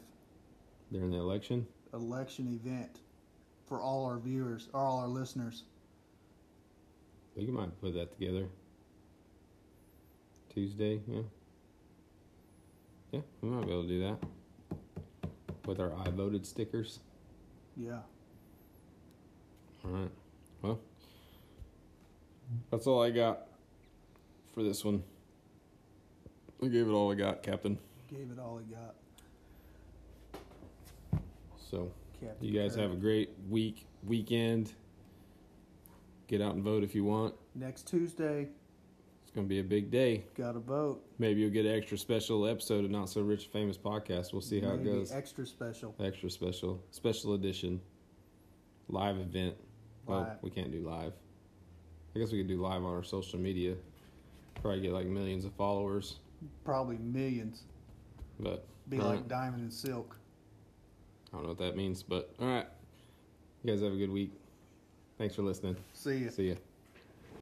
during 0.91 1.11
the 1.11 1.17
election. 1.17 1.67
election 1.93 2.47
event 2.47 2.99
for 3.67 3.79
all 3.79 4.05
our 4.05 4.17
viewers, 4.17 4.69
or 4.73 4.81
all 4.81 4.99
our 4.99 5.07
listeners. 5.07 5.63
We 7.35 7.45
might 7.45 7.79
put 7.79 7.93
that 7.93 8.11
together. 8.11 8.47
Tuesday, 10.51 10.99
yeah. 11.07 11.21
Yeah, 13.11 13.19
we 13.41 13.49
might 13.49 13.65
be 13.67 13.71
able 13.71 13.83
to 13.83 13.87
do 13.87 13.99
that 14.01 14.17
with 15.69 15.79
our 15.79 15.93
I 16.03 16.09
voted 16.09 16.45
stickers. 16.45 16.99
Yeah. 17.77 17.99
All 19.85 19.91
right. 19.91 20.11
Well, 20.63 20.79
that's 22.71 22.87
all 22.87 23.01
I 23.03 23.11
got 23.11 23.47
for 24.53 24.63
this 24.63 24.83
one. 24.83 25.03
I 26.61 26.67
gave 26.67 26.87
it 26.87 26.91
all 26.91 27.11
I 27.11 27.15
got, 27.15 27.43
Captain. 27.43 27.77
Gave 28.09 28.31
it 28.31 28.39
all 28.39 28.57
he 28.57 28.73
got. 28.73 28.95
So. 31.57 31.91
Captain 32.19 32.45
You 32.47 32.59
guys 32.59 32.73
Kirk. 32.75 32.81
have 32.81 32.91
a 32.91 32.95
great 32.97 33.29
week, 33.47 33.85
weekend. 34.03 34.73
Get 36.27 36.41
out 36.41 36.55
and 36.55 36.63
vote 36.63 36.83
if 36.83 36.93
you 36.93 37.05
want. 37.05 37.33
next 37.55 37.87
Tuesday. 37.87 38.47
Going 39.39 39.47
to 39.47 39.55
be 39.55 39.59
a 39.61 39.63
big 39.63 39.89
day. 39.89 40.25
Got 40.35 40.51
to 40.51 40.59
vote. 40.59 41.01
Maybe 41.17 41.39
you'll 41.39 41.49
get 41.49 41.65
an 41.65 41.73
extra 41.73 41.97
special 41.97 42.45
episode 42.45 42.83
of 42.83 42.91
Not 42.91 43.07
So 43.09 43.21
Rich 43.21 43.47
Famous 43.53 43.77
podcast. 43.77 44.33
We'll 44.33 44.41
see 44.41 44.59
how 44.59 44.71
it 44.71 44.83
goes. 44.83 45.13
Extra 45.13 45.45
special. 45.45 45.95
Extra 45.97 46.29
special, 46.29 46.83
special 46.91 47.35
edition, 47.35 47.79
live 48.89 49.15
event. 49.17 49.55
Well, 50.05 50.29
we 50.41 50.49
can't 50.49 50.73
do 50.73 50.81
live. 50.85 51.13
I 52.13 52.19
guess 52.19 52.33
we 52.33 52.39
could 52.39 52.49
do 52.49 52.61
live 52.61 52.83
on 52.83 52.93
our 52.93 53.01
social 53.01 53.39
media. 53.39 53.75
Probably 54.61 54.81
get 54.81 54.91
like 54.91 55.05
millions 55.05 55.45
of 55.45 55.53
followers, 55.53 56.17
Probably 56.65 56.97
millions. 56.97 57.63
but 58.41 58.67
Be 58.89 58.97
like 58.97 59.19
right. 59.19 59.27
diamond 59.29 59.61
and 59.61 59.71
silk. 59.71 60.17
I 61.31 61.37
don't 61.37 61.43
know 61.43 61.49
what 61.49 61.59
that 61.59 61.77
means. 61.77 62.03
But 62.03 62.29
all 62.41 62.47
right, 62.49 62.67
you 63.63 63.71
guys 63.71 63.81
have 63.83 63.93
a 63.93 63.97
good 63.97 64.11
week. 64.11 64.33
Thanks 65.17 65.33
for 65.33 65.43
listening. 65.43 65.77
See 65.93 66.25
ya. 66.25 66.29
See 66.29 66.49
ya. 66.49 66.55